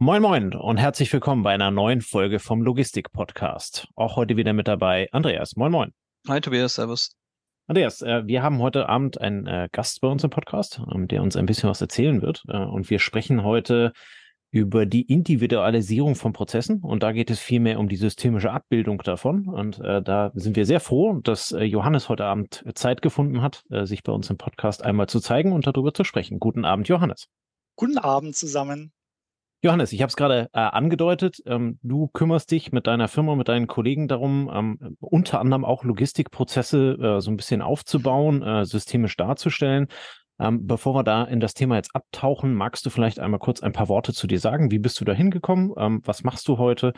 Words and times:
Moin 0.00 0.22
Moin 0.22 0.54
und 0.54 0.76
herzlich 0.76 1.12
willkommen 1.12 1.42
bei 1.42 1.52
einer 1.52 1.72
neuen 1.72 2.02
Folge 2.02 2.38
vom 2.38 2.62
Logistik-Podcast. 2.62 3.88
Auch 3.96 4.14
heute 4.14 4.36
wieder 4.36 4.52
mit 4.52 4.68
dabei 4.68 5.08
Andreas. 5.10 5.56
Moin 5.56 5.72
Moin. 5.72 5.92
Hi 6.28 6.40
Tobias, 6.40 6.76
Servus. 6.76 7.16
Andreas, 7.66 8.00
äh, 8.02 8.24
wir 8.24 8.44
haben 8.44 8.60
heute 8.60 8.88
Abend 8.88 9.20
einen 9.20 9.48
äh, 9.48 9.68
Gast 9.72 10.00
bei 10.00 10.06
uns 10.06 10.22
im 10.22 10.30
Podcast, 10.30 10.80
ähm, 10.94 11.08
der 11.08 11.20
uns 11.20 11.36
ein 11.36 11.46
bisschen 11.46 11.68
was 11.68 11.80
erzählen 11.80 12.22
wird. 12.22 12.44
Äh, 12.46 12.58
und 12.58 12.88
wir 12.90 13.00
sprechen 13.00 13.42
heute 13.42 13.92
über 14.52 14.86
die 14.86 15.02
Individualisierung 15.02 16.14
von 16.14 16.32
Prozessen. 16.32 16.80
Und 16.80 17.02
da 17.02 17.10
geht 17.10 17.28
es 17.28 17.40
vielmehr 17.40 17.80
um 17.80 17.88
die 17.88 17.96
systemische 17.96 18.52
Abbildung 18.52 18.98
davon. 18.98 19.48
Und 19.48 19.78
da 19.78 20.30
sind 20.32 20.56
wir 20.56 20.64
sehr 20.64 20.80
froh, 20.80 21.18
dass 21.22 21.50
Johannes 21.50 22.08
heute 22.08 22.24
Abend 22.24 22.64
Zeit 22.74 23.02
gefunden 23.02 23.42
hat, 23.42 23.64
sich 23.68 24.02
bei 24.04 24.12
uns 24.12 24.30
im 24.30 24.38
Podcast 24.38 24.82
einmal 24.82 25.06
zu 25.06 25.20
zeigen 25.20 25.52
und 25.52 25.66
darüber 25.66 25.92
zu 25.92 26.02
sprechen. 26.02 26.38
Guten 26.38 26.64
Abend, 26.64 26.88
Johannes. 26.88 27.26
Guten 27.76 27.98
Abend 27.98 28.36
zusammen. 28.36 28.90
Johannes, 29.60 29.92
ich 29.92 30.02
habe 30.02 30.08
es 30.08 30.16
gerade 30.16 30.48
äh, 30.52 30.60
angedeutet. 30.60 31.42
Ähm, 31.44 31.80
du 31.82 32.06
kümmerst 32.08 32.50
dich 32.52 32.70
mit 32.70 32.86
deiner 32.86 33.08
Firma, 33.08 33.34
mit 33.34 33.48
deinen 33.48 33.66
Kollegen 33.66 34.06
darum, 34.06 34.48
ähm, 34.54 34.96
unter 35.00 35.40
anderem 35.40 35.64
auch 35.64 35.82
Logistikprozesse 35.82 36.92
äh, 36.92 37.20
so 37.20 37.30
ein 37.30 37.36
bisschen 37.36 37.60
aufzubauen, 37.60 38.42
äh, 38.42 38.64
systemisch 38.64 39.16
darzustellen. 39.16 39.88
Ähm, 40.38 40.66
bevor 40.68 40.94
wir 40.94 41.02
da 41.02 41.24
in 41.24 41.40
das 41.40 41.54
Thema 41.54 41.74
jetzt 41.74 41.96
abtauchen, 41.96 42.54
magst 42.54 42.86
du 42.86 42.90
vielleicht 42.90 43.18
einmal 43.18 43.40
kurz 43.40 43.60
ein 43.60 43.72
paar 43.72 43.88
Worte 43.88 44.12
zu 44.12 44.28
dir 44.28 44.38
sagen? 44.38 44.70
Wie 44.70 44.78
bist 44.78 45.00
du 45.00 45.04
da 45.04 45.12
hingekommen? 45.12 45.72
Ähm, 45.76 46.02
was 46.04 46.22
machst 46.22 46.46
du 46.46 46.58
heute? 46.58 46.92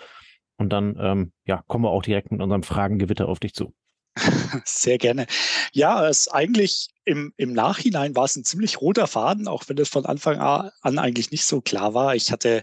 Und 0.58 0.70
dann 0.70 0.98
ähm, 1.00 1.32
ja, 1.46 1.62
kommen 1.66 1.84
wir 1.84 1.90
auch 1.90 2.02
direkt 2.02 2.30
mit 2.30 2.42
unserem 2.42 2.62
Fragengewitter 2.62 3.26
auf 3.26 3.40
dich 3.40 3.54
zu. 3.54 3.72
Sehr 4.64 4.98
gerne. 4.98 5.26
Ja, 5.72 6.08
es 6.08 6.28
eigentlich 6.28 6.88
im, 7.04 7.32
im 7.36 7.52
Nachhinein 7.52 8.14
war 8.16 8.24
es 8.24 8.36
ein 8.36 8.44
ziemlich 8.44 8.80
roter 8.80 9.06
Faden, 9.06 9.48
auch 9.48 9.64
wenn 9.68 9.78
es 9.78 9.88
von 9.88 10.06
Anfang 10.06 10.38
an 10.38 10.98
eigentlich 10.98 11.30
nicht 11.30 11.44
so 11.44 11.60
klar 11.60 11.94
war. 11.94 12.14
Ich 12.14 12.30
hatte 12.32 12.62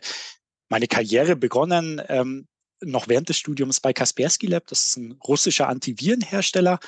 meine 0.70 0.88
Karriere 0.88 1.36
begonnen 1.36 2.02
ähm, 2.10 2.48
noch 2.82 3.08
während 3.08 3.30
des 3.30 3.38
Studiums 3.38 3.80
bei 3.80 3.94
Kaspersky 3.94 4.48
Lab. 4.48 4.68
Das 4.68 4.86
ist 4.86 4.98
ein 4.98 5.14
russischer 5.26 5.68
Antivirenhersteller, 5.68 6.80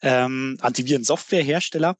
ähm, 0.00 0.56
Antivirensoftwarehersteller 0.60 1.96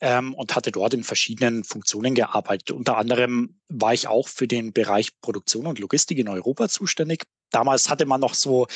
ähm, 0.00 0.34
und 0.34 0.54
hatte 0.54 0.72
dort 0.72 0.94
in 0.94 1.04
verschiedenen 1.04 1.64
Funktionen 1.64 2.14
gearbeitet. 2.14 2.70
Unter 2.70 2.96
anderem 2.96 3.60
war 3.68 3.94
ich 3.94 4.08
auch 4.08 4.28
für 4.28 4.46
den 4.46 4.72
Bereich 4.72 5.18
Produktion 5.20 5.66
und 5.66 5.78
Logistik 5.78 6.18
in 6.18 6.28
Europa 6.28 6.68
zuständig. 6.68 7.24
Damals 7.50 7.88
hatte 7.88 8.06
man 8.06 8.20
noch 8.20 8.34
so 8.34 8.66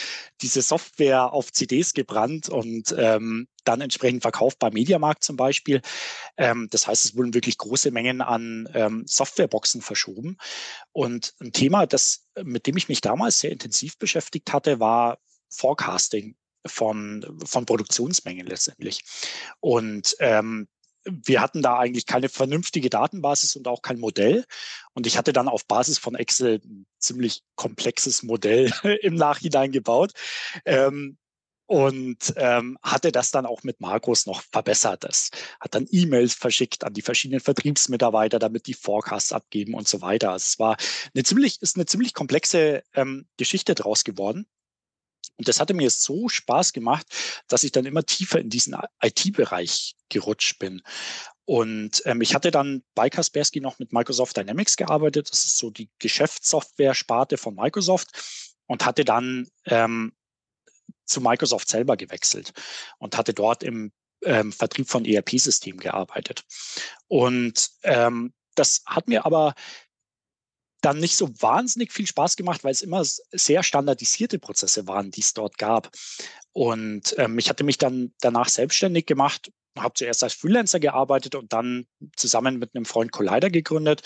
diese 0.41 0.63
Software 0.63 1.33
auf 1.33 1.53
CDs 1.53 1.93
gebrannt 1.93 2.49
und 2.49 2.95
ähm, 2.97 3.49
dann 3.65 3.81
entsprechend 3.81 4.23
verkauft 4.23 4.59
beim 4.59 4.73
Mediamarkt 4.73 5.25
zum 5.25 5.37
Beispiel. 5.37 5.83
Ähm, 6.37 6.69
das 6.71 6.87
heißt, 6.87 7.05
es 7.05 7.17
wurden 7.17 7.35
wirklich 7.35 7.59
große 7.59 7.91
Mengen 7.91 8.21
an 8.21 8.69
ähm, 8.73 9.05
Softwareboxen 9.07 9.83
verschoben. 9.83 10.39
Und 10.93 11.35
ein 11.41 11.53
Thema, 11.53 11.87
das, 11.87 12.27
mit 12.43 12.67
dem 12.67 12.77
ich 12.77 12.89
mich 12.89 13.01
damals 13.01 13.41
sehr 13.41 13.53
intensiv 13.53 13.99
beschäftigt 13.99 14.53
hatte, 14.53 14.81
war 14.81 15.19
Forecasting 15.51 16.37
von, 16.67 17.27
von 17.45 17.67
Produktionsmengen 17.67 18.47
letztendlich. 18.47 19.03
Und 19.61 20.15
ähm, 20.21 20.69
wir 21.05 21.41
hatten 21.41 21.63
da 21.63 21.79
eigentlich 21.79 22.07
keine 22.07 22.29
vernünftige 22.29 22.91
Datenbasis 22.91 23.57
und 23.57 23.69
auch 23.69 23.83
kein 23.83 24.01
Modell. 24.01 24.45
Und 24.93 25.07
ich 25.07 25.17
hatte 25.17 25.33
dann 25.33 25.49
auf 25.49 25.67
Basis 25.67 25.99
von 25.99 26.15
Excel 26.15 26.61
ein 26.65 26.87
ziemlich 26.99 27.43
komplexes 27.57 28.23
Modell 28.23 28.73
im 29.03 29.15
Nachhinein 29.15 29.73
gebaut. 29.73 30.13
Ähm, 30.65 31.17
und 31.67 32.35
ähm, 32.37 32.79
hatte 32.83 33.13
das 33.13 33.31
dann 33.31 33.47
auch 33.47 33.63
mit 33.63 33.81
Markus 33.81 34.27
noch 34.27 34.43
verbessert. 34.43 35.05
Das 35.05 35.31
hat 35.61 35.77
dann 35.77 35.87
E-Mails 35.89 36.35
verschickt 36.35 36.83
an 36.83 36.95
die 36.95 37.01
verschiedenen 37.01 37.39
Vertriebsmitarbeiter, 37.39 38.41
damit 38.41 38.67
die 38.67 38.75
Forecasts 38.75 39.33
abgeben 39.33 39.75
und 39.75 39.87
so 39.87 40.01
weiter. 40.01 40.33
Also 40.33 40.47
es 40.47 40.59
war 40.59 40.77
eine 41.15 41.23
ziemlich, 41.23 41.63
ist 41.63 41.77
eine 41.77 41.87
ziemlich 41.87 42.13
komplexe 42.13 42.83
ähm, 42.95 43.29
Geschichte 43.37 43.77
draus 43.77 44.03
geworden. 44.03 44.47
Und 45.41 45.49
das 45.49 45.59
hatte 45.59 45.73
mir 45.73 45.89
so 45.89 46.29
Spaß 46.29 46.75
gemacht, 46.75 47.07
dass 47.49 47.65
ich 47.65 47.73
dann 47.73 47.87
immer 47.87 48.05
tiefer 48.05 48.39
in 48.39 48.51
diesen 48.51 48.77
IT-Bereich 49.03 49.97
gerutscht 50.11 50.59
bin. 50.59 50.83
Und 51.47 52.03
ähm, 52.05 52.21
ich 52.21 52.35
hatte 52.35 52.51
dann 52.51 52.83
bei 52.95 53.09
Kaspersky 53.09 53.63
noch 53.63 53.79
mit 53.79 53.91
Microsoft 53.91 54.37
Dynamics 54.37 54.77
gearbeitet. 54.77 55.31
Das 55.31 55.47
ist 55.47 55.57
so 55.57 55.71
die 55.71 55.89
Geschäftssoftware-Sparte 55.99 57.39
von 57.39 57.55
Microsoft 57.55 58.53
und 58.67 58.85
hatte 58.85 59.07
dann 59.07 59.49
ähm, 59.65 60.13
zu 61.07 61.23
Microsoft 61.23 61.71
selber 61.71 61.97
gewechselt 61.97 62.53
und 62.99 63.17
hatte 63.17 63.33
dort 63.33 63.63
im 63.63 63.93
ähm, 64.23 64.53
Vertrieb 64.53 64.91
von 64.91 65.07
ERP-Systemen 65.07 65.81
gearbeitet. 65.81 66.45
Und 67.09 67.71
ähm, 67.85 68.35
das 68.57 68.83
hat 68.85 69.09
mir 69.09 69.25
aber 69.25 69.55
dann 70.81 70.99
nicht 70.99 71.17
so 71.17 71.29
wahnsinnig 71.41 71.93
viel 71.93 72.07
Spaß 72.07 72.37
gemacht, 72.37 72.65
weil 72.65 72.73
es 72.73 72.83
immer 72.83 73.05
sehr 73.05 73.63
standardisierte 73.63 74.39
Prozesse 74.39 74.87
waren, 74.87 75.11
die 75.11 75.21
es 75.21 75.35
dort 75.35 75.59
gab. 75.59 75.91
Und 76.53 77.15
ähm, 77.19 77.39
ich 77.39 77.49
hatte 77.49 77.65
mich 77.65 77.79
dann 77.79 78.13
danach 78.21 78.49
selbstständig 78.49 79.07
gemacht, 79.07 79.53
habe 79.79 79.95
zuerst 79.95 80.23
als 80.25 80.35
Freelancer 80.35 80.81
gearbeitet 80.81 81.35
und 81.35 81.53
dann 81.53 81.87
zusammen 82.17 82.59
mit 82.59 82.75
einem 82.75 82.85
Freund 82.85 83.13
Collider 83.13 83.51
gegründet. 83.51 84.03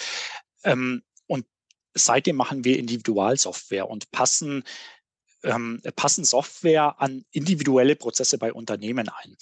Ähm, 0.63 1.03
und 1.27 1.47
seitdem 1.95 2.37
machen 2.37 2.65
wir 2.65 2.79
Individualsoftware 2.79 3.89
und 3.89 4.11
passen 4.11 4.65
ähm, 5.45 5.81
passen 5.97 6.25
Software 6.25 7.01
an 7.01 7.25
individuelle 7.31 7.97
Prozesse 7.97 8.39
bei 8.39 8.53
Unternehmen 8.53 9.09
ein. 9.09 9.37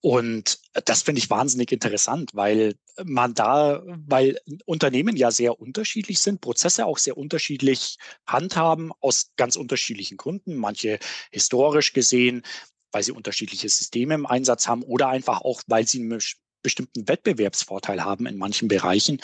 Und 0.00 0.58
das 0.84 1.02
finde 1.02 1.20
ich 1.20 1.30
wahnsinnig 1.30 1.72
interessant, 1.72 2.30
weil 2.34 2.74
man 3.04 3.34
da, 3.34 3.82
weil 3.86 4.38
Unternehmen 4.66 5.16
ja 5.16 5.30
sehr 5.30 5.60
unterschiedlich 5.60 6.20
sind, 6.20 6.40
Prozesse 6.40 6.86
auch 6.86 6.98
sehr 6.98 7.16
unterschiedlich 7.16 7.98
handhaben 8.26 8.92
aus 9.00 9.32
ganz 9.36 9.56
unterschiedlichen 9.56 10.16
Gründen. 10.16 10.56
Manche 10.56 10.98
historisch 11.30 11.92
gesehen, 11.92 12.42
weil 12.90 13.02
sie 13.02 13.12
unterschiedliche 13.12 13.68
Systeme 13.68 14.14
im 14.14 14.26
Einsatz 14.26 14.68
haben 14.68 14.82
oder 14.82 15.08
einfach 15.08 15.40
auch, 15.42 15.62
weil 15.66 15.86
sie 15.86 16.00
einen 16.00 16.20
bestimmten 16.62 17.08
Wettbewerbsvorteil 17.08 18.04
haben 18.04 18.26
in 18.26 18.36
manchen 18.36 18.68
Bereichen 18.68 19.20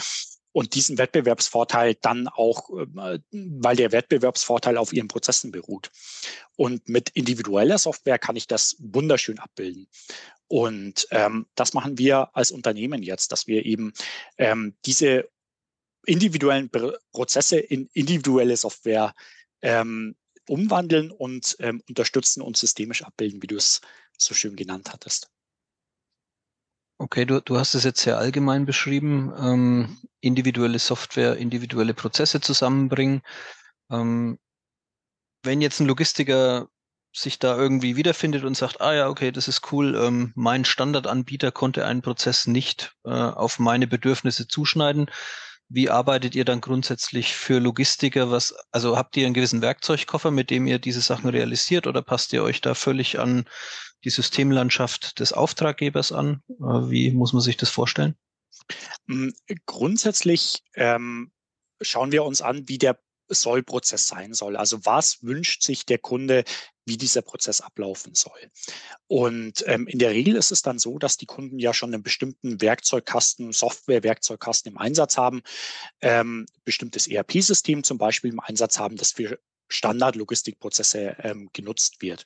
und 0.53 0.75
diesen 0.75 0.99
Wettbewerbsvorteil 0.99 1.95
dann 2.01 2.29
auch, 2.29 2.71
äh, 2.71 3.19
weil 3.31 3.77
der 3.77 3.93
Wettbewerbsvorteil 3.93 4.77
auf 4.77 4.93
ihren 4.93 5.09
Prozessen 5.09 5.51
beruht. 5.51 5.91
Und 6.57 6.89
mit 6.89 7.11
individueller 7.11 7.79
Software 7.79 8.19
kann 8.19 8.37
ich 8.37 8.47
das 8.47 8.77
wunderschön 8.79 9.39
abbilden. 9.39 9.89
Und 10.49 11.07
ähm, 11.11 11.47
das 11.55 11.75
machen 11.75 11.99
wir 11.99 12.35
als 12.35 12.51
Unternehmen 12.51 13.03
jetzt, 13.03 13.33
dass 13.33 13.47
wir 13.47 13.67
eben 13.67 13.93
ähm, 14.39 14.75
diese 14.87 15.29
individuellen 16.07 16.71
Prozesse 17.13 17.59
in 17.59 17.89
individuelle 17.93 18.57
Software 18.57 19.15
ähm, 19.61 20.17
umwandeln 20.49 21.11
und 21.11 21.57
ähm, 21.61 21.83
unterstützen 21.87 22.41
und 22.41 22.57
systemisch 22.57 23.03
abbilden, 23.03 23.43
wie 23.43 23.47
du 23.47 23.57
es 23.57 23.83
so 24.17 24.35
schön 24.35 24.57
genannt 24.57 24.91
hattest. 24.91 25.31
Okay, 27.01 27.25
du, 27.25 27.41
du 27.41 27.59
hast 27.59 27.75
es 27.75 27.85
jetzt 27.85 28.01
sehr 28.01 28.19
allgemein 28.19 28.67
beschrieben. 28.67 29.33
Ähm, 29.39 29.99
individuelle 30.21 30.81
Software, 30.81 31.37
individuelle 31.37 31.95
Prozesse 31.95 32.41
zusammenbringen. 32.41 33.23
Ähm, 33.91 34.39
wenn 35.45 35.61
jetzt 35.61 35.81
ein 35.81 35.87
Logistiker 35.87 36.69
sich 37.15 37.39
da 37.39 37.57
irgendwie 37.57 37.97
wiederfindet 37.97 38.45
und 38.45 38.57
sagt, 38.57 38.81
ah 38.81 38.95
ja, 38.95 39.09
okay, 39.09 39.31
das 39.31 39.49
ist 39.49 39.73
cool, 39.73 39.95
ähm, 39.97 40.33
mein 40.35 40.65
Standardanbieter 40.65 41.53
konnte 41.53 41.87
einen 41.87 42.03
Prozess 42.03 42.47
nicht 42.47 42.97
äh, 43.05 43.11
auf 43.11 43.59
meine 43.61 43.87
Bedürfnisse 43.87 44.49
zuschneiden. 44.49 45.11
Wie 45.69 45.91
arbeitet 45.91 46.35
ihr 46.35 46.45
dann 46.45 46.61
grundsätzlich 46.61 47.35
für 47.35 47.61
Logistiker? 47.61 48.31
Was, 48.31 48.55
also 48.73 48.97
habt 48.97 49.17
ihr 49.17 49.27
einen 49.27 49.35
gewissen 49.35 49.63
Werkzeugkoffer, 49.63 50.31
mit 50.31 50.51
dem 50.51 50.67
ihr 50.67 50.79
diese 50.79 51.01
Sachen 51.01 51.31
realisiert 51.31 51.87
oder 51.87 52.03
passt 52.03 52.33
ihr 52.33 52.43
euch 52.43 52.61
da 52.61 52.75
völlig 52.75 53.19
an 53.21 53.45
die 54.05 54.11
Systemlandschaft 54.11 55.19
des 55.21 55.33
Auftraggebers 55.33 56.13
an? 56.13 56.43
Äh, 56.49 56.91
wie 56.91 57.11
muss 57.11 57.33
man 57.33 57.43
sich 57.43 57.57
das 57.57 57.71
vorstellen? 57.71 58.15
Hm, 59.09 59.35
grundsätzlich 59.67 60.63
ähm, 60.75 61.33
schauen 61.81 62.13
wir 62.13 62.25
uns 62.25 62.43
an, 62.43 62.69
wie 62.69 62.79
der 62.79 62.99
Sollprozess 63.29 64.07
sein 64.07 64.33
soll. 64.35 64.57
Also 64.57 64.85
was 64.85 65.23
wünscht 65.23 65.63
sich 65.63 65.85
der 65.85 65.99
Kunde, 65.99 66.45
wie 66.87 66.97
dieser 66.97 67.23
Prozess 67.23 67.61
ablaufen 67.61 68.15
soll. 68.15 68.51
Und 69.07 69.63
ähm, 69.67 69.87
in 69.87 69.99
der 69.99 70.11
Regel 70.11 70.35
ist 70.37 70.51
es 70.51 70.63
dann 70.63 70.79
so, 70.79 70.99
dass 70.99 71.19
die 71.19 71.27
Kunden 71.27 71.59
ja 71.59 71.75
schon 71.75 71.93
einen 71.93 72.03
bestimmten 72.03 72.61
Werkzeugkasten, 72.61 73.53
Software-Werkzeugkasten 73.53 74.73
im 74.73 74.79
Einsatz 74.79 75.19
haben, 75.19 75.43
ähm, 76.01 76.47
bestimmtes 76.65 77.07
ERP-System 77.07 77.85
zum 77.85 77.99
Beispiel 77.99 78.33
im 78.33 78.41
Einsatz 78.41 78.79
haben, 78.79 78.97
das 78.97 79.13
für 79.13 79.39
Standardlogistikprozesse 79.69 81.17
ähm, 81.23 81.51
genutzt 81.53 82.01
wird. 82.01 82.25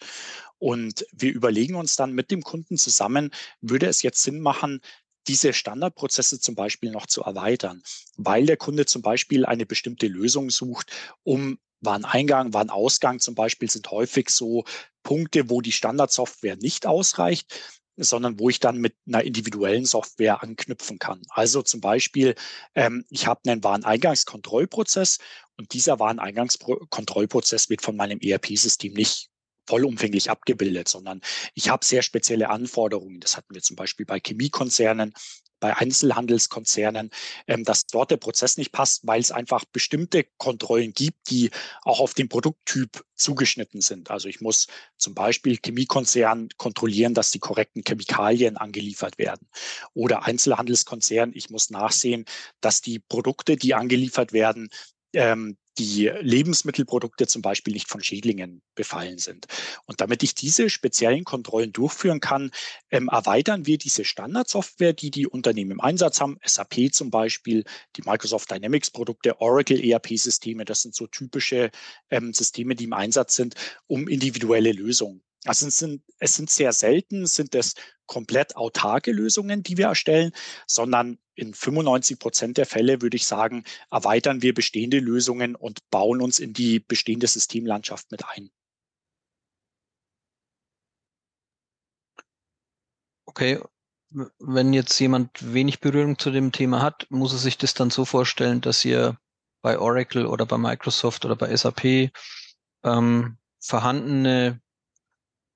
Und 0.59 1.07
wir 1.13 1.33
überlegen 1.33 1.75
uns 1.75 1.97
dann 1.97 2.13
mit 2.13 2.31
dem 2.31 2.43
Kunden 2.43 2.77
zusammen, 2.77 3.31
würde 3.61 3.87
es 3.87 4.03
jetzt 4.03 4.23
Sinn 4.23 4.41
machen, 4.41 4.81
diese 5.29 5.53
Standardprozesse 5.53 6.41
zum 6.41 6.55
Beispiel 6.55 6.91
noch 6.91 7.07
zu 7.07 7.23
erweitern, 7.23 7.83
weil 8.17 8.47
der 8.47 8.57
Kunde 8.57 8.87
zum 8.87 9.03
Beispiel 9.03 9.47
eine 9.47 9.67
bestimmte 9.67 10.09
Lösung 10.09 10.51
sucht, 10.51 10.91
um 11.23 11.59
Wareneingang, 11.81 12.55
Warenausgang 12.55 13.19
zum 13.19 13.35
Beispiel 13.35 13.69
sind 13.71 13.91
häufig 13.91 14.31
so 14.31 14.65
Punkte, 15.03 15.51
wo 15.51 15.61
die 15.61 15.73
Standardsoftware 15.73 16.57
nicht 16.57 16.87
ausreicht. 16.87 17.82
Sondern 17.97 18.39
wo 18.39 18.49
ich 18.49 18.61
dann 18.61 18.79
mit 18.79 18.95
einer 19.07 19.23
individuellen 19.23 19.85
Software 19.85 20.43
anknüpfen 20.43 20.99
kann. 20.99 21.23
Also 21.29 21.63
zum 21.63 21.81
Beispiel, 21.81 22.35
ähm, 22.75 23.05
ich 23.11 23.27
habe 23.27 23.41
einen 23.47 23.63
Wareneingangskontrollprozess 23.63 25.19
und 25.59 25.73
dieser 25.73 25.99
Wareneingangskontrollprozess 25.99 27.69
wird 27.69 27.83
von 27.83 27.97
meinem 27.97 28.19
ERP-System 28.21 28.95
nicht 28.95 29.29
vollumfänglich 29.67 30.31
abgebildet, 30.31 30.89
sondern 30.89 31.21
ich 31.55 31.69
habe 31.69 31.85
sehr 31.85 32.03
spezielle 32.03 32.51
Anforderungen. 32.51 33.21
Das 33.21 33.37
hatten 33.37 33.55
wir 33.55 33.63
zum 33.63 33.77
Beispiel 33.77 34.07
bei 34.07 34.21
Chemiekonzernen, 34.21 35.15
bei 35.63 35.77
Einzelhandelskonzernen, 35.77 37.11
ähm, 37.47 37.63
dass 37.63 37.87
dort 37.87 38.11
der 38.11 38.17
Prozess 38.17 38.57
nicht 38.59 38.73
passt, 38.73 39.07
weil 39.07 39.21
es 39.21 39.31
einfach 39.31 39.65
bestimmte 39.65 40.27
Kontrollen 40.37 40.93
gibt, 40.93 41.31
die 41.31 41.51
auch 41.83 42.01
auf 42.01 42.15
den 42.15 42.29
Produkttyp 42.29 43.05
zugeschnitten 43.15 43.81
sind. 43.81 44.11
Also 44.11 44.29
ich 44.29 44.41
muss 44.41 44.67
zum 44.99 45.15
Beispiel 45.15 45.57
Chemiekonzern 45.65 46.49
kontrollieren, 46.57 47.15
dass 47.15 47.31
die 47.31 47.39
korrekten 47.39 47.85
Chemikalien 47.87 48.57
angeliefert 48.57 49.19
werden. 49.19 49.47
Oder 49.95 50.25
Einzelhandelskonzern, 50.25 51.31
ich 51.33 51.49
muss 51.49 51.71
nachsehen, 51.71 52.25
dass 52.61 52.81
die 52.81 52.99
Produkte, 52.99 53.57
die 53.57 53.75
angeliefert 53.75 54.33
werden, 54.33 54.69
ähm, 55.15 55.57
die 55.79 56.09
Lebensmittelprodukte 56.21 57.27
zum 57.27 57.41
Beispiel 57.41 57.73
nicht 57.73 57.89
von 57.89 58.03
Schädlingen 58.03 58.63
befallen 58.75 59.19
sind. 59.19 59.47
Und 59.87 60.01
damit 60.01 60.23
ich 60.23 60.35
diese 60.35 60.69
speziellen 60.69 61.25
Kontrollen 61.25 61.73
durchführen 61.73 62.21
kann, 62.21 62.51
ähm, 62.91 63.09
erweitern 63.09 63.67
wir 63.67 63.79
diese 63.79 64.05
Standardsoftware, 64.05 64.93
die 64.93 65.11
die 65.11 65.27
Unternehmen 65.27 65.73
im 65.73 65.81
Einsatz 65.81 66.21
haben, 66.21 66.39
SAP 66.45 66.93
zum 66.93 67.11
Beispiel, 67.11 67.65
die 67.97 68.03
Microsoft 68.03 68.51
Dynamics 68.51 68.91
Produkte, 68.91 69.41
Oracle 69.41 69.83
ERP-Systeme, 69.83 70.65
das 70.65 70.83
sind 70.83 70.95
so 70.95 71.07
typische 71.07 71.71
ähm, 72.11 72.35
Systeme, 72.35 72.75
die 72.75 72.85
im 72.85 72.93
Einsatz 72.93 73.35
sind, 73.35 73.55
um 73.87 74.09
individuelle 74.09 74.73
Lösungen 74.73 75.23
also 75.45 75.67
es 75.67 75.79
sind, 75.79 76.03
es 76.19 76.35
sind 76.35 76.51
sehr 76.51 76.73
selten, 76.73 77.27
sind 77.27 77.55
es 77.55 77.75
komplett 78.07 78.57
autarke 78.57 79.11
Lösungen, 79.11 79.63
die 79.63 79.77
wir 79.77 79.87
erstellen, 79.87 80.33
sondern 80.67 81.19
in 81.35 81.55
95 81.55 82.19
Prozent 82.19 82.59
der 82.59 82.67
Fälle 82.67 83.01
würde 83.03 83.17
ich 83.17 83.27
sagen, 83.27 83.65
erweitern 83.91 84.43
wir 84.43 84.55
bestehende 84.55 84.99
Lösungen 84.99 85.57
und 85.57 85.81
bauen 85.91 86.21
uns 86.21 86.39
in 86.39 86.53
die 86.53 86.79
bestehende 86.79 87.27
Systemlandschaft 87.27 88.11
mit 88.11 88.25
ein. 88.29 88.51
Okay, 93.25 93.61
wenn 94.39 94.73
jetzt 94.75 94.99
jemand 95.01 95.55
wenig 95.55 95.81
Berührung 95.81 96.19
zu 96.19 96.31
dem 96.31 96.53
Thema 96.53 96.83
hat, 96.83 97.07
muss 97.11 97.33
er 97.33 97.39
sich 97.39 97.57
das 97.57 97.73
dann 97.75 97.91
so 97.91 98.05
vorstellen, 98.05 98.61
dass 98.61 98.85
ihr 98.85 99.19
bei 99.63 99.79
Oracle 99.79 100.27
oder 100.27 100.45
bei 100.45 100.59
Microsoft 100.59 101.25
oder 101.25 101.35
bei 101.35 101.57
SAP 101.57 102.13
ähm, 102.85 103.39
vorhandene 103.59 104.61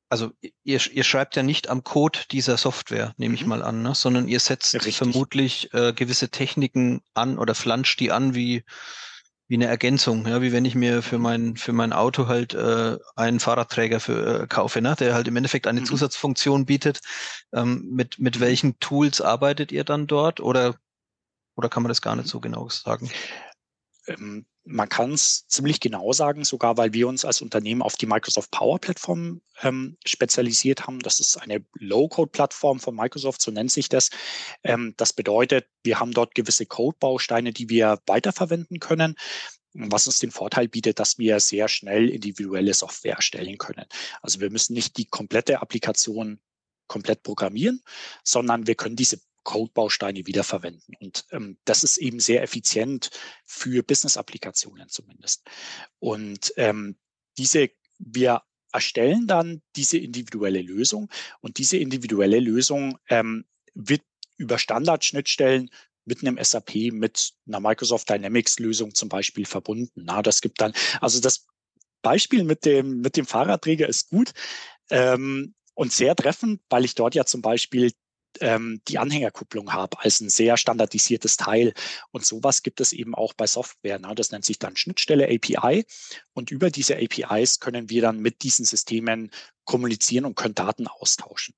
also 0.08 0.31
ihr, 0.62 0.81
ihr 0.93 1.05
schreibt 1.05 1.37
ja 1.37 1.43
nicht 1.43 1.69
am 1.69 1.82
Code 1.82 2.20
dieser 2.31 2.56
Software, 2.56 3.14
nehme 3.17 3.35
ich 3.35 3.43
mhm. 3.43 3.49
mal 3.49 3.62
an, 3.62 3.82
ne? 3.82 3.94
sondern 3.94 4.29
ihr 4.29 4.41
setzt 4.41 4.75
Richtig. 4.75 4.97
vermutlich 4.97 5.73
äh, 5.75 5.93
gewisse 5.93 6.29
Techniken 6.29 7.03
an 7.14 7.38
oder 7.38 7.55
flanscht 7.55 7.99
die 8.00 8.12
an 8.12 8.35
wie, 8.35 8.64
wie 9.49 9.55
eine 9.55 9.67
Ergänzung, 9.67 10.26
ja, 10.26 10.43
wie 10.43 10.53
wenn 10.53 10.64
ich 10.64 10.75
mir 10.75 11.03
für 11.03 11.19
mein, 11.19 11.56
für 11.56 11.73
mein 11.73 11.93
Auto 11.93 12.29
halt 12.29 12.55
äh, 12.55 12.97
einen 13.17 13.41
Fahrradträger 13.41 14.00
für, 14.00 14.43
äh, 14.43 14.47
kaufe, 14.47 14.81
ne? 14.81 14.94
der 14.99 15.14
halt 15.14 15.29
im 15.29 15.37
Endeffekt 15.37 15.67
eine 15.67 15.81
mhm. 15.81 15.87
Zusatzfunktion 15.87 16.67
bietet. 16.67 17.00
Ähm, 17.52 17.88
mit, 17.91 18.19
mit 18.19 18.37
mhm. 18.37 18.41
welchen 18.41 18.79
Tools 18.79 19.20
arbeitet 19.20 19.73
ihr 19.73 19.85
dann 19.85 20.06
dort 20.06 20.41
oder, 20.41 20.76
oder 21.56 21.69
kann 21.69 21.82
man 21.82 21.88
das 21.88 22.02
gar 22.02 22.14
nicht 22.14 22.29
so 22.29 22.41
genau 22.41 22.69
sagen? 22.69 23.11
Ähm, 24.06 24.47
man 24.67 24.89
kann 24.89 25.13
es 25.13 25.47
ziemlich 25.47 25.81
genau 25.81 26.13
sagen, 26.13 26.45
sogar 26.45 26.77
weil 26.77 26.93
wir 26.93 27.09
uns 27.09 27.25
als 27.25 27.41
Unternehmen 27.41 27.83
auf 27.83 27.97
die 27.97 28.07
Microsoft 28.07 28.51
Power 28.51 28.79
Plattform 28.79 29.41
ähm, 29.63 29.97
spezialisiert 30.05 30.87
haben. 30.87 30.99
Das 31.01 31.21
ist 31.21 31.37
eine 31.37 31.65
Low-Code-Plattform 31.75 32.81
von 32.81 32.97
Microsoft, 32.97 33.41
so 33.41 33.51
nennt 33.51 33.71
sich 33.71 33.89
das. 33.89 34.11
Ähm, 34.65 34.95
das 34.97 35.13
bedeutet, 35.13 35.67
wir 35.85 36.01
haben 36.01 36.13
dort 36.13 36.35
gewisse 36.35 36.67
Code-Bausteine, 36.67 37.53
die 37.53 37.69
wir 37.69 38.01
weiterverwenden 38.07 38.81
können 38.81 39.15
was 39.79 40.07
uns 40.07 40.19
den 40.21 40.31
Vorteil 40.31 40.69
bietet, 40.69 40.99
dass 40.99 41.19
wir 41.19 41.39
sehr 41.39 41.69
schnell 41.69 42.09
individuelle 42.09 42.73
Software 42.73 43.17
erstellen 43.17 43.59
können. 43.59 43.85
Also 44.23 44.41
wir 44.41 44.51
müssen 44.51 44.73
nicht 44.73 44.97
die 44.97 45.05
komplette 45.05 45.61
Applikation 45.61 46.41
komplett 46.87 47.23
programmieren, 47.23 47.83
sondern 48.23 48.67
wir 48.67 48.75
können 48.75 48.97
diese 48.97 49.21
Codebausteine 49.47 50.27
wiederverwenden. 50.27 50.95
Und 51.01 51.25
ähm, 51.31 51.57
das 51.65 51.85
ist 51.85 51.97
eben 51.99 52.19
sehr 52.19 52.43
effizient 52.43 53.11
für 53.45 53.83
Business-Applikationen 53.83 54.89
zumindest. 54.89 55.45
Und 56.01 56.53
ähm, 56.57 56.97
diese, 57.39 57.71
wir 57.99 58.43
erstellen 58.73 59.29
dann 59.29 59.63
diese 59.77 59.99
individuelle 59.99 60.61
Lösung 60.61 61.09
und 61.41 61.59
diese 61.59 61.79
individuelle 61.79 62.41
Lösung 62.41 62.99
ähm, 63.09 63.47
wird 63.75 64.03
über 64.37 64.59
Standardschnittstellen 64.59 65.71
mit 66.05 66.23
einem 66.23 66.43
SAP, 66.43 66.93
mit 66.93 67.33
einer 67.47 67.61
Microsoft 67.61 68.11
Dynamics 68.11 68.59
Lösung 68.59 68.95
zum 68.95 69.09
Beispiel 69.09 69.47
verbunden. 69.47 70.03
Na, 70.05 70.23
das 70.23 70.41
gibt 70.41 70.61
dann, 70.61 70.73
also 71.01 71.21
das 71.21 71.47
Beispiel 72.03 72.43
mit 72.43 72.65
dem, 72.65 73.01
mit 73.01 73.17
dem 73.17 73.27
Fahrradträger 73.27 73.89
ist 73.89 74.11
gut 74.11 74.33
ähm, 74.91 75.55
und 75.75 75.93
sehr 75.93 76.17
treffend, 76.17 76.61
weil 76.69 76.85
ich 76.85 76.97
dort 76.97 77.15
ja 77.15 77.25
zum 77.25 77.43
Beispiel 77.43 77.93
ähm, 78.41 78.81
die 78.88 78.99
Anhängerkupplung 78.99 79.73
habe 79.73 79.99
als 80.00 80.21
ein 80.21 80.29
sehr 80.29 80.56
standardisiertes 80.56 81.37
Teil. 81.37 81.73
Und 82.11 82.25
sowas 82.25 82.62
gibt 82.62 82.81
es 82.81 82.93
eben 82.93 83.15
auch 83.15 83.35
bei 83.35 83.47
Software. 83.47 83.99
Ne? 83.99 84.15
Das 84.15 84.31
nennt 84.31 84.44
sich 84.44 84.59
dann 84.59 84.77
Schnittstelle 84.77 85.27
API. 85.27 85.85
Und 86.33 86.50
über 86.50 86.71
diese 86.71 86.97
APIs 86.97 87.61
können 87.61 87.91
wir 87.91 88.03
dann 88.03 88.21
mit 88.21 88.43
diesen 88.43 88.65
Systemen 88.65 89.31
kommunizieren 89.65 90.25
und 90.25 90.37
können 90.37 90.55
Daten 90.55 90.87
austauschen. 90.87 91.55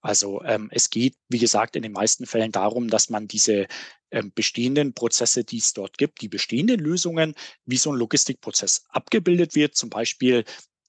Also 0.00 0.42
ähm, 0.44 0.68
es 0.70 0.90
geht, 0.90 1.16
wie 1.28 1.38
gesagt, 1.38 1.74
in 1.74 1.82
den 1.82 1.92
meisten 1.92 2.26
Fällen 2.26 2.52
darum, 2.52 2.88
dass 2.88 3.10
man 3.10 3.26
diese 3.26 3.66
ähm, 4.12 4.30
bestehenden 4.32 4.94
Prozesse, 4.94 5.42
die 5.42 5.58
es 5.58 5.72
dort 5.72 5.98
gibt, 5.98 6.20
die 6.20 6.28
bestehenden 6.28 6.78
Lösungen, 6.78 7.34
wie 7.64 7.76
so 7.76 7.90
ein 7.90 7.98
Logistikprozess 7.98 8.84
abgebildet 8.88 9.56
wird, 9.56 9.74
zum 9.74 9.90
Beispiel 9.90 10.44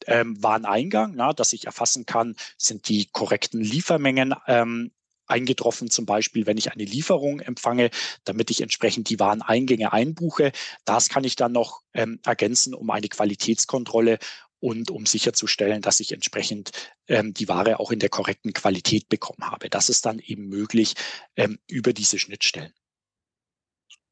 ähm, 0.05 0.41
Wareneingang, 0.43 1.13
na, 1.15 1.33
dass 1.33 1.53
ich 1.53 1.65
erfassen 1.65 2.05
kann, 2.05 2.35
sind 2.57 2.89
die 2.89 3.07
korrekten 3.11 3.61
Liefermengen 3.61 4.35
ähm, 4.45 4.91
eingetroffen, 5.27 5.89
zum 5.89 6.05
Beispiel, 6.05 6.45
wenn 6.45 6.57
ich 6.57 6.71
eine 6.71 6.83
Lieferung 6.83 7.39
empfange, 7.39 7.89
damit 8.23 8.51
ich 8.51 8.61
entsprechend 8.61 9.09
die 9.09 9.19
Wareneingänge 9.19 9.93
einbuche. 9.93 10.51
Das 10.85 11.09
kann 11.09 11.23
ich 11.23 11.35
dann 11.35 11.51
noch 11.51 11.81
ähm, 11.93 12.19
ergänzen 12.25 12.73
um 12.73 12.89
eine 12.89 13.07
Qualitätskontrolle 13.07 14.19
und 14.59 14.89
um 14.89 15.05
sicherzustellen, 15.05 15.81
dass 15.81 15.99
ich 15.99 16.11
entsprechend 16.11 16.71
ähm, 17.07 17.33
die 17.33 17.47
Ware 17.47 17.79
auch 17.79 17.91
in 17.91 17.99
der 17.99 18.09
korrekten 18.09 18.53
Qualität 18.53 19.07
bekommen 19.09 19.49
habe. 19.49 19.69
Das 19.69 19.89
ist 19.89 20.05
dann 20.05 20.19
eben 20.19 20.47
möglich 20.47 20.95
ähm, 21.35 21.59
über 21.67 21.93
diese 21.93 22.19
Schnittstellen. 22.19 22.73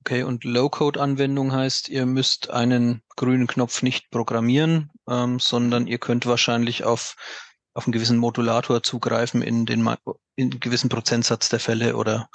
Okay, 0.02 0.22
und 0.22 0.44
Low-Code-Anwendung 0.44 1.52
heißt, 1.52 1.90
ihr 1.90 2.06
müsst 2.06 2.52
einen 2.52 3.02
grünen 3.16 3.48
Knopf 3.48 3.82
nicht 3.82 4.12
programmieren, 4.12 4.92
ähm, 5.10 5.40
sondern 5.40 5.88
ihr 5.88 5.98
könnt 5.98 6.28
wahrscheinlich 6.28 6.84
auf 6.84 7.16
auf 7.76 7.86
einen 7.86 7.92
gewissen 7.92 8.18
Modulator 8.18 8.82
zugreifen 8.82 9.42
in 9.42 9.66
den 9.66 9.82
in 10.36 10.52
einen 10.52 10.60
gewissen 10.60 10.90
Prozentsatz 10.90 11.50
der 11.50 11.60
Fälle 11.60 11.96
oder 11.96 12.30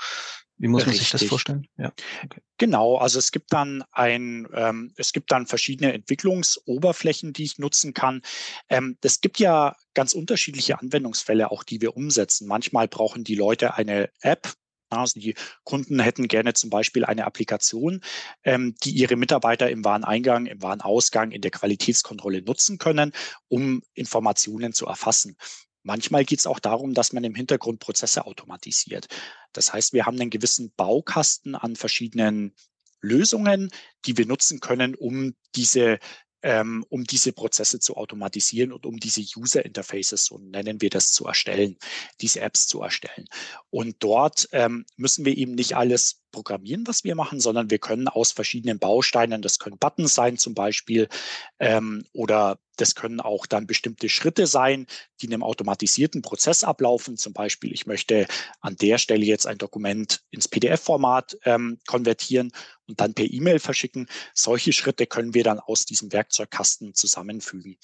wie 0.58 0.68
muss 0.68 0.82
man 0.82 0.90
Richtig. 0.90 1.08
sich 1.08 1.20
das 1.20 1.28
vorstellen? 1.28 1.66
Ja. 1.78 1.90
Okay. 2.22 2.42
Genau, 2.58 2.98
also 2.98 3.18
es 3.18 3.32
gibt 3.32 3.50
dann 3.50 3.82
ein, 3.92 4.46
ähm, 4.52 4.92
es 4.96 5.14
gibt 5.14 5.32
dann 5.32 5.46
verschiedene 5.46 5.94
Entwicklungsoberflächen, 5.94 7.32
die 7.32 7.44
ich 7.44 7.58
nutzen 7.58 7.94
kann. 7.94 8.20
Ähm, 8.68 8.98
es 9.00 9.22
gibt 9.22 9.38
ja 9.38 9.74
ganz 9.94 10.12
unterschiedliche 10.12 10.78
Anwendungsfälle, 10.78 11.50
auch 11.50 11.62
die 11.62 11.80
wir 11.80 11.96
umsetzen. 11.96 12.46
Manchmal 12.46 12.88
brauchen 12.88 13.24
die 13.24 13.36
Leute 13.36 13.72
eine 13.74 14.10
App, 14.20 14.52
also 14.98 15.20
die 15.20 15.34
Kunden 15.64 16.00
hätten 16.00 16.28
gerne 16.28 16.54
zum 16.54 16.70
Beispiel 16.70 17.04
eine 17.04 17.24
Applikation, 17.24 18.00
ähm, 18.44 18.74
die 18.82 18.90
ihre 18.90 19.16
Mitarbeiter 19.16 19.70
im 19.70 19.84
Wareneingang, 19.84 20.46
im 20.46 20.62
Warenausgang, 20.62 21.30
in 21.30 21.40
der 21.40 21.50
Qualitätskontrolle 21.50 22.42
nutzen 22.42 22.78
können, 22.78 23.12
um 23.48 23.82
Informationen 23.94 24.72
zu 24.72 24.86
erfassen. 24.86 25.36
Manchmal 25.82 26.24
geht 26.24 26.40
es 26.40 26.46
auch 26.46 26.58
darum, 26.58 26.92
dass 26.92 27.12
man 27.12 27.24
im 27.24 27.34
Hintergrund 27.34 27.80
Prozesse 27.80 28.26
automatisiert. 28.26 29.06
Das 29.52 29.72
heißt, 29.72 29.92
wir 29.92 30.04
haben 30.04 30.20
einen 30.20 30.30
gewissen 30.30 30.72
Baukasten 30.76 31.54
an 31.54 31.76
verschiedenen 31.76 32.54
Lösungen, 33.00 33.70
die 34.04 34.18
wir 34.18 34.26
nutzen 34.26 34.60
können, 34.60 34.94
um 34.94 35.34
diese 35.54 35.98
ähm, 36.42 36.84
um 36.88 37.04
diese 37.04 37.32
Prozesse 37.32 37.80
zu 37.80 37.96
automatisieren 37.96 38.72
und 38.72 38.86
um 38.86 38.98
diese 38.98 39.20
User 39.36 39.64
Interfaces, 39.64 40.24
so 40.24 40.38
nennen 40.38 40.80
wir 40.80 40.90
das, 40.90 41.12
zu 41.12 41.26
erstellen, 41.26 41.76
diese 42.20 42.40
Apps 42.40 42.66
zu 42.66 42.80
erstellen. 42.82 43.26
Und 43.70 43.96
dort 44.00 44.48
ähm, 44.52 44.84
müssen 44.96 45.24
wir 45.24 45.36
eben 45.36 45.54
nicht 45.54 45.76
alles 45.76 46.20
programmieren, 46.30 46.86
was 46.86 47.04
wir 47.04 47.14
machen, 47.14 47.40
sondern 47.40 47.70
wir 47.70 47.78
können 47.78 48.08
aus 48.08 48.32
verschiedenen 48.32 48.78
Bausteinen, 48.78 49.42
das 49.42 49.58
können 49.58 49.78
Buttons 49.78 50.14
sein 50.14 50.38
zum 50.38 50.54
Beispiel, 50.54 51.08
ähm, 51.58 52.04
oder 52.12 52.58
das 52.80 52.94
können 52.94 53.20
auch 53.20 53.46
dann 53.46 53.66
bestimmte 53.66 54.08
Schritte 54.08 54.46
sein, 54.46 54.86
die 55.20 55.26
in 55.26 55.34
einem 55.34 55.42
automatisierten 55.42 56.22
Prozess 56.22 56.64
ablaufen. 56.64 57.16
Zum 57.16 57.32
Beispiel, 57.32 57.72
ich 57.72 57.86
möchte 57.86 58.26
an 58.60 58.76
der 58.76 58.98
Stelle 58.98 59.24
jetzt 59.24 59.46
ein 59.46 59.58
Dokument 59.58 60.22
ins 60.30 60.48
PDF-Format 60.48 61.38
ähm, 61.44 61.78
konvertieren 61.86 62.52
und 62.86 63.00
dann 63.00 63.14
per 63.14 63.30
E-Mail 63.30 63.58
verschicken. 63.58 64.08
Solche 64.34 64.72
Schritte 64.72 65.06
können 65.06 65.34
wir 65.34 65.44
dann 65.44 65.60
aus 65.60 65.84
diesem 65.84 66.12
Werkzeugkasten 66.12 66.94
zusammenfügen. 66.94 67.76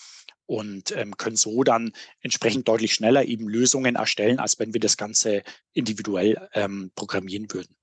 und 0.48 0.92
ähm, 0.92 1.16
können 1.16 1.36
so 1.36 1.64
dann 1.64 1.92
entsprechend 2.20 2.68
deutlich 2.68 2.94
schneller 2.94 3.24
eben 3.24 3.48
Lösungen 3.48 3.96
erstellen, 3.96 4.38
als 4.38 4.60
wenn 4.60 4.72
wir 4.72 4.80
das 4.80 4.96
Ganze 4.96 5.42
individuell 5.72 6.48
ähm, 6.54 6.92
programmieren 6.94 7.52
würden. 7.52 7.75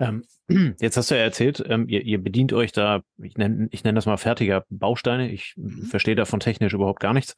Ähm, 0.00 0.24
jetzt 0.80 0.96
hast 0.96 1.10
du 1.10 1.14
ja 1.14 1.22
erzählt, 1.22 1.62
ähm, 1.68 1.88
ihr, 1.88 2.02
ihr, 2.02 2.22
bedient 2.22 2.52
euch 2.52 2.72
da, 2.72 3.02
ich 3.22 3.36
nenne 3.36 3.68
ich 3.70 3.84
nenn 3.84 3.94
das 3.94 4.06
mal 4.06 4.16
fertiger 4.16 4.64
Bausteine. 4.70 5.30
Ich 5.30 5.54
mhm. 5.56 5.84
verstehe 5.84 6.16
davon 6.16 6.40
technisch 6.40 6.72
überhaupt 6.72 7.00
gar 7.00 7.12
nichts. 7.12 7.36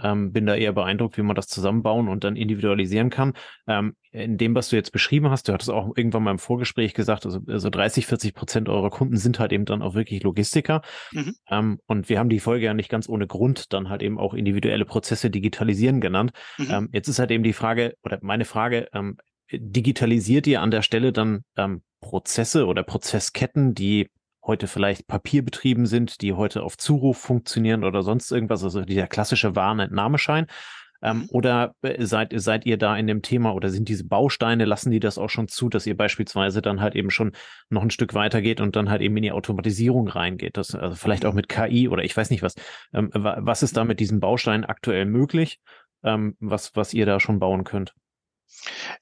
Ähm, 0.00 0.32
bin 0.32 0.46
da 0.46 0.54
eher 0.54 0.72
beeindruckt, 0.72 1.18
wie 1.18 1.22
man 1.22 1.34
das 1.34 1.48
zusammenbauen 1.48 2.08
und 2.08 2.22
dann 2.22 2.36
individualisieren 2.36 3.10
kann. 3.10 3.32
Ähm, 3.66 3.96
in 4.12 4.38
dem, 4.38 4.54
was 4.54 4.68
du 4.68 4.76
jetzt 4.76 4.92
beschrieben 4.92 5.30
hast, 5.30 5.48
du 5.48 5.52
hattest 5.52 5.68
auch 5.70 5.96
irgendwann 5.96 6.22
mal 6.22 6.30
im 6.30 6.38
Vorgespräch 6.38 6.94
gesagt, 6.94 7.26
also, 7.26 7.40
also 7.48 7.70
30, 7.70 8.06
40 8.06 8.34
Prozent 8.34 8.68
eurer 8.68 8.90
Kunden 8.90 9.16
sind 9.16 9.40
halt 9.40 9.52
eben 9.52 9.64
dann 9.64 9.82
auch 9.82 9.94
wirklich 9.94 10.22
Logistiker. 10.22 10.82
Mhm. 11.10 11.34
Ähm, 11.48 11.80
und 11.86 12.08
wir 12.08 12.20
haben 12.20 12.28
die 12.28 12.38
Folge 12.38 12.66
ja 12.66 12.74
nicht 12.74 12.88
ganz 12.88 13.08
ohne 13.08 13.26
Grund 13.26 13.72
dann 13.72 13.88
halt 13.88 14.02
eben 14.02 14.18
auch 14.20 14.32
individuelle 14.32 14.84
Prozesse 14.84 15.28
digitalisieren 15.28 16.00
genannt. 16.00 16.32
Mhm. 16.58 16.66
Ähm, 16.70 16.88
jetzt 16.92 17.08
ist 17.08 17.18
halt 17.18 17.32
eben 17.32 17.42
die 17.42 17.52
Frage 17.52 17.94
oder 18.04 18.18
meine 18.22 18.44
Frage, 18.44 18.88
ähm, 18.92 19.16
digitalisiert 19.52 20.46
ihr 20.46 20.62
an 20.62 20.70
der 20.70 20.82
Stelle 20.82 21.12
dann 21.12 21.44
ähm, 21.56 21.82
Prozesse 22.00 22.66
oder 22.66 22.82
Prozessketten, 22.82 23.74
die 23.74 24.08
heute 24.44 24.66
vielleicht 24.66 25.06
papierbetrieben 25.06 25.86
sind, 25.86 26.22
die 26.22 26.32
heute 26.32 26.62
auf 26.62 26.76
Zuruf 26.76 27.18
funktionieren 27.18 27.84
oder 27.84 28.02
sonst 28.02 28.30
irgendwas, 28.30 28.64
also 28.64 28.82
dieser 28.82 29.06
klassische 29.06 29.54
Warenentnahmeschein? 29.54 30.46
Ähm, 31.02 31.18
mhm. 31.18 31.28
oder 31.30 31.74
äh, 31.80 32.04
seid, 32.04 32.32
seid 32.36 32.66
ihr 32.66 32.76
da 32.76 32.94
in 32.94 33.06
dem 33.06 33.22
Thema 33.22 33.54
oder 33.54 33.70
sind 33.70 33.88
diese 33.88 34.04
Bausteine, 34.04 34.66
lassen 34.66 34.90
die 34.90 35.00
das 35.00 35.16
auch 35.16 35.30
schon 35.30 35.48
zu, 35.48 35.70
dass 35.70 35.86
ihr 35.86 35.96
beispielsweise 35.96 36.60
dann 36.60 36.82
halt 36.82 36.94
eben 36.94 37.10
schon 37.10 37.32
noch 37.70 37.82
ein 37.82 37.90
Stück 37.90 38.12
weiter 38.12 38.42
geht 38.42 38.60
und 38.60 38.76
dann 38.76 38.90
halt 38.90 39.00
eben 39.00 39.16
in 39.16 39.22
die 39.22 39.32
Automatisierung 39.32 40.08
reingeht? 40.08 40.58
Das, 40.58 40.74
also 40.74 40.94
vielleicht 40.96 41.24
auch 41.24 41.32
mit 41.32 41.48
KI 41.48 41.88
oder 41.88 42.04
ich 42.04 42.14
weiß 42.14 42.28
nicht 42.28 42.42
was. 42.42 42.54
Ähm, 42.92 43.10
was 43.14 43.62
ist 43.62 43.78
da 43.78 43.84
mit 43.84 43.98
diesen 43.98 44.20
Bausteinen 44.20 44.64
aktuell 44.64 45.06
möglich, 45.06 45.58
ähm, 46.04 46.36
was, 46.38 46.76
was 46.76 46.92
ihr 46.92 47.06
da 47.06 47.18
schon 47.18 47.38
bauen 47.38 47.64
könnt? 47.64 47.94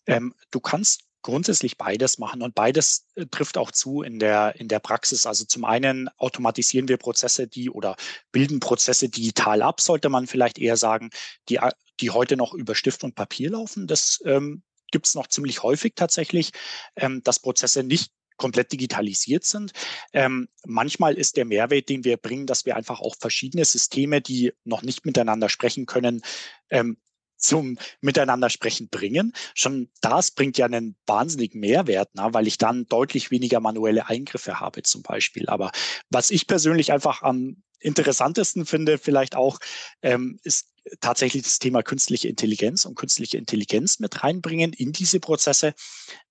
Ähm, 0.07 0.35
du 0.51 0.61
kannst 0.61 1.03
grundsätzlich 1.23 1.77
beides 1.77 2.19
machen 2.19 2.43
und 2.43 2.55
beides 2.55 3.07
äh, 3.15 3.27
trifft 3.27 3.59
auch 3.59 3.71
zu 3.71 4.03
in 4.03 4.19
der, 4.19 4.55
in 4.59 4.69
der 4.69 4.79
Praxis. 4.79 5.27
Also 5.27 5.45
zum 5.45 5.65
einen 5.65 6.09
automatisieren 6.17 6.89
wir 6.89 6.97
Prozesse, 6.97 7.47
die 7.49 7.71
oder 7.71 7.97
bilden 8.33 8.61
Prozesse 8.61 9.09
digital 9.09 9.63
ab, 9.63 9.81
sollte 9.81 10.09
man 10.09 10.27
vielleicht 10.27 10.59
eher 10.59 10.77
sagen, 10.77 11.11
die, 11.49 11.57
äh, 11.57 11.71
die 12.01 12.11
heute 12.11 12.37
noch 12.37 12.55
über 12.55 12.75
Stift 12.75 13.05
und 13.05 13.15
Papier 13.15 13.51
laufen. 13.51 13.87
Das 13.87 14.21
ähm, 14.25 14.63
gibt 14.91 15.07
es 15.07 15.15
noch 15.15 15.27
ziemlich 15.27 15.63
häufig 15.63 15.95
tatsächlich, 15.97 16.53
ähm, 16.97 17.23
dass 17.25 17.41
Prozesse 17.41 17.83
nicht 17.83 18.13
komplett 18.37 18.73
digitalisiert 18.73 19.45
sind. 19.45 19.73
Ähm, 20.13 20.49
manchmal 20.65 21.15
ist 21.15 21.37
der 21.37 21.45
Mehrwert, 21.45 21.89
den 21.89 22.05
wir 22.05 22.17
bringen, 22.17 22.47
dass 22.47 22.65
wir 22.65 22.77
einfach 22.77 23.01
auch 23.01 23.17
verschiedene 23.19 23.65
Systeme, 23.65 24.21
die 24.21 24.53
noch 24.65 24.83
nicht 24.83 25.05
miteinander 25.05 25.49
sprechen 25.49 25.87
können, 25.87 26.23
ähm, 26.71 26.97
zum 27.39 27.79
Miteinander 28.01 28.51
sprechen 28.51 28.89
bringen. 28.89 29.33
Schon 29.55 29.91
das 30.01 30.31
bringt 30.31 30.59
ja 30.59 30.67
einen 30.67 30.97
wahnsinnigen 31.07 31.61
Mehrwert, 31.61 32.11
na, 32.15 32.35
weil 32.35 32.47
ich 32.47 32.59
dann 32.59 32.87
deutlich 32.87 33.31
weniger 33.31 33.61
manuelle 33.61 34.09
Eingriffe 34.09 34.61
habe 34.61 34.83
zum 34.83 35.03
Beispiel. 35.03 35.49
Aber 35.49 35.71
was 36.11 36.31
ich 36.31 36.47
persönlich 36.47 36.93
einfach 36.93 37.23
am 37.23 37.63
interessantesten 37.81 38.67
finde, 38.67 38.99
vielleicht 38.99 39.37
auch, 39.37 39.59
ähm, 40.03 40.39
ist 40.43 40.69
tatsächlich 41.01 41.43
das 41.43 41.59
Thema 41.59 41.83
künstliche 41.83 42.29
Intelligenz 42.29 42.85
und 42.85 42.95
künstliche 42.95 43.37
Intelligenz 43.37 43.99
mit 43.99 44.23
reinbringen 44.23 44.73
in 44.73 44.93
diese 44.93 45.21
Prozesse. 45.21 45.75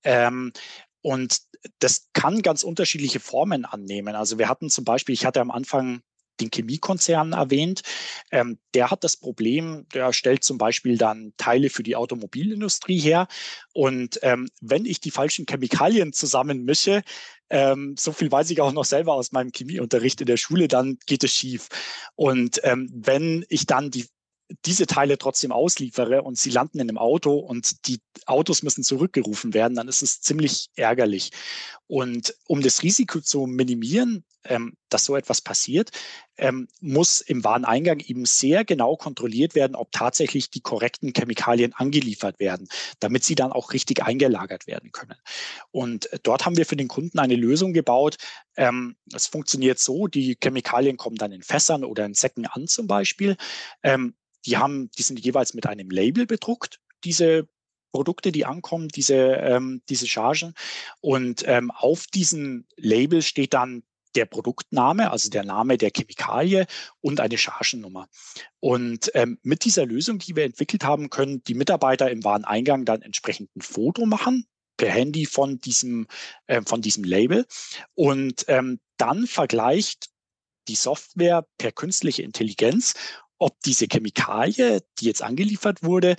Ähm, 0.03 0.51
und 1.01 1.39
das 1.79 2.09
kann 2.13 2.41
ganz 2.41 2.63
unterschiedliche 2.63 3.19
Formen 3.19 3.65
annehmen. 3.65 4.15
Also 4.15 4.37
wir 4.37 4.49
hatten 4.49 4.69
zum 4.69 4.83
Beispiel, 4.83 5.13
ich 5.13 5.25
hatte 5.25 5.41
am 5.41 5.51
Anfang 5.51 6.01
den 6.39 6.49
Chemiekonzern 6.51 7.33
erwähnt. 7.33 7.81
Ähm, 8.31 8.57
der 8.73 8.91
hat 8.91 9.03
das 9.03 9.17
Problem, 9.17 9.85
der 9.93 10.13
stellt 10.13 10.43
zum 10.43 10.57
Beispiel 10.57 10.97
dann 10.97 11.33
Teile 11.37 11.69
für 11.69 11.83
die 11.83 11.95
Automobilindustrie 11.95 12.99
her. 12.99 13.27
Und 13.73 14.19
ähm, 14.23 14.49
wenn 14.61 14.85
ich 14.85 14.99
die 14.99 15.11
falschen 15.11 15.45
Chemikalien 15.45 16.13
zusammenmische, 16.13 17.01
ähm, 17.49 17.95
so 17.97 18.11
viel 18.11 18.31
weiß 18.31 18.49
ich 18.49 18.61
auch 18.61 18.73
noch 18.73 18.85
selber 18.85 19.13
aus 19.13 19.31
meinem 19.31 19.51
Chemieunterricht 19.51 20.19
in 20.21 20.27
der 20.27 20.37
Schule, 20.37 20.67
dann 20.67 20.97
geht 21.05 21.23
es 21.23 21.33
schief. 21.33 21.69
Und 22.15 22.59
ähm, 22.63 22.89
wenn 22.93 23.45
ich 23.49 23.65
dann 23.65 23.89
die 23.91 24.05
diese 24.65 24.87
Teile 24.87 25.17
trotzdem 25.17 25.51
ausliefere 25.51 26.21
und 26.23 26.37
sie 26.37 26.49
landen 26.49 26.79
in 26.79 26.89
einem 26.89 26.97
Auto 26.97 27.33
und 27.33 27.87
die 27.87 27.99
Autos 28.25 28.63
müssen 28.63 28.83
zurückgerufen 28.83 29.53
werden, 29.53 29.75
dann 29.75 29.87
ist 29.87 30.01
es 30.01 30.21
ziemlich 30.21 30.69
ärgerlich. 30.75 31.31
Und 31.87 32.35
um 32.45 32.61
das 32.61 32.83
Risiko 32.83 33.19
zu 33.19 33.45
minimieren, 33.45 34.23
ähm, 34.45 34.77
dass 34.89 35.05
so 35.05 35.15
etwas 35.15 35.41
passiert, 35.41 35.91
ähm, 36.37 36.67
muss 36.79 37.19
im 37.19 37.43
Wareneingang 37.43 37.99
eben 37.99 38.25
sehr 38.25 38.63
genau 38.63 38.95
kontrolliert 38.95 39.55
werden, 39.55 39.75
ob 39.75 39.91
tatsächlich 39.91 40.49
die 40.49 40.61
korrekten 40.61 41.13
Chemikalien 41.13 41.73
angeliefert 41.73 42.39
werden, 42.39 42.69
damit 42.99 43.23
sie 43.23 43.35
dann 43.35 43.51
auch 43.51 43.73
richtig 43.73 44.03
eingelagert 44.03 44.67
werden 44.67 44.91
können. 44.91 45.15
Und 45.71 46.09
dort 46.23 46.45
haben 46.45 46.57
wir 46.57 46.65
für 46.65 46.77
den 46.77 46.87
Kunden 46.87 47.19
eine 47.19 47.35
Lösung 47.35 47.73
gebaut. 47.73 48.17
Ähm, 48.55 48.95
es 49.13 49.27
funktioniert 49.27 49.79
so, 49.79 50.07
die 50.07 50.37
Chemikalien 50.41 50.95
kommen 50.97 51.17
dann 51.17 51.31
in 51.31 51.43
Fässern 51.43 51.83
oder 51.83 52.05
in 52.05 52.13
Säcken 52.13 52.45
an 52.45 52.67
zum 52.67 52.87
Beispiel. 52.87 53.35
Ähm, 53.83 54.13
die 54.45 54.57
haben, 54.57 54.89
die 54.91 55.03
sind 55.03 55.19
jeweils 55.19 55.53
mit 55.53 55.65
einem 55.65 55.89
Label 55.89 56.25
bedruckt, 56.25 56.79
diese 57.03 57.47
Produkte, 57.91 58.31
die 58.31 58.45
ankommen, 58.45 58.89
diese, 58.89 59.15
ähm, 59.15 59.81
diese 59.89 60.07
Chargen. 60.07 60.53
Und 61.01 61.43
ähm, 61.47 61.71
auf 61.71 62.07
diesem 62.07 62.65
Label 62.75 63.21
steht 63.21 63.53
dann 63.53 63.83
der 64.15 64.25
Produktname, 64.25 65.11
also 65.11 65.29
der 65.29 65.43
Name 65.43 65.77
der 65.77 65.91
Chemikalie 65.91 66.65
und 67.01 67.19
eine 67.19 67.37
Chargennummer. 67.37 68.07
Und 68.59 69.11
ähm, 69.13 69.39
mit 69.43 69.63
dieser 69.63 69.85
Lösung, 69.85 70.19
die 70.19 70.35
wir 70.35 70.43
entwickelt 70.43 70.83
haben, 70.83 71.09
können 71.09 71.43
die 71.43 71.53
Mitarbeiter 71.53 72.09
im 72.09 72.23
Wareneingang 72.23 72.85
dann 72.85 73.01
entsprechend 73.01 73.55
ein 73.55 73.61
Foto 73.61 74.05
machen 74.05 74.45
per 74.77 74.89
Handy 74.89 75.25
von 75.25 75.59
diesem, 75.59 76.07
äh, 76.47 76.61
von 76.63 76.81
diesem 76.81 77.03
Label. 77.03 77.45
Und 77.95 78.45
ähm, 78.47 78.79
dann 78.97 79.27
vergleicht 79.27 80.09
die 80.67 80.75
Software 80.75 81.47
per 81.57 81.71
künstliche 81.71 82.23
Intelligenz, 82.23 82.93
ob 83.37 83.59
diese 83.61 83.87
Chemikalie, 83.87 84.81
die 84.99 85.05
jetzt 85.05 85.21
angeliefert 85.21 85.83
wurde, 85.83 86.15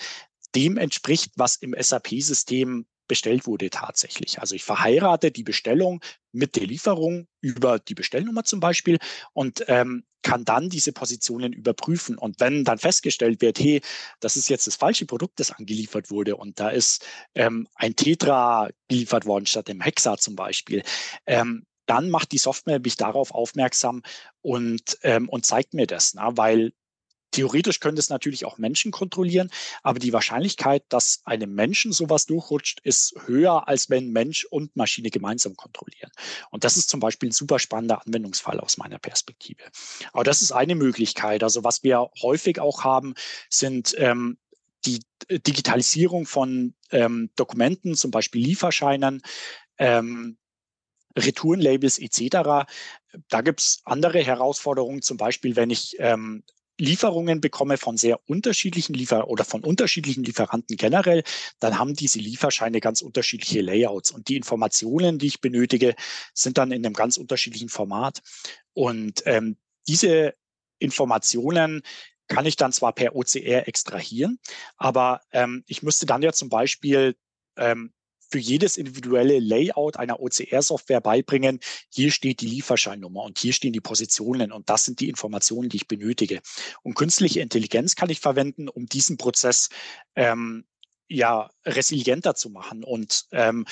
dem 0.54 0.76
entspricht, 0.76 1.32
was 1.36 1.56
im 1.56 1.74
SAP-System 1.78 2.86
bestellt 3.08 3.46
wurde 3.46 3.70
tatsächlich. 3.70 4.40
Also 4.40 4.54
ich 4.54 4.64
verheirate 4.64 5.30
die 5.30 5.42
Bestellung 5.42 6.00
mit 6.32 6.56
der 6.56 6.66
Lieferung 6.66 7.26
über 7.40 7.78
die 7.78 7.94
Bestellnummer 7.94 8.44
zum 8.44 8.60
Beispiel 8.60 8.98
und 9.32 9.64
ähm, 9.66 10.04
kann 10.22 10.44
dann 10.44 10.68
diese 10.68 10.92
Positionen 10.92 11.52
überprüfen. 11.52 12.18
Und 12.18 12.38
wenn 12.40 12.64
dann 12.64 12.78
festgestellt 12.78 13.40
wird, 13.40 13.58
hey, 13.58 13.80
das 14.20 14.36
ist 14.36 14.50
jetzt 14.50 14.66
das 14.66 14.76
falsche 14.76 15.06
Produkt, 15.06 15.40
das 15.40 15.50
angeliefert 15.50 16.10
wurde 16.10 16.36
und 16.36 16.60
da 16.60 16.68
ist 16.68 17.04
ähm, 17.34 17.66
ein 17.74 17.96
Tetra 17.96 18.68
geliefert 18.88 19.24
worden 19.24 19.46
statt 19.46 19.68
dem 19.68 19.80
Hexa 19.80 20.18
zum 20.18 20.36
Beispiel, 20.36 20.82
ähm, 21.26 21.64
dann 21.86 22.10
macht 22.10 22.32
die 22.32 22.38
Software 22.38 22.80
mich 22.80 22.96
darauf 22.96 23.32
aufmerksam 23.32 24.02
und, 24.42 24.98
ähm, 25.02 25.28
und 25.30 25.46
zeigt 25.46 25.72
mir 25.72 25.86
das, 25.86 26.12
na, 26.12 26.36
weil 26.36 26.72
Theoretisch 27.30 27.80
können 27.80 27.98
es 27.98 28.08
natürlich 28.08 28.44
auch 28.44 28.58
Menschen 28.58 28.90
kontrollieren, 28.90 29.50
aber 29.82 29.98
die 29.98 30.12
Wahrscheinlichkeit, 30.12 30.84
dass 30.88 31.20
einem 31.24 31.54
Menschen 31.54 31.92
sowas 31.92 32.26
durchrutscht, 32.26 32.80
ist 32.84 33.14
höher, 33.26 33.68
als 33.68 33.90
wenn 33.90 34.10
Mensch 34.10 34.44
und 34.46 34.74
Maschine 34.76 35.10
gemeinsam 35.10 35.54
kontrollieren. 35.56 36.10
Und 36.50 36.64
das 36.64 36.76
ist 36.76 36.88
zum 36.88 37.00
Beispiel 37.00 37.28
ein 37.28 37.32
super 37.32 37.58
spannender 37.58 38.00
Anwendungsfall 38.04 38.60
aus 38.60 38.78
meiner 38.78 38.98
Perspektive. 38.98 39.62
Aber 40.12 40.24
das 40.24 40.42
ist 40.42 40.52
eine 40.52 40.74
Möglichkeit. 40.74 41.42
Also 41.42 41.64
was 41.64 41.82
wir 41.82 42.10
häufig 42.22 42.60
auch 42.60 42.84
haben, 42.84 43.14
sind 43.50 43.94
ähm, 43.98 44.38
die 44.84 45.00
Digitalisierung 45.30 46.26
von 46.26 46.74
ähm, 46.90 47.30
Dokumenten, 47.36 47.94
zum 47.94 48.10
Beispiel 48.10 48.42
Lieferscheinen, 48.42 49.22
ähm, 49.78 50.38
Retourenlabels 51.16 51.98
etc. 51.98 52.68
Da 53.28 53.40
gibt 53.40 53.60
es 53.60 53.82
andere 53.84 54.22
Herausforderungen, 54.22 55.02
zum 55.02 55.16
Beispiel 55.16 55.56
wenn 55.56 55.70
ich 55.70 55.96
ähm, 55.98 56.44
Lieferungen 56.78 57.40
bekomme 57.40 57.76
von 57.76 57.96
sehr 57.96 58.20
unterschiedlichen 58.28 58.94
Liefer 58.94 59.28
oder 59.28 59.44
von 59.44 59.64
unterschiedlichen 59.64 60.24
Lieferanten 60.24 60.76
generell, 60.76 61.24
dann 61.58 61.78
haben 61.78 61.94
diese 61.94 62.18
Lieferscheine 62.18 62.80
ganz 62.80 63.02
unterschiedliche 63.02 63.60
Layouts 63.60 64.10
und 64.10 64.28
die 64.28 64.36
Informationen, 64.36 65.18
die 65.18 65.26
ich 65.26 65.40
benötige, 65.40 65.94
sind 66.34 66.56
dann 66.58 66.70
in 66.70 66.84
einem 66.84 66.94
ganz 66.94 67.16
unterschiedlichen 67.16 67.68
Format. 67.68 68.22
Und 68.72 69.22
ähm, 69.26 69.56
diese 69.88 70.34
Informationen 70.78 71.82
kann 72.28 72.46
ich 72.46 72.56
dann 72.56 72.72
zwar 72.72 72.92
per 72.92 73.16
OCR 73.16 73.66
extrahieren, 73.66 74.38
aber 74.76 75.22
ähm, 75.32 75.64
ich 75.66 75.82
müsste 75.82 76.06
dann 76.06 76.22
ja 76.22 76.32
zum 76.32 76.48
Beispiel 76.48 77.16
ähm, 77.56 77.92
für 78.28 78.38
jedes 78.38 78.76
individuelle 78.76 79.38
Layout 79.38 79.96
einer 79.96 80.20
OCR-Software 80.20 81.00
beibringen, 81.00 81.60
hier 81.90 82.10
steht 82.10 82.40
die 82.40 82.46
Lieferscheinnummer 82.46 83.22
und 83.22 83.38
hier 83.38 83.52
stehen 83.52 83.72
die 83.72 83.80
Positionen 83.80 84.52
und 84.52 84.68
das 84.68 84.84
sind 84.84 85.00
die 85.00 85.08
Informationen, 85.08 85.68
die 85.68 85.78
ich 85.78 85.88
benötige. 85.88 86.40
Und 86.82 86.94
künstliche 86.94 87.40
Intelligenz 87.40 87.96
kann 87.96 88.10
ich 88.10 88.20
verwenden, 88.20 88.68
um 88.68 88.86
diesen 88.86 89.16
Prozess 89.16 89.68
ähm, 90.14 90.64
ja 91.08 91.50
resilienter 91.64 92.34
zu 92.34 92.50
machen 92.50 92.84
und 92.84 93.26
ähm, 93.32 93.66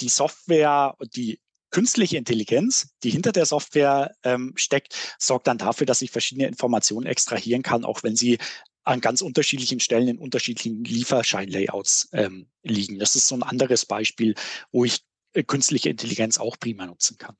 die 0.00 0.08
Software, 0.08 0.96
die 1.14 1.40
künstliche 1.70 2.18
Intelligenz, 2.18 2.94
die 3.02 3.10
hinter 3.10 3.32
der 3.32 3.46
Software 3.46 4.14
ähm, 4.24 4.52
steckt, 4.56 4.94
sorgt 5.18 5.46
dann 5.46 5.58
dafür, 5.58 5.86
dass 5.86 6.02
ich 6.02 6.10
verschiedene 6.10 6.46
Informationen 6.46 7.06
extrahieren 7.06 7.62
kann, 7.62 7.84
auch 7.84 8.02
wenn 8.02 8.14
sie 8.14 8.38
an 8.84 9.00
ganz 9.00 9.22
unterschiedlichen 9.22 9.80
Stellen 9.80 10.08
in 10.08 10.18
unterschiedlichen 10.18 10.84
Lieferscheinlayouts 10.84 12.08
ähm, 12.12 12.46
liegen. 12.62 12.98
Das 12.98 13.14
ist 13.14 13.28
so 13.28 13.34
ein 13.34 13.42
anderes 13.42 13.86
Beispiel, 13.86 14.34
wo 14.72 14.84
ich 14.84 15.00
äh, 15.34 15.42
künstliche 15.42 15.90
Intelligenz 15.90 16.38
auch 16.38 16.58
prima 16.58 16.86
nutzen 16.86 17.16
kann. 17.18 17.36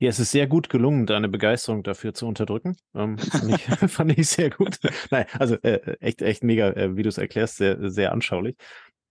Ja, 0.00 0.10
es 0.10 0.18
ist 0.18 0.32
sehr 0.32 0.46
gut 0.46 0.68
gelungen, 0.68 1.06
deine 1.06 1.28
Begeisterung 1.28 1.82
dafür 1.82 2.14
zu 2.14 2.26
unterdrücken. 2.26 2.76
Ähm, 2.94 3.16
fand, 3.16 3.54
ich, 3.54 3.62
fand, 3.90 4.18
ich, 4.18 4.28
sehr 4.28 4.50
gut. 4.50 4.78
Nein, 5.10 5.26
also 5.38 5.54
äh, 5.62 5.96
echt, 6.00 6.20
echt 6.20 6.42
mega, 6.42 6.70
äh, 6.70 6.96
wie 6.96 7.02
du 7.02 7.08
es 7.08 7.18
erklärst, 7.18 7.56
sehr, 7.56 7.90
sehr 7.90 8.12
anschaulich. 8.12 8.56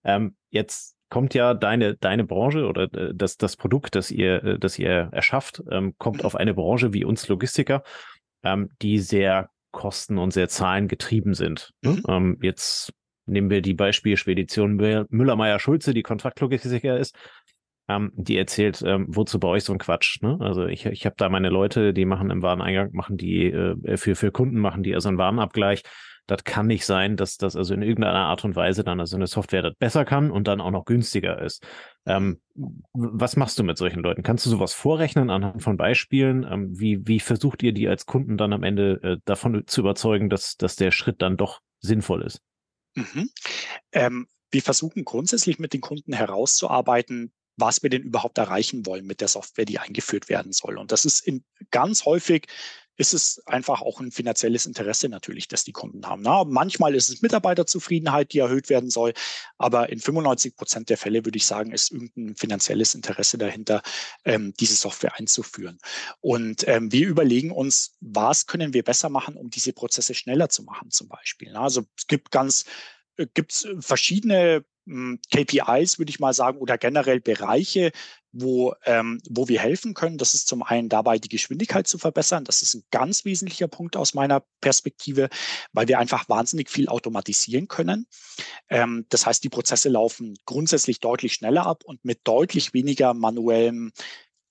Ähm, 0.04 0.36
jetzt 0.50 0.96
kommt 1.10 1.34
ja 1.36 1.54
deine, 1.54 1.96
deine 1.96 2.25
Branche 2.25 2.68
oder 2.68 2.94
äh, 2.94 3.13
das, 3.16 3.38
das 3.38 3.56
Produkt, 3.56 3.96
das 3.96 4.12
ihr, 4.12 4.44
äh, 4.44 4.60
das 4.60 4.78
ihr 4.78 5.10
erschafft, 5.12 5.63
ähm, 5.72 5.96
kommt 5.98 6.20
mhm. 6.20 6.25
auf 6.25 6.36
eine 6.36 6.54
Branche 6.54 6.92
wie 6.94 7.06
uns 7.06 7.28
Logistiker, 7.28 7.84
ähm, 8.44 8.70
die 8.82 9.00
sehr 9.00 9.50
kosten- 9.74 10.18
und 10.18 10.32
sehr 10.32 10.48
zahlengetrieben 10.48 11.34
sind. 11.34 11.72
Ne? 11.82 11.92
Mhm. 11.92 12.03
Ähm, 12.08 12.38
jetzt 12.42 12.94
nehmen 13.25 13.50
wir 13.50 13.62
die 13.62 13.74
Beispiel 13.74 14.15
Spedition 14.15 14.75
Müller-Meyer-Schulze, 14.75 15.94
die 15.94 16.03
Kontraktlogistiker 16.03 16.98
ist 16.98 17.18
ähm, 17.89 18.12
die 18.15 18.38
erzählt, 18.38 18.82
ähm, 18.86 19.06
wozu 19.10 19.39
bei 19.39 19.48
euch 19.48 19.63
so 19.63 19.74
ein 19.74 19.80
Quatsch. 19.80 20.22
Ne? 20.22 20.38
Also 20.39 20.65
ich, 20.65 20.86
ich 20.86 21.06
habe 21.06 21.15
da 21.18 21.30
meine 21.30 21.50
Leute, 21.50 21.94
die 21.94 22.06
machen 22.06 22.30
im 22.30 22.42
Wareneingang, 22.42 22.92
machen 22.94 23.18
die 23.18 23.51
äh, 23.51 23.98
für, 23.98 24.15
für 24.15 24.32
Kunden, 24.32 24.60
machen 24.60 24.84
die 24.84 24.96
also 24.96 25.10
einen 25.10 25.18
Warenabgleich. 25.18 25.84
Das 26.25 26.46
kann 26.46 26.68
nicht 26.68 26.86
sein, 26.86 27.18
dass 27.18 27.36
das 27.36 27.58
also 27.58 27.74
in 27.74 27.82
irgendeiner 27.82 28.27
Art 28.27 28.46
und 28.46 28.56
Weise 28.56 28.86
dann 28.86 29.01
also 29.01 29.18
eine 29.18 29.27
Software 29.27 29.62
das 29.62 29.75
besser 29.75 30.06
kann 30.06 30.32
und 30.32 30.48
dann 30.48 30.62
auch 30.62 30.72
noch 30.72 30.86
günstiger 30.86 31.42
ist. 31.42 31.68
Ähm, 32.06 32.42
was 32.94 33.36
machst 33.36 33.58
du 33.58 33.64
mit 33.64 33.78
solchen 33.78 34.02
Leuten? 34.02 34.24
Kannst 34.24 34.46
du 34.46 34.50
sowas 34.50 34.74
vorrechnen 34.74 35.30
anhand 35.30 35.64
von 35.64 35.78
Beispielen? 35.78 36.46
Ähm, 36.50 36.78
wie, 36.78 37.08
wie 37.08 37.20
versucht 37.20 37.64
ihr 37.64 37.74
die 37.74 37.88
als 37.88 38.06
Kunden 38.06 38.38
dann 38.38 38.54
am 38.54 38.64
Ende 38.64 39.00
äh, 39.04 39.18
davon 39.26 39.64
zu 39.68 39.82
überzeugen, 39.82 40.30
dass, 40.30 40.58
dass 40.58 40.76
der 40.76 40.92
Schritt 40.92 41.22
dann 41.22 41.38
doch 41.38 41.62
sinnvoll 41.80 42.24
ist? 42.24 42.42
Mhm. 42.96 43.30
Ähm, 43.92 44.28
wir 44.52 44.62
versuchen 44.62 45.06
grundsätzlich 45.06 45.60
mit 45.60 45.74
den 45.74 45.82
Kunden 45.82 46.14
herauszuarbeiten, 46.14 47.34
was 47.58 47.84
wir 47.84 47.90
denn 47.90 48.04
überhaupt 48.04 48.38
erreichen 48.38 48.86
wollen 48.86 49.06
mit 49.06 49.22
der 49.22 49.28
Software, 49.28 49.66
die 49.66 49.80
eingeführt 49.80 50.30
werden 50.30 50.52
soll. 50.52 50.78
Und 50.78 50.92
das 50.92 51.06
ist 51.06 51.26
in, 51.26 51.44
ganz 51.72 52.06
häufig 52.06 52.48
ist 52.96 53.14
es 53.14 53.42
einfach 53.46 53.82
auch 53.82 54.00
ein 54.00 54.12
finanzielles 54.12 54.66
Interesse 54.66 55.10
natürlich, 55.10 55.48
das 55.48 55.64
die 55.64 55.72
Kunden 55.72 56.06
haben. 56.06 56.22
Na, 56.22 56.44
manchmal 56.44 56.96
ist 56.96 57.10
es 57.10 57.22
Mitarbeiterzufriedenheit, 57.22 58.34
die 58.34 58.40
erhöht 58.40 58.70
werden 58.70 58.90
soll, 58.90 59.14
aber 59.58 59.90
in 59.90 60.00
95 60.00 60.56
Prozent 60.56 60.90
der 60.90 60.98
Fälle 60.98 61.26
würde 61.26 61.38
ich 61.38 61.46
sagen, 61.46 61.72
ist 61.72 61.92
irgendein 61.92 62.36
finanzielles 62.36 62.96
Interesse 62.96 63.38
dahinter, 63.38 63.82
ähm, 64.26 64.54
diese 64.60 64.76
Software 64.76 65.18
einzuführen. 65.18 65.80
Und 66.22 66.68
ähm, 66.68 66.92
wir 66.92 67.08
überlegen 67.08 67.52
uns, 67.52 67.96
was 68.00 68.46
können 68.46 68.74
wir 68.74 68.84
besser 68.84 69.10
machen, 69.10 69.36
um 69.36 69.50
diese 69.50 69.74
Prozesse 69.74 70.14
schneller 70.14 70.50
zu 70.50 70.64
machen, 70.64 70.92
zum 70.92 71.08
Beispiel. 71.08 71.52
Na, 71.52 71.64
also 71.64 71.84
es 71.98 72.08
gibt 72.08 72.32
ganz 72.32 72.66
äh, 73.18 73.28
gibt 73.34 73.52
es 73.52 73.68
verschiedene 73.80 74.66
KPIs, 74.86 75.98
würde 75.98 76.10
ich 76.10 76.20
mal 76.20 76.34
sagen, 76.34 76.58
oder 76.58 76.78
generell 76.78 77.22
Bereiche, 77.22 77.92
wo, 78.34 78.74
ähm, 78.86 79.22
wo 79.30 79.48
wir 79.48 79.60
helfen 79.60 79.94
können. 79.94 80.18
Das 80.18 80.34
ist 80.34 80.48
zum 80.48 80.63
einen 80.63 80.90
dabei, 80.90 81.20
die 81.20 81.30
Geschwindigkeit 81.30 81.88
zu 81.88 81.98
verbessern. 81.98 82.44
Das 82.44 82.62
ist 82.62 82.74
ein 82.74 82.84
ganz 82.92 83.24
wesentlicher 83.25 83.68
Punkt 83.68 83.96
aus 83.96 84.13
meiner 84.13 84.44
Perspektive, 84.60 85.30
weil 85.72 85.88
wir 85.88 86.00
einfach 86.00 86.28
wahnsinnig 86.28 86.70
viel 86.70 86.90
automatisieren 86.90 87.68
können. 87.68 88.08
Ähm, 88.70 89.06
das 89.10 89.25
heißt, 89.25 89.44
die 89.44 89.50
Prozesse 89.50 89.90
laufen 89.90 90.36
grundsätzlich 90.46 91.00
deutlich 91.00 91.34
schneller 91.34 91.66
ab 91.66 91.84
und 91.86 92.04
mit 92.04 92.22
deutlich 92.24 92.74
weniger 92.74 93.13
manuellem 93.13 93.94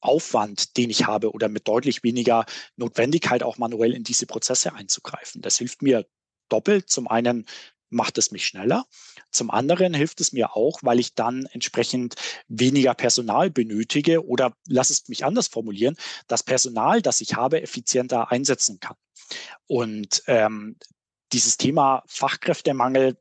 Aufwand, 0.01 0.77
den 0.77 0.91
ich 0.91 1.07
habe 1.07 1.31
oder 1.33 1.49
mit 1.49 1.69
deutlich 1.69 2.03
weniger 2.03 2.45
Notwendigkeit 2.77 3.43
auch 3.43 3.59
manuell 3.59 3.93
in 3.93 4.03
diese 4.03 4.27
Prozesse 4.27 4.75
einzugreifen. 4.75 5.43
Das 5.43 5.59
hilft 5.59 5.83
mir 5.83 6.07
doppelt. 6.49 6.89
Zum 6.89 7.09
einen 7.09 7.47
macht 7.93 8.19
es 8.19 8.31
mich 8.31 8.47
schneller. 8.47 8.87
Zum 9.33 9.51
anderen 9.51 9.95
hilft 9.95 10.21
es 10.21 10.33
mir 10.33 10.55
auch, 10.55 10.81
weil 10.83 11.01
ich 11.01 11.15
dann 11.15 11.47
entsprechend 11.47 12.15
weniger 12.49 12.95
Personal 12.95 13.51
benötige 13.51 14.27
oder 14.27 14.55
lass 14.69 14.91
es 14.91 15.09
mich 15.09 15.25
anders 15.25 15.49
formulieren, 15.49 15.97
das 16.29 16.43
Personal, 16.43 17.03
das 17.03 17.21
ich 17.21 17.35
habe, 17.35 17.63
effizienter 17.63 18.31
einsetzen 18.31 18.79
kann. 18.79 18.97
Und 19.67 20.23
ähm, 20.27 20.77
dieses 21.33 21.57
Thema 21.57 22.03
Fachkräftemangel, 22.07 23.17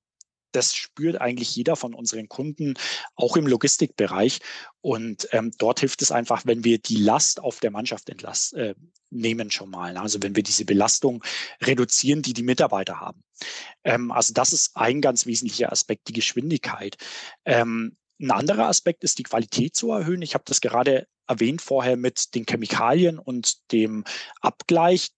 das 0.52 0.76
spürt 0.76 1.20
eigentlich 1.20 1.56
jeder 1.56 1.76
von 1.76 1.94
unseren 1.94 2.30
Kunden, 2.30 2.76
auch 3.16 3.38
im 3.38 3.48
Logistikbereich. 3.48 4.40
Und 4.82 5.28
ähm, 5.32 5.52
dort 5.58 5.80
hilft 5.80 6.02
es 6.02 6.12
einfach, 6.12 6.46
wenn 6.46 6.64
wir 6.64 6.78
die 6.80 6.98
Last 6.98 7.40
auf 7.42 7.60
der 7.60 7.72
Mannschaft 7.72 8.10
entlasten, 8.10 8.60
äh, 8.60 8.76
nehmen 9.10 9.52
schon 9.52 9.70
mal. 9.70 9.98
Also 9.98 10.22
wenn 10.22 10.36
wir 10.36 10.44
diese 10.44 10.66
Belastung 10.66 11.24
reduzieren, 11.62 12.22
die 12.22 12.34
die 12.34 12.44
Mitarbeiter 12.44 13.00
haben. 13.00 13.24
Ähm, 13.84 14.12
also 14.12 14.34
das 14.34 14.54
ist 14.54 14.76
ein 14.76 15.02
ganz 15.02 15.26
wesentlicher 15.26 15.72
Aspekt, 15.72 16.08
die 16.08 16.14
Geschwindigkeit. 16.14 16.98
Ähm, 17.46 17.98
ein 18.20 18.32
anderer 18.32 18.68
Aspekt 18.68 19.04
ist 19.04 19.18
die 19.18 19.24
Qualität 19.24 19.76
zu 19.76 19.92
erhöhen. 19.92 20.22
Ich 20.22 20.34
habe 20.34 20.44
das 20.46 20.62
gerade 20.62 21.08
erwähnt 21.28 21.62
vorher 21.62 21.98
mit 21.98 22.36
den 22.36 22.46
Chemikalien 22.46 23.18
und 23.18 23.72
dem 23.72 24.04
Abgleich 24.42 25.10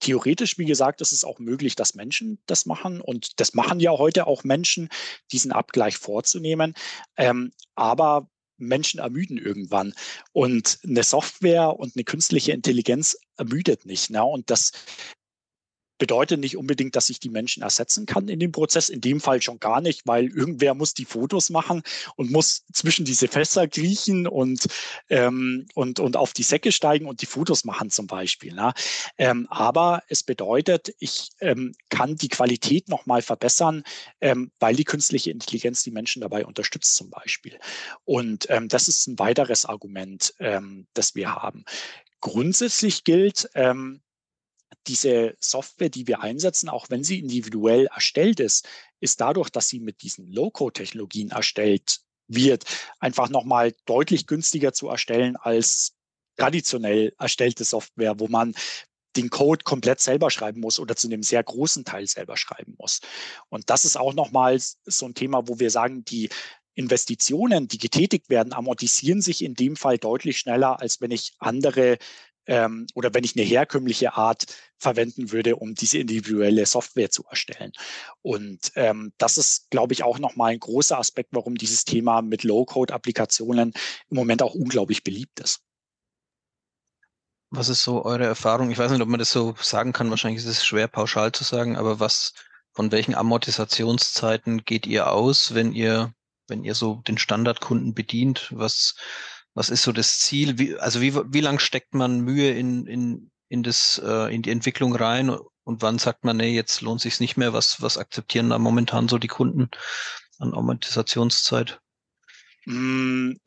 theoretisch, 0.00 0.58
wie 0.58 0.64
gesagt, 0.64 1.00
ist 1.00 1.12
es 1.12 1.24
auch 1.24 1.38
möglich, 1.38 1.76
dass 1.76 1.94
Menschen 1.94 2.38
das 2.46 2.66
machen. 2.66 3.00
Und 3.00 3.40
das 3.40 3.54
machen 3.54 3.80
ja 3.80 3.92
heute 3.92 4.26
auch 4.26 4.44
Menschen, 4.44 4.88
diesen 5.32 5.52
Abgleich 5.52 5.96
vorzunehmen. 5.96 6.74
Ähm, 7.16 7.52
aber 7.74 8.28
Menschen 8.58 9.00
ermüden 9.00 9.38
irgendwann. 9.38 9.94
Und 10.32 10.78
eine 10.84 11.02
Software 11.02 11.78
und 11.78 11.96
eine 11.96 12.04
künstliche 12.04 12.52
Intelligenz 12.52 13.16
ermüdet 13.36 13.86
nicht. 13.86 14.10
Ne? 14.10 14.24
Und 14.24 14.50
das 14.50 14.72
bedeutet 15.98 16.40
nicht 16.40 16.56
unbedingt, 16.56 16.96
dass 16.96 17.10
ich 17.10 17.20
die 17.20 17.28
Menschen 17.28 17.62
ersetzen 17.62 18.06
kann 18.06 18.28
in 18.28 18.38
dem 18.38 18.52
Prozess. 18.52 18.88
In 18.88 19.00
dem 19.00 19.20
Fall 19.20 19.42
schon 19.42 19.60
gar 19.60 19.80
nicht, 19.80 20.06
weil 20.06 20.28
irgendwer 20.28 20.74
muss 20.74 20.94
die 20.94 21.04
Fotos 21.04 21.50
machen 21.50 21.82
und 22.16 22.30
muss 22.30 22.64
zwischen 22.72 23.04
diese 23.04 23.28
Fässer 23.28 23.68
kriechen 23.68 24.26
und, 24.26 24.66
ähm, 25.10 25.66
und, 25.74 26.00
und 26.00 26.16
auf 26.16 26.32
die 26.32 26.42
Säcke 26.42 26.72
steigen 26.72 27.06
und 27.06 27.20
die 27.20 27.26
Fotos 27.26 27.64
machen 27.64 27.90
zum 27.90 28.06
Beispiel. 28.06 28.54
Ne? 28.54 28.72
Ähm, 29.18 29.46
aber 29.50 30.02
es 30.08 30.22
bedeutet, 30.22 30.94
ich 30.98 31.30
ähm, 31.40 31.74
kann 31.90 32.16
die 32.16 32.28
Qualität 32.28 32.88
nochmal 32.88 33.22
verbessern, 33.22 33.82
ähm, 34.20 34.50
weil 34.60 34.76
die 34.76 34.84
künstliche 34.84 35.30
Intelligenz 35.30 35.82
die 35.82 35.90
Menschen 35.90 36.22
dabei 36.22 36.46
unterstützt 36.46 36.96
zum 36.96 37.10
Beispiel. 37.10 37.58
Und 38.04 38.46
ähm, 38.48 38.68
das 38.68 38.88
ist 38.88 39.06
ein 39.08 39.18
weiteres 39.18 39.66
Argument, 39.66 40.34
ähm, 40.38 40.86
das 40.94 41.14
wir 41.14 41.34
haben. 41.34 41.64
Grundsätzlich 42.20 43.04
gilt, 43.04 43.48
ähm, 43.54 44.00
diese 44.86 45.36
Software, 45.40 45.88
die 45.88 46.06
wir 46.06 46.20
einsetzen, 46.20 46.68
auch 46.68 46.90
wenn 46.90 47.04
sie 47.04 47.18
individuell 47.18 47.86
erstellt 47.86 48.40
ist, 48.40 48.66
ist 49.00 49.20
dadurch, 49.20 49.50
dass 49.50 49.68
sie 49.68 49.80
mit 49.80 50.02
diesen 50.02 50.26
Low-Code-Technologien 50.26 51.30
erstellt 51.30 52.00
wird, 52.26 52.64
einfach 52.98 53.28
nochmal 53.28 53.74
deutlich 53.86 54.26
günstiger 54.26 54.72
zu 54.72 54.88
erstellen 54.88 55.36
als 55.36 55.94
traditionell 56.36 57.14
erstellte 57.18 57.64
Software, 57.64 58.18
wo 58.20 58.28
man 58.28 58.54
den 59.16 59.30
Code 59.30 59.64
komplett 59.64 60.00
selber 60.00 60.30
schreiben 60.30 60.60
muss 60.60 60.78
oder 60.78 60.94
zu 60.94 61.08
einem 61.08 61.22
sehr 61.22 61.42
großen 61.42 61.84
Teil 61.84 62.06
selber 62.06 62.36
schreiben 62.36 62.74
muss. 62.78 63.00
Und 63.48 63.70
das 63.70 63.84
ist 63.84 63.96
auch 63.96 64.14
nochmal 64.14 64.60
so 64.84 65.06
ein 65.06 65.14
Thema, 65.14 65.48
wo 65.48 65.58
wir 65.58 65.70
sagen, 65.70 66.04
die 66.04 66.28
Investitionen, 66.74 67.66
die 67.66 67.78
getätigt 67.78 68.30
werden, 68.30 68.52
amortisieren 68.52 69.20
sich 69.20 69.42
in 69.42 69.54
dem 69.54 69.74
Fall 69.74 69.98
deutlich 69.98 70.38
schneller, 70.38 70.80
als 70.80 71.00
wenn 71.00 71.10
ich 71.10 71.32
andere 71.38 71.98
ähm, 72.48 72.86
oder 72.94 73.14
wenn 73.14 73.24
ich 73.24 73.36
eine 73.36 73.44
herkömmliche 73.44 74.14
Art 74.14 74.46
verwenden 74.78 75.30
würde, 75.30 75.56
um 75.56 75.74
diese 75.74 75.98
individuelle 75.98 76.66
Software 76.66 77.10
zu 77.10 77.24
erstellen. 77.28 77.72
Und 78.22 78.72
ähm, 78.74 79.12
das 79.18 79.36
ist, 79.36 79.70
glaube 79.70 79.92
ich, 79.92 80.02
auch 80.02 80.18
nochmal 80.18 80.52
ein 80.52 80.60
großer 80.60 80.98
Aspekt, 80.98 81.30
warum 81.32 81.56
dieses 81.56 81.84
Thema 81.84 82.22
mit 82.22 82.42
Low-Code-Applikationen 82.42 83.72
im 84.08 84.16
Moment 84.16 84.42
auch 84.42 84.54
unglaublich 84.54 85.04
beliebt 85.04 85.40
ist. 85.40 85.60
Was 87.50 87.68
ist 87.68 87.82
so 87.82 88.04
eure 88.04 88.24
Erfahrung? 88.24 88.70
Ich 88.70 88.78
weiß 88.78 88.90
nicht, 88.90 89.00
ob 89.00 89.08
man 89.08 89.18
das 89.18 89.30
so 89.30 89.54
sagen 89.60 89.92
kann. 89.92 90.10
Wahrscheinlich 90.10 90.42
ist 90.42 90.48
es 90.48 90.64
schwer 90.64 90.88
pauschal 90.88 91.32
zu 91.32 91.44
sagen, 91.44 91.76
aber 91.76 92.00
was, 92.00 92.34
von 92.72 92.92
welchen 92.92 93.14
Amortisationszeiten 93.14 94.64
geht 94.64 94.86
ihr 94.86 95.10
aus, 95.10 95.54
wenn 95.54 95.72
ihr, 95.72 96.12
wenn 96.46 96.64
ihr 96.64 96.74
so 96.74 97.02
den 97.08 97.18
Standardkunden 97.18 97.94
bedient? 97.94 98.48
Was, 98.50 98.96
was 99.58 99.70
ist 99.70 99.82
so 99.82 99.90
das 99.90 100.20
Ziel? 100.20 100.56
Wie, 100.56 100.76
also 100.76 101.00
wie, 101.00 101.12
wie 101.14 101.40
lang 101.40 101.58
steckt 101.58 101.92
man 101.92 102.20
Mühe 102.20 102.52
in, 102.52 102.86
in, 102.86 103.32
in, 103.48 103.64
das, 103.64 104.00
äh, 104.04 104.32
in 104.32 104.42
die 104.42 104.52
Entwicklung 104.52 104.94
rein 104.94 105.36
und 105.64 105.82
wann 105.82 105.98
sagt 105.98 106.22
man, 106.22 106.36
nee, 106.36 106.54
jetzt 106.54 106.80
lohnt 106.80 107.00
sich 107.00 107.18
nicht 107.18 107.36
mehr? 107.36 107.52
Was, 107.52 107.82
was 107.82 107.98
akzeptieren 107.98 108.50
da 108.50 108.58
momentan 108.58 109.08
so 109.08 109.18
die 109.18 109.26
Kunden 109.26 109.68
an 110.38 110.54
Amortisationszeit? 110.54 111.80
Hm, 112.66 113.40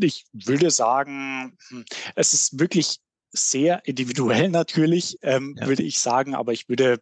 ich 0.00 0.24
würde 0.32 0.70
sagen, 0.70 1.58
hm, 1.68 1.84
es 2.14 2.32
ist 2.32 2.58
wirklich 2.58 3.00
sehr 3.30 3.84
individuell 3.84 4.48
natürlich, 4.48 5.18
ähm, 5.20 5.54
ja. 5.60 5.66
würde 5.66 5.82
ich 5.82 5.98
sagen, 5.98 6.34
aber 6.34 6.54
ich 6.54 6.70
würde 6.70 6.98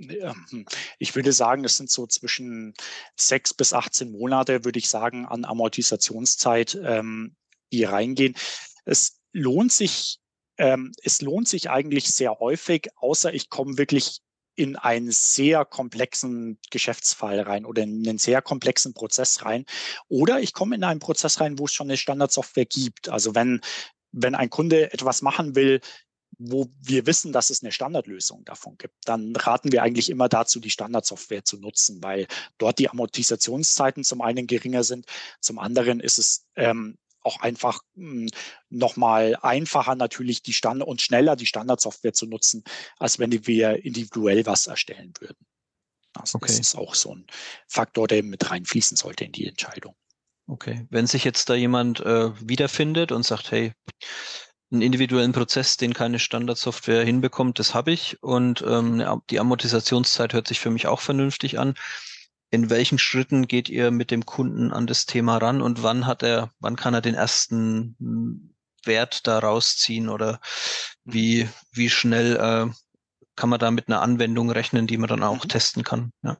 hm, 0.00 0.66
ich 0.98 1.14
würde 1.14 1.32
sagen, 1.32 1.64
es 1.64 1.76
sind 1.76 1.88
so 1.88 2.08
zwischen 2.08 2.74
sechs 3.14 3.54
bis 3.54 3.72
18 3.72 4.10
Monate, 4.10 4.64
würde 4.64 4.80
ich 4.80 4.88
sagen, 4.88 5.24
an 5.26 5.44
Amortisationszeit, 5.44 6.76
ähm, 6.82 7.36
die 7.72 7.84
reingehen. 7.84 8.34
Es 8.84 9.20
lohnt 9.32 9.72
sich, 9.72 10.18
ähm, 10.58 10.92
es 11.02 11.22
lohnt 11.22 11.48
sich 11.48 11.70
eigentlich 11.70 12.06
sehr 12.06 12.38
häufig, 12.38 12.88
außer 12.96 13.32
ich 13.32 13.50
komme 13.50 13.78
wirklich 13.78 14.20
in 14.54 14.76
einen 14.76 15.10
sehr 15.10 15.64
komplexen 15.64 16.58
Geschäftsfall 16.70 17.40
rein 17.40 17.64
oder 17.64 17.82
in 17.82 18.06
einen 18.06 18.18
sehr 18.18 18.42
komplexen 18.42 18.92
Prozess 18.92 19.44
rein. 19.44 19.64
Oder 20.08 20.40
ich 20.40 20.52
komme 20.52 20.74
in 20.74 20.84
einen 20.84 21.00
Prozess 21.00 21.40
rein, 21.40 21.58
wo 21.58 21.64
es 21.64 21.72
schon 21.72 21.86
eine 21.86 21.96
Standardsoftware 21.96 22.66
gibt. 22.66 23.08
Also 23.08 23.34
wenn, 23.34 23.60
wenn 24.12 24.34
ein 24.34 24.50
Kunde 24.50 24.92
etwas 24.92 25.22
machen 25.22 25.54
will, 25.54 25.80
wo 26.38 26.68
wir 26.80 27.06
wissen, 27.06 27.32
dass 27.32 27.50
es 27.50 27.62
eine 27.62 27.72
Standardlösung 27.72 28.44
davon 28.44 28.76
gibt, 28.78 28.96
dann 29.04 29.34
raten 29.36 29.70
wir 29.70 29.82
eigentlich 29.82 30.10
immer 30.10 30.28
dazu, 30.28 30.60
die 30.60 30.70
Standardsoftware 30.70 31.44
zu 31.44 31.58
nutzen, 31.58 32.02
weil 32.02 32.26
dort 32.58 32.78
die 32.78 32.88
Amortisationszeiten 32.88 34.02
zum 34.04 34.22
einen 34.22 34.46
geringer 34.46 34.84
sind, 34.84 35.06
zum 35.40 35.58
anderen 35.58 36.00
ist 36.00 36.18
es 36.18 36.44
ähm, 36.56 36.98
auch 37.22 37.40
einfach 37.40 37.82
hm, 37.94 38.28
nochmal 38.68 39.36
einfacher 39.42 39.94
natürlich 39.94 40.42
die 40.42 40.52
Standard 40.52 40.88
und 40.88 41.00
schneller 41.00 41.36
die 41.36 41.46
Standardsoftware 41.46 42.12
zu 42.12 42.26
nutzen, 42.26 42.64
als 42.98 43.18
wenn 43.18 43.46
wir 43.46 43.84
individuell 43.84 44.46
was 44.46 44.66
erstellen 44.66 45.12
würden. 45.20 45.46
Also 46.14 46.36
okay. 46.36 46.46
das 46.48 46.58
ist 46.58 46.74
auch 46.74 46.94
so 46.94 47.14
ein 47.14 47.26
Faktor, 47.66 48.06
der 48.06 48.22
mit 48.22 48.50
reinfließen 48.50 48.96
sollte 48.96 49.24
in 49.24 49.32
die 49.32 49.46
Entscheidung. 49.46 49.94
Okay, 50.46 50.86
wenn 50.90 51.06
sich 51.06 51.24
jetzt 51.24 51.48
da 51.48 51.54
jemand 51.54 52.00
äh, 52.00 52.30
wiederfindet 52.46 53.12
und 53.12 53.24
sagt, 53.24 53.50
hey, 53.52 53.72
einen 54.70 54.82
individuellen 54.82 55.32
Prozess, 55.32 55.76
den 55.76 55.94
keine 55.94 56.18
Standardsoftware 56.18 57.04
hinbekommt, 57.04 57.58
das 57.58 57.74
habe 57.74 57.92
ich 57.92 58.22
und 58.22 58.62
ähm, 58.66 59.20
die 59.30 59.38
Amortisationszeit 59.38 60.32
hört 60.32 60.48
sich 60.48 60.60
für 60.60 60.70
mich 60.70 60.86
auch 60.86 61.00
vernünftig 61.00 61.58
an 61.58 61.74
in 62.52 62.68
welchen 62.68 62.98
Schritten 62.98 63.48
geht 63.48 63.70
ihr 63.70 63.90
mit 63.90 64.10
dem 64.10 64.26
Kunden 64.26 64.72
an 64.72 64.86
das 64.86 65.06
Thema 65.06 65.38
ran 65.38 65.62
und 65.62 65.82
wann 65.82 66.06
hat 66.06 66.22
er, 66.22 66.52
wann 66.60 66.76
kann 66.76 66.92
er 66.92 67.00
den 67.00 67.14
ersten 67.14 67.96
hm, 67.98 68.54
Wert 68.84 69.26
da 69.26 69.38
rausziehen 69.38 70.08
oder 70.08 70.38
wie, 71.04 71.48
wie 71.72 71.88
schnell 71.88 72.36
äh, 72.36 72.72
kann 73.36 73.48
man 73.48 73.58
da 73.58 73.70
mit 73.70 73.88
einer 73.88 74.02
Anwendung 74.02 74.50
rechnen, 74.50 74.86
die 74.86 74.98
man 74.98 75.08
dann 75.08 75.22
auch 75.22 75.44
mhm. 75.44 75.48
testen 75.48 75.82
kann? 75.82 76.12
Ja. 76.22 76.36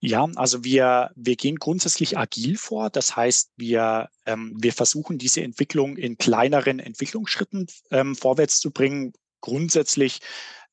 Ja, 0.00 0.28
also 0.36 0.62
wir, 0.64 1.10
wir 1.16 1.36
gehen 1.36 1.56
grundsätzlich 1.56 2.18
agil 2.18 2.58
vor. 2.58 2.90
Das 2.90 3.16
heißt, 3.16 3.52
wir, 3.56 4.10
ähm, 4.26 4.54
wir 4.60 4.74
versuchen 4.74 5.16
diese 5.16 5.40
Entwicklung 5.40 5.96
in 5.96 6.18
kleineren 6.18 6.78
Entwicklungsschritten 6.78 7.68
ähm, 7.90 8.14
vorwärts 8.14 8.60
zu 8.60 8.70
bringen. 8.70 9.14
Grundsätzlich 9.40 10.20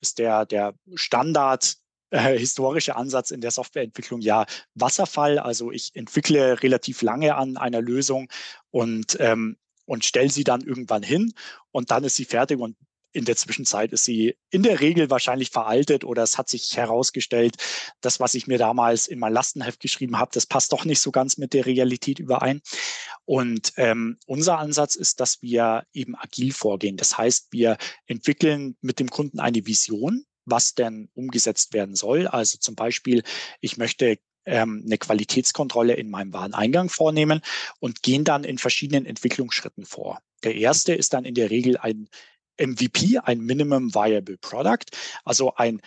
ist 0.02 0.20
der, 0.20 0.46
der 0.46 0.74
Standard 0.96 1.78
äh, 2.12 2.38
historische 2.38 2.96
Ansatz 2.96 3.32
in 3.32 3.42
der 3.42 3.52
Softwareentwicklung 3.52 4.22
ja 4.22 4.46
Wasserfall. 4.76 5.40
Also 5.40 5.72
ich 5.72 5.92
entwickle 5.96 6.62
relativ 6.62 7.02
lange 7.02 7.36
an 7.36 7.58
einer 7.58 7.82
Lösung 7.82 8.30
und, 8.70 9.18
ähm, 9.20 9.58
und 9.86 10.06
stelle 10.06 10.30
sie 10.30 10.44
dann 10.44 10.62
irgendwann 10.62 11.04
hin 11.04 11.34
und 11.72 11.92
dann 11.92 12.04
ist 12.04 12.16
sie 12.16 12.26
fertig 12.26 12.60
und 12.60 12.76
in 13.14 13.26
der 13.26 13.36
Zwischenzeit 13.36 13.92
ist 13.92 14.06
sie 14.06 14.38
in 14.50 14.64
der 14.64 14.80
Regel 14.80 15.10
wahrscheinlich 15.10 15.50
veraltet 15.50 16.04
oder 16.04 16.24
es 16.24 16.38
hat 16.38 16.50
sich 16.50 16.78
herausgestellt, 16.78 17.58
das, 18.00 18.20
was 18.20 18.36
ich 18.36 18.48
mir 18.48 18.58
damals 18.58 19.08
in 19.08 19.20
mein 19.20 19.34
Lastenheft 19.34 19.80
geschrieben 19.80 20.18
habe, 20.18 20.32
das 20.34 20.46
passt 20.46 20.72
doch 20.72 20.86
nicht 20.86 21.02
so 21.02 21.12
ganz 21.12 21.38
mit 21.38 21.54
der 21.54 21.66
Realität 21.66 22.20
überein. 22.20 22.62
Und 23.26 23.74
ähm, 23.78 24.18
unser 24.26 24.60
Ansatz 24.60 24.96
ist, 24.96 25.20
dass 25.20 25.42
wir 25.42 25.86
eben 25.94 26.16
agil 26.16 26.54
vorgehen. 26.54 26.98
Das 26.98 27.18
heißt, 27.18 27.48
wir 27.52 27.78
entwickeln 28.06 28.78
mit 28.82 29.00
dem 29.00 29.10
Kunden 29.10 29.40
eine 29.40 29.66
Vision, 29.66 30.26
was 30.46 30.74
denn 30.74 31.10
umgesetzt 31.14 31.74
werden 31.74 31.96
soll. 31.96 32.28
Also 32.28 32.58
zum 32.58 32.76
Beispiel, 32.76 33.24
ich 33.60 33.78
möchte 33.78 34.18
ähm, 34.46 34.84
eine 34.86 34.98
Qualitätskontrolle 34.98 35.94
in 35.94 36.10
meinem 36.10 36.34
Wareneingang 36.34 36.90
vornehmen 36.90 37.42
und 37.80 38.02
gehen 38.04 38.24
dann 38.24 38.44
in 38.44 38.58
verschiedenen 38.58 39.06
Entwicklungsschritten 39.06 39.86
vor. 39.86 40.22
Der 40.44 40.56
erste 40.56 40.94
ist 40.94 41.14
dann 41.14 41.26
in 41.26 41.36
der 41.36 41.50
Regel 41.50 41.78
ein 41.78 42.10
MVP, 42.60 43.20
ein 43.20 43.40
Minimum 43.40 43.94
Viable 43.94 44.38
Product, 44.38 44.86
also 45.24 45.56
ein 45.56 45.82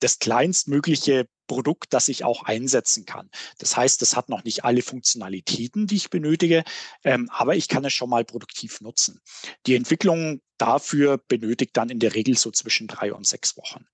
das 0.00 0.18
kleinstmögliche 0.18 1.28
Produkt, 1.46 1.92
das 1.92 2.08
ich 2.08 2.24
auch 2.24 2.44
einsetzen 2.44 3.06
kann. 3.06 3.28
Das 3.58 3.76
heißt, 3.76 4.00
das 4.02 4.16
hat 4.16 4.28
noch 4.28 4.44
nicht 4.44 4.64
alle 4.64 4.82
Funktionalitäten, 4.82 5.86
die 5.86 5.96
ich 5.96 6.10
benötige, 6.10 6.64
ähm, 7.04 7.28
aber 7.30 7.56
ich 7.56 7.68
kann 7.68 7.84
es 7.84 7.92
schon 7.92 8.10
mal 8.10 8.24
produktiv 8.24 8.80
nutzen. 8.80 9.20
Die 9.66 9.74
Entwicklung 9.74 10.40
dafür 10.58 11.18
benötigt 11.18 11.76
dann 11.76 11.90
in 11.90 11.98
der 11.98 12.14
Regel 12.14 12.36
so 12.36 12.50
zwischen 12.50 12.86
drei 12.86 13.12
und 13.12 13.26
sechs 13.26 13.56
Wochen. 13.56 13.86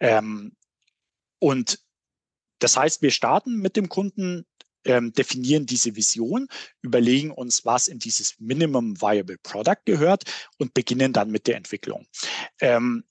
Ähm, 0.00 0.56
und 1.38 1.80
das 2.58 2.76
heißt, 2.76 3.02
wir 3.02 3.10
starten 3.10 3.56
mit 3.56 3.76
dem 3.76 3.88
Kunden, 3.88 4.46
ähm, 4.84 5.12
definieren 5.12 5.66
diese 5.66 5.94
Vision, 5.94 6.48
überlegen 6.80 7.30
uns, 7.30 7.64
was 7.64 7.88
in 7.88 7.98
dieses 7.98 8.38
Minimum 8.38 9.00
Viable 9.00 9.38
Product 9.42 9.82
gehört 9.84 10.24
und 10.56 10.74
beginnen 10.74 11.12
dann 11.12 11.30
mit 11.30 11.46
der 11.46 11.56
Entwicklung. 11.56 12.06
Ähm, 12.60 13.04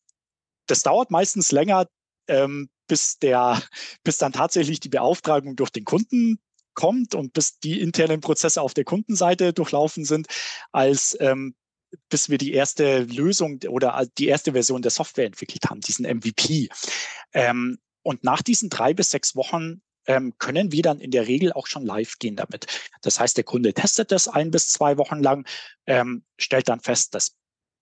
das 0.65 0.81
dauert 0.81 1.11
meistens 1.11 1.51
länger, 1.51 1.87
ähm, 2.27 2.69
bis 2.87 3.19
der, 3.19 3.61
bis 4.03 4.17
dann 4.17 4.33
tatsächlich 4.33 4.79
die 4.79 4.89
Beauftragung 4.89 5.55
durch 5.55 5.69
den 5.69 5.85
Kunden 5.85 6.39
kommt 6.73 7.15
und 7.15 7.33
bis 7.33 7.59
die 7.59 7.81
internen 7.81 8.21
Prozesse 8.21 8.61
auf 8.61 8.73
der 8.73 8.83
Kundenseite 8.83 9.51
durchlaufen 9.51 10.05
sind, 10.05 10.27
als 10.71 11.17
ähm, 11.19 11.55
bis 12.09 12.29
wir 12.29 12.37
die 12.37 12.53
erste 12.53 13.03
Lösung 13.03 13.59
oder 13.67 14.05
die 14.17 14.27
erste 14.27 14.51
Version 14.51 14.81
der 14.81 14.91
Software 14.91 15.25
entwickelt 15.25 15.69
haben, 15.69 15.81
diesen 15.81 16.05
MVP. 16.05 16.69
Ähm, 17.33 17.79
und 18.03 18.23
nach 18.23 18.41
diesen 18.41 18.69
drei 18.69 18.93
bis 18.93 19.09
sechs 19.09 19.35
Wochen 19.35 19.81
ähm, 20.05 20.33
können 20.37 20.71
wir 20.71 20.81
dann 20.81 20.99
in 20.99 21.11
der 21.11 21.27
Regel 21.27 21.53
auch 21.53 21.67
schon 21.67 21.85
live 21.85 22.17
gehen 22.19 22.35
damit. 22.35 22.65
Das 23.01 23.19
heißt, 23.19 23.37
der 23.37 23.43
Kunde 23.43 23.73
testet 23.73 24.11
das 24.11 24.27
ein 24.27 24.51
bis 24.51 24.69
zwei 24.69 24.97
Wochen 24.97 25.21
lang, 25.21 25.47
ähm, 25.85 26.23
stellt 26.37 26.69
dann 26.69 26.79
fest, 26.79 27.13
das 27.13 27.36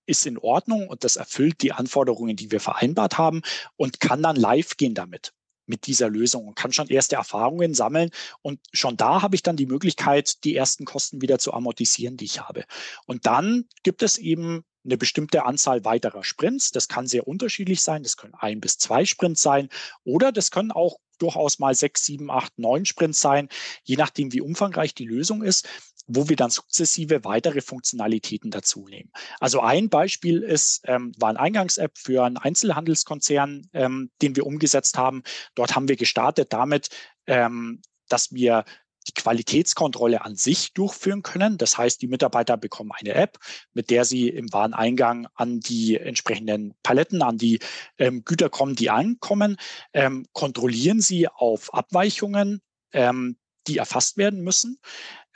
ist 0.06 0.26
in 0.26 0.38
Ordnung 0.38 0.88
und 0.88 1.04
das 1.04 1.16
erfüllt 1.16 1.62
die 1.62 1.72
Anforderungen, 1.72 2.36
die 2.36 2.52
wir 2.52 2.60
vereinbart 2.60 3.18
haben 3.18 3.42
und 3.76 4.00
kann 4.00 4.22
dann 4.24 4.36
live 4.36 4.78
gehen 4.78 4.94
damit 4.94 5.34
mit 5.68 5.88
dieser 5.88 6.10
Lösung 6.10 6.48
und 6.48 6.56
kann 6.56 6.74
schon 6.74 6.88
erste 6.88 7.16
Erfahrungen 7.16 7.74
sammeln. 7.74 8.12
Und 8.42 8.60
schon 8.72 8.98
da 8.98 9.22
habe 9.22 9.36
ich 9.36 9.44
dann 9.44 9.58
die 9.58 9.66
Möglichkeit, 9.66 10.44
die 10.44 10.56
ersten 10.56 10.86
Kosten 10.86 11.22
wieder 11.22 11.40
zu 11.40 11.54
amortisieren, 11.54 12.18
die 12.18 12.26
ich 12.26 12.40
habe. 12.40 12.66
Und 13.06 13.26
dann 13.26 13.66
gibt 13.84 14.04
es 14.04 14.18
eben 14.18 14.64
eine 14.84 14.98
bestimmte 14.98 15.46
Anzahl 15.46 15.84
weiterer 15.84 16.24
Sprints. 16.24 16.72
Das 16.72 16.88
kann 16.88 17.08
sehr 17.08 17.28
unterschiedlich 17.28 17.82
sein. 17.82 18.04
Das 18.04 18.18
können 18.18 18.36
ein 18.36 18.62
bis 18.62 18.78
zwei 18.78 19.06
Sprints 19.06 19.42
sein 19.42 19.70
oder 20.04 20.32
das 20.32 20.52
können 20.52 20.72
auch 20.72 20.98
durchaus 21.18 21.60
mal 21.60 21.74
sechs, 21.74 22.06
sieben, 22.06 22.30
acht, 22.30 22.52
neun 22.58 22.86
Sprints 22.86 23.22
sein, 23.22 23.48
je 23.84 23.96
nachdem, 23.96 24.34
wie 24.34 24.42
umfangreich 24.42 24.94
die 24.94 25.06
Lösung 25.06 25.44
ist 25.44 25.66
wo 26.08 26.30
wir 26.30 26.36
dann 26.36 26.50
sukzessive 26.50 27.24
weitere 27.24 27.62
Funktionalitäten 27.62 28.52
dazu 28.52 28.88
nehmen. 28.88 29.12
Also 29.40 29.62
ein 29.62 29.90
Beispiel 29.90 30.42
ist, 30.42 30.82
ähm, 30.86 31.14
war 31.18 31.30
ein 31.30 31.38
Eingangs-App 31.38 31.98
für 31.98 32.24
einen 32.24 32.38
Einzelhandelskonzern, 32.38 33.70
ähm, 33.74 34.12
den 34.22 34.36
wir 34.36 34.46
umgesetzt 34.46 34.98
haben. 34.98 35.24
Dort 35.56 35.76
haben 35.76 35.88
wir 35.88 35.96
gestartet 35.96 36.54
damit, 36.54 36.90
ähm, 37.28 37.82
dass 38.08 38.32
wir 38.32 38.66
die 39.08 39.14
Qualitätskontrolle 39.14 40.26
an 40.26 40.36
sich 40.36 40.74
durchführen 40.74 41.22
können. 41.22 41.58
Das 41.58 41.78
heißt, 41.78 42.02
die 42.02 42.08
Mitarbeiter 42.08 42.58
bekommen 42.58 42.92
eine 42.92 43.14
App, 43.14 43.38
mit 43.74 43.90
der 43.90 44.04
sie 44.06 44.30
im 44.30 44.52
Wareneingang 44.52 45.28
an 45.36 45.60
die 45.60 45.98
entsprechenden 45.98 46.74
Paletten, 46.82 47.22
an 47.22 47.38
die 47.38 47.60
ähm, 47.98 48.24
Güter 48.26 48.50
kommen, 48.50 48.76
die 48.76 48.90
ankommen, 48.90 49.58
ähm, 49.94 50.26
kontrollieren 50.34 51.02
sie 51.02 51.28
auf 51.28 51.74
Abweichungen, 51.74 52.62
ähm, 52.94 53.38
die 53.68 53.78
erfasst 53.78 54.18
werden 54.18 54.42
müssen. 54.42 54.80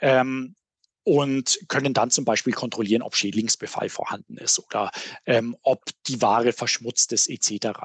Ähm, 0.00 0.56
und 1.04 1.60
können 1.68 1.94
dann 1.94 2.10
zum 2.10 2.24
Beispiel 2.24 2.52
kontrollieren, 2.52 3.02
ob 3.02 3.16
Schädlingsbefall 3.16 3.88
vorhanden 3.88 4.36
ist 4.36 4.58
oder 4.58 4.90
ähm, 5.26 5.56
ob 5.62 5.84
die 6.06 6.20
Ware 6.20 6.52
verschmutzt 6.52 7.12
ist 7.12 7.28
etc. 7.28 7.80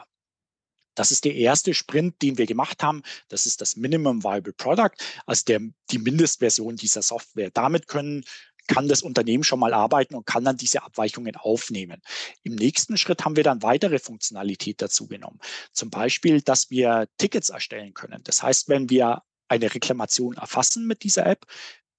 Das 0.95 1.11
ist 1.11 1.25
der 1.25 1.35
erste 1.35 1.73
Sprint, 1.73 2.21
den 2.21 2.37
wir 2.37 2.45
gemacht 2.45 2.81
haben. 2.81 3.03
Das 3.27 3.45
ist 3.45 3.61
das 3.61 3.75
Minimum 3.75 4.23
Viable 4.23 4.53
Product, 4.53 4.95
also 5.25 5.43
der, 5.45 5.59
die 5.91 5.99
Mindestversion 5.99 6.77
dieser 6.77 7.01
Software. 7.01 7.51
Damit 7.51 7.87
können 7.87 8.23
kann 8.67 8.87
das 8.87 9.03
Unternehmen 9.03 9.43
schon 9.43 9.59
mal 9.59 9.73
arbeiten 9.73 10.15
und 10.15 10.25
kann 10.25 10.43
dann 10.43 10.57
diese 10.57 10.83
Abweichungen 10.83 11.35
aufnehmen. 11.35 12.01
Im 12.43 12.55
nächsten 12.55 12.97
Schritt 12.97 13.23
haben 13.23 13.35
wir 13.35 13.43
dann 13.43 13.61
weitere 13.61 13.99
Funktionalität 13.99 14.81
dazu 14.81 15.07
genommen. 15.07 15.39
Zum 15.71 15.89
Beispiel, 15.89 16.41
dass 16.41 16.69
wir 16.71 17.07
Tickets 17.17 17.49
erstellen 17.49 17.93
können. 17.93 18.23
Das 18.23 18.41
heißt, 18.41 18.69
wenn 18.69 18.89
wir 18.89 19.21
eine 19.47 19.73
Reklamation 19.73 20.37
erfassen 20.37 20.87
mit 20.87 21.03
dieser 21.03 21.25
App 21.27 21.45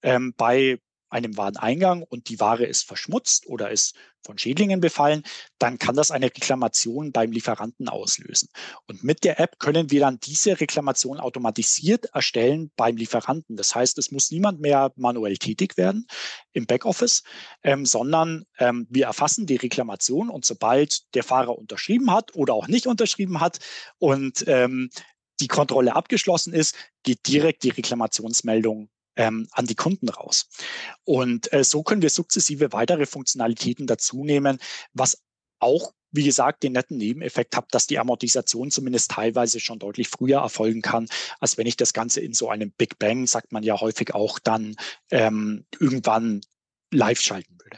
ähm, 0.01 0.33
bei 0.35 0.79
einem 1.09 1.37
Wareneingang 1.37 2.03
und 2.03 2.29
die 2.29 2.39
Ware 2.39 2.65
ist 2.65 2.83
verschmutzt 2.83 3.47
oder 3.47 3.71
ist 3.71 3.95
von 4.27 4.37
Schädlingen 4.37 4.81
befallen, 4.81 5.23
dann 5.57 5.79
kann 5.79 5.95
das 5.95 6.11
eine 6.11 6.25
Reklamation 6.25 7.11
beim 7.11 7.31
Lieferanten 7.31 7.87
auslösen. 7.87 8.49
Und 8.85 9.03
mit 9.03 9.23
der 9.23 9.39
App 9.39 9.57
können 9.57 9.89
wir 9.89 10.01
dann 10.01 10.19
diese 10.19 10.59
Reklamation 10.59 11.19
automatisiert 11.19 12.05
erstellen 12.13 12.71
beim 12.75 12.97
Lieferanten. 12.97 13.55
Das 13.55 13.73
heißt, 13.73 13.97
es 13.97 14.11
muss 14.11 14.29
niemand 14.31 14.59
mehr 14.59 14.91
manuell 14.95 15.37
tätig 15.37 15.77
werden 15.77 16.07
im 16.51 16.65
Backoffice, 16.65 17.23
ähm, 17.63 17.85
sondern 17.85 18.45
ähm, 18.59 18.85
wir 18.89 19.05
erfassen 19.05 19.45
die 19.45 19.55
Reklamation 19.55 20.29
und 20.29 20.45
sobald 20.45 21.13
der 21.15 21.23
Fahrer 21.23 21.57
unterschrieben 21.57 22.11
hat 22.11 22.35
oder 22.35 22.53
auch 22.53 22.67
nicht 22.67 22.85
unterschrieben 22.85 23.39
hat 23.39 23.59
und 23.97 24.43
ähm, 24.47 24.89
die 25.39 25.47
Kontrolle 25.47 25.95
abgeschlossen 25.95 26.53
ist, 26.53 26.75
geht 27.03 27.27
direkt 27.27 27.63
die 27.63 27.69
Reklamationsmeldung 27.69 28.89
ähm, 29.17 29.47
an 29.51 29.65
die 29.65 29.75
Kunden 29.75 30.09
raus. 30.09 30.47
Und 31.03 31.51
äh, 31.51 31.63
so 31.63 31.83
können 31.83 32.01
wir 32.01 32.09
sukzessive 32.09 32.71
weitere 32.71 33.05
Funktionalitäten 33.05 33.87
dazu 33.87 34.23
nehmen, 34.23 34.59
was 34.93 35.21
auch 35.59 35.91
wie 36.11 36.23
gesagt, 36.23 36.63
den 36.63 36.71
netten 36.71 36.97
Nebeneffekt 36.97 37.55
hat, 37.55 37.65
dass 37.71 37.85
die 37.85 37.99
Amortisation 37.99 38.71
zumindest 38.71 39.11
teilweise 39.11 39.59
schon 39.59 39.77
deutlich 39.77 40.07
früher 40.07 40.39
erfolgen 40.39 40.81
kann, 40.81 41.07
als 41.39 41.57
wenn 41.57 41.67
ich 41.67 41.77
das 41.77 41.93
Ganze 41.93 42.21
in 42.21 42.33
so 42.33 42.49
einem 42.49 42.71
Big 42.71 42.97
Bang, 42.97 43.27
sagt 43.27 43.51
man 43.51 43.63
ja 43.63 43.79
häufig 43.79 44.15
auch, 44.15 44.39
dann 44.39 44.75
ähm, 45.11 45.65
irgendwann 45.79 46.41
live 46.91 47.19
schalten 47.19 47.57
würde. 47.59 47.77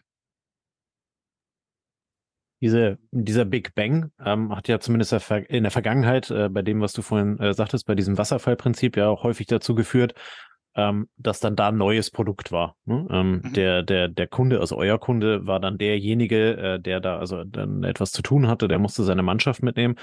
Diese, 2.62 3.00
dieser 3.12 3.46
Big 3.46 3.74
Bang 3.74 4.12
ähm, 4.24 4.54
hat 4.54 4.68
ja 4.68 4.80
zumindest 4.80 5.14
in 5.48 5.64
der 5.64 5.72
Vergangenheit, 5.72 6.30
äh, 6.30 6.50
bei 6.50 6.62
dem, 6.62 6.82
was 6.82 6.92
du 6.92 7.02
vorhin 7.02 7.40
äh, 7.40 7.54
sagtest, 7.54 7.86
bei 7.86 7.96
diesem 7.96 8.18
Wasserfallprinzip 8.18 8.98
ja 8.98 9.08
auch 9.08 9.24
häufig 9.24 9.48
dazu 9.48 9.76
geführt, 9.76 10.14
ähm, 10.76 11.10
dass 11.18 11.40
dann 11.40 11.56
da 11.56 11.70
ein 11.70 11.78
neues 11.78 12.12
Produkt 12.12 12.52
war. 12.52 12.76
Ne? 12.86 13.08
Ähm, 13.12 13.42
mhm. 13.44 13.54
der, 13.54 13.84
der, 13.84 14.08
der 14.08 14.28
Kunde, 14.28 14.60
also 14.60 14.78
euer 14.78 15.00
Kunde, 15.00 15.46
war 15.46 15.60
dann 15.60 15.78
derjenige, 15.78 16.58
äh, 16.58 16.80
der 16.80 17.00
da 17.00 17.18
also 17.18 17.44
dann 17.44 17.84
etwas 17.84 18.12
zu 18.12 18.22
tun 18.22 18.48
hatte, 18.48 18.68
der 18.68 18.80
musste 18.80 19.04
seine 19.04 19.24
Mannschaft 19.24 19.64
mitnehmen. 19.64 19.96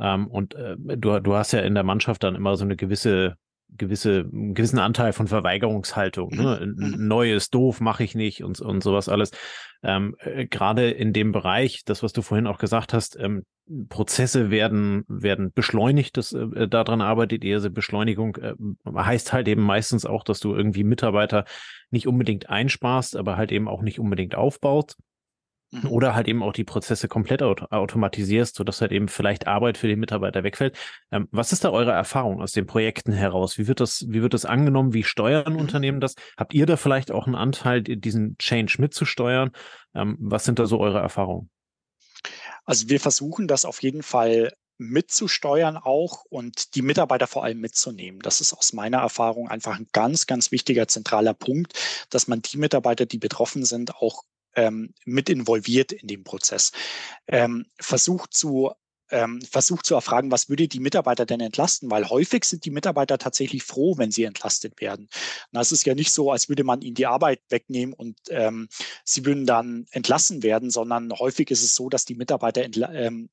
Ähm, 0.00 0.26
und 0.26 0.54
äh, 0.54 0.76
du, 0.76 1.20
du 1.20 1.34
hast 1.34 1.52
ja 1.52 1.60
in 1.60 1.74
der 1.74 1.84
Mannschaft 1.84 2.22
dann 2.22 2.34
immer 2.34 2.56
so 2.56 2.64
eine 2.64 2.76
gewisse 2.76 3.36
gewisse, 3.76 4.28
einen 4.32 4.54
gewissen 4.54 4.78
Anteil 4.78 5.12
von 5.12 5.26
Verweigerungshaltung. 5.26 6.30
Ne? 6.30 6.74
Mhm. 6.76 6.90
mhm. 6.90 7.08
Neues, 7.08 7.50
doof, 7.50 7.80
mache 7.80 8.04
ich 8.04 8.14
nicht 8.14 8.42
und, 8.42 8.60
und 8.60 8.82
sowas 8.82 9.08
alles. 9.08 9.30
Ähm, 9.82 10.16
äh, 10.20 10.46
Gerade 10.46 10.90
in 10.90 11.12
dem 11.12 11.32
Bereich, 11.32 11.82
das, 11.84 12.02
was 12.02 12.12
du 12.12 12.22
vorhin 12.22 12.46
auch 12.46 12.58
gesagt 12.58 12.92
hast, 12.92 13.16
ähm, 13.20 13.44
Prozesse 13.88 14.50
werden, 14.50 15.04
werden 15.08 15.52
beschleunigt, 15.52 16.16
das, 16.16 16.32
äh, 16.32 16.68
daran 16.68 17.00
arbeitet 17.00 17.44
ihr. 17.44 17.56
Also 17.56 17.70
Beschleunigung 17.70 18.36
äh, 18.36 18.54
heißt 18.86 19.32
halt 19.32 19.46
eben 19.46 19.62
meistens 19.62 20.06
auch, 20.06 20.24
dass 20.24 20.40
du 20.40 20.54
irgendwie 20.54 20.84
Mitarbeiter 20.84 21.44
nicht 21.90 22.06
unbedingt 22.06 22.48
einsparst, 22.48 23.16
aber 23.16 23.36
halt 23.36 23.52
eben 23.52 23.68
auch 23.68 23.82
nicht 23.82 24.00
unbedingt 24.00 24.34
aufbaust. 24.34 24.96
Mhm. 25.70 25.90
Oder 25.90 26.14
halt 26.14 26.28
eben 26.28 26.42
auch 26.42 26.52
die 26.52 26.64
Prozesse 26.64 27.08
komplett 27.08 27.42
auto 27.42 27.66
automatisierst, 27.66 28.56
sodass 28.56 28.80
halt 28.80 28.92
eben 28.92 29.08
vielleicht 29.08 29.46
Arbeit 29.46 29.76
für 29.76 29.86
den 29.86 30.00
Mitarbeiter 30.00 30.42
wegfällt. 30.42 30.76
Ähm, 31.10 31.28
was 31.30 31.52
ist 31.52 31.64
da 31.64 31.70
eure 31.70 31.92
Erfahrung 31.92 32.40
aus 32.40 32.52
den 32.52 32.66
Projekten 32.66 33.12
heraus? 33.12 33.58
Wie 33.58 33.68
wird 33.68 33.80
das, 33.80 34.06
wie 34.08 34.22
wird 34.22 34.32
das 34.32 34.46
angenommen? 34.46 34.94
Wie 34.94 35.04
steuern 35.04 35.52
mhm. 35.52 35.60
Unternehmen 35.60 36.00
das? 36.00 36.14
Habt 36.38 36.54
ihr 36.54 36.64
da 36.64 36.76
vielleicht 36.76 37.10
auch 37.10 37.26
einen 37.26 37.36
Anteil, 37.36 37.82
diesen 37.82 38.38
Change 38.38 38.76
mitzusteuern? 38.78 39.50
Ähm, 39.94 40.16
was 40.20 40.44
sind 40.44 40.58
da 40.58 40.66
so 40.66 40.80
eure 40.80 41.00
Erfahrungen? 41.00 41.50
Also 42.64 42.88
wir 42.88 43.00
versuchen 43.00 43.46
das 43.46 43.64
auf 43.64 43.82
jeden 43.82 44.02
Fall 44.02 44.52
mitzusteuern 44.78 45.76
auch 45.76 46.24
und 46.30 46.74
die 46.76 46.82
Mitarbeiter 46.82 47.26
vor 47.26 47.44
allem 47.44 47.60
mitzunehmen. 47.60 48.20
Das 48.20 48.40
ist 48.40 48.54
aus 48.54 48.72
meiner 48.72 48.98
Erfahrung 48.98 49.48
einfach 49.48 49.78
ein 49.78 49.88
ganz, 49.92 50.26
ganz 50.26 50.52
wichtiger 50.52 50.86
zentraler 50.86 51.34
Punkt, 51.34 51.74
dass 52.10 52.28
man 52.28 52.42
die 52.42 52.56
Mitarbeiter, 52.56 53.04
die 53.04 53.18
betroffen 53.18 53.64
sind, 53.64 53.96
auch 53.96 54.22
ähm, 54.58 54.92
mit 55.04 55.30
involviert 55.30 55.92
in 55.92 56.08
den 56.08 56.24
Prozess. 56.24 56.72
Ähm, 57.28 57.66
versucht 57.78 58.34
zu 58.34 58.72
ähm, 59.10 59.40
versucht 59.40 59.86
zu 59.86 59.94
erfragen, 59.94 60.30
was 60.30 60.50
würde 60.50 60.68
die 60.68 60.80
Mitarbeiter 60.80 61.24
denn 61.24 61.40
entlasten? 61.40 61.90
Weil 61.90 62.10
häufig 62.10 62.44
sind 62.44 62.66
die 62.66 62.70
Mitarbeiter 62.70 63.16
tatsächlich 63.16 63.62
froh, 63.62 63.96
wenn 63.96 64.10
sie 64.10 64.24
entlastet 64.24 64.82
werden. 64.82 65.08
Und 65.50 65.60
es 65.60 65.72
ist 65.72 65.86
ja 65.86 65.94
nicht 65.94 66.12
so, 66.12 66.30
als 66.30 66.50
würde 66.50 66.62
man 66.62 66.82
ihnen 66.82 66.94
die 66.94 67.06
Arbeit 67.06 67.40
wegnehmen 67.48 67.94
und 67.94 68.18
ähm, 68.28 68.68
sie 69.04 69.24
würden 69.24 69.46
dann 69.46 69.86
entlassen 69.92 70.42
werden, 70.42 70.70
sondern 70.70 71.10
häufig 71.12 71.50
ist 71.50 71.62
es 71.62 71.74
so, 71.74 71.88
dass 71.88 72.04
die 72.04 72.16
Mitarbeiter 72.16 72.62
ähm, 72.92 73.30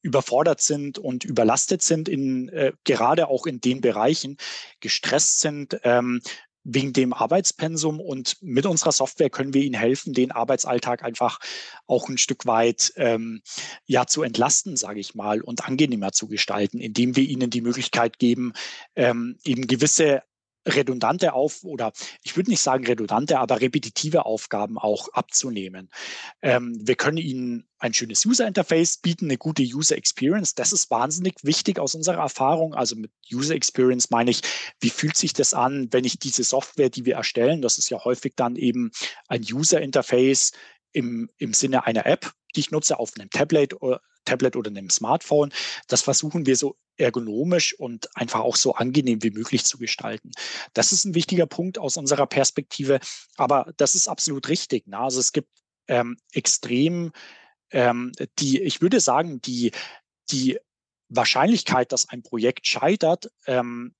überfordert 0.00 0.60
sind 0.60 1.00
und 1.00 1.24
überlastet 1.24 1.82
sind, 1.82 2.08
in, 2.08 2.48
äh, 2.50 2.72
gerade 2.84 3.26
auch 3.26 3.46
in 3.46 3.60
den 3.60 3.80
Bereichen, 3.80 4.36
gestresst 4.78 5.40
sind, 5.40 5.80
ähm, 5.82 6.20
wegen 6.68 6.92
dem 6.92 7.12
Arbeitspensum 7.12 8.00
und 8.00 8.42
mit 8.42 8.66
unserer 8.66 8.90
Software 8.90 9.30
können 9.30 9.54
wir 9.54 9.62
Ihnen 9.62 9.78
helfen, 9.78 10.12
den 10.12 10.32
Arbeitsalltag 10.32 11.04
einfach 11.04 11.38
auch 11.86 12.08
ein 12.08 12.18
Stück 12.18 12.44
weit 12.44 12.92
ähm, 12.96 13.40
ja 13.86 14.06
zu 14.06 14.24
entlasten, 14.24 14.76
sage 14.76 14.98
ich 14.98 15.14
mal, 15.14 15.40
und 15.40 15.64
angenehmer 15.66 16.10
zu 16.10 16.26
gestalten, 16.26 16.78
indem 16.78 17.14
wir 17.14 17.22
Ihnen 17.22 17.50
die 17.50 17.60
Möglichkeit 17.60 18.18
geben, 18.18 18.52
ähm, 18.96 19.38
eben 19.44 19.68
gewisse 19.68 20.22
redundante 20.66 21.32
auf 21.32 21.64
oder 21.64 21.92
ich 22.22 22.36
würde 22.36 22.50
nicht 22.50 22.60
sagen 22.60 22.84
redundante, 22.86 23.38
aber 23.38 23.60
repetitive 23.60 24.26
Aufgaben 24.26 24.78
auch 24.78 25.08
abzunehmen. 25.12 25.90
Ähm, 26.42 26.76
wir 26.80 26.96
können 26.96 27.18
Ihnen 27.18 27.68
ein 27.78 27.94
schönes 27.94 28.24
User 28.24 28.46
Interface 28.46 28.98
bieten, 28.98 29.26
eine 29.26 29.38
gute 29.38 29.62
User 29.62 29.96
Experience. 29.96 30.54
Das 30.54 30.72
ist 30.72 30.90
wahnsinnig 30.90 31.34
wichtig 31.42 31.78
aus 31.78 31.94
unserer 31.94 32.22
Erfahrung. 32.22 32.74
Also 32.74 32.96
mit 32.96 33.12
User 33.32 33.54
Experience 33.54 34.10
meine 34.10 34.30
ich, 34.30 34.40
wie 34.80 34.90
fühlt 34.90 35.16
sich 35.16 35.32
das 35.32 35.54
an, 35.54 35.88
wenn 35.92 36.04
ich 36.04 36.18
diese 36.18 36.42
Software, 36.42 36.90
die 36.90 37.04
wir 37.04 37.14
erstellen, 37.14 37.62
das 37.62 37.78
ist 37.78 37.90
ja 37.90 38.04
häufig 38.04 38.34
dann 38.36 38.56
eben 38.56 38.90
ein 39.28 39.42
User 39.42 39.80
Interface 39.80 40.52
im, 40.92 41.30
im 41.38 41.52
Sinne 41.52 41.86
einer 41.86 42.06
App, 42.06 42.32
die 42.54 42.60
ich 42.60 42.70
nutze 42.70 42.98
auf 42.98 43.12
einem 43.16 43.30
Tablet 43.30 43.80
oder 43.82 44.00
Tablet 44.26 44.56
oder 44.56 44.70
einem 44.70 44.90
Smartphone. 44.90 45.52
Das 45.88 46.02
versuchen 46.02 46.44
wir 46.44 46.56
so 46.56 46.76
ergonomisch 46.98 47.78
und 47.78 48.14
einfach 48.16 48.40
auch 48.40 48.56
so 48.56 48.74
angenehm 48.74 49.22
wie 49.22 49.30
möglich 49.30 49.64
zu 49.64 49.78
gestalten. 49.78 50.30
Das 50.74 50.92
ist 50.92 51.04
ein 51.04 51.14
wichtiger 51.14 51.46
Punkt 51.46 51.78
aus 51.78 51.96
unserer 51.96 52.26
Perspektive, 52.26 53.00
aber 53.36 53.72
das 53.76 53.94
ist 53.94 54.08
absolut 54.08 54.48
richtig. 54.48 54.86
Ne? 54.86 54.98
Also 54.98 55.20
es 55.20 55.32
gibt 55.32 55.48
ähm, 55.88 56.16
extrem 56.32 57.12
ähm, 57.70 58.12
die, 58.38 58.60
ich 58.62 58.80
würde 58.80 59.00
sagen, 59.00 59.40
die, 59.40 59.72
die 60.30 60.58
Wahrscheinlichkeit, 61.08 61.92
dass 61.92 62.08
ein 62.08 62.22
Projekt 62.22 62.66
scheitert, 62.66 63.30
ähm, 63.46 63.94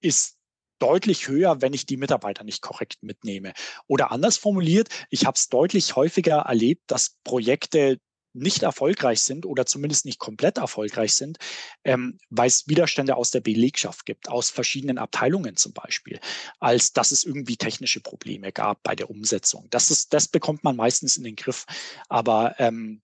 ist 0.00 0.36
deutlich 0.78 1.28
höher, 1.28 1.62
wenn 1.62 1.74
ich 1.74 1.86
die 1.86 1.96
Mitarbeiter 1.96 2.42
nicht 2.42 2.60
korrekt 2.60 3.02
mitnehme. 3.02 3.52
Oder 3.86 4.10
anders 4.10 4.36
formuliert, 4.36 4.88
ich 5.10 5.26
habe 5.26 5.36
es 5.36 5.48
deutlich 5.48 5.94
häufiger 5.94 6.38
erlebt, 6.38 6.82
dass 6.88 7.16
Projekte 7.22 7.98
nicht 8.32 8.62
erfolgreich 8.62 9.22
sind 9.22 9.46
oder 9.46 9.66
zumindest 9.66 10.04
nicht 10.04 10.18
komplett 10.18 10.58
erfolgreich 10.58 11.14
sind, 11.14 11.38
ähm, 11.84 12.18
weil 12.30 12.48
es 12.48 12.68
Widerstände 12.68 13.16
aus 13.16 13.30
der 13.30 13.40
Belegschaft 13.40 14.06
gibt, 14.06 14.28
aus 14.28 14.50
verschiedenen 14.50 14.98
Abteilungen 14.98 15.56
zum 15.56 15.72
Beispiel, 15.72 16.20
als 16.60 16.92
dass 16.92 17.12
es 17.12 17.24
irgendwie 17.24 17.56
technische 17.56 18.00
Probleme 18.00 18.52
gab 18.52 18.82
bei 18.82 18.94
der 18.94 19.10
Umsetzung. 19.10 19.66
Das, 19.70 19.90
ist, 19.90 20.12
das 20.12 20.28
bekommt 20.28 20.64
man 20.64 20.76
meistens 20.76 21.16
in 21.16 21.24
den 21.24 21.36
Griff. 21.36 21.66
Aber 22.08 22.58
ähm, 22.58 23.02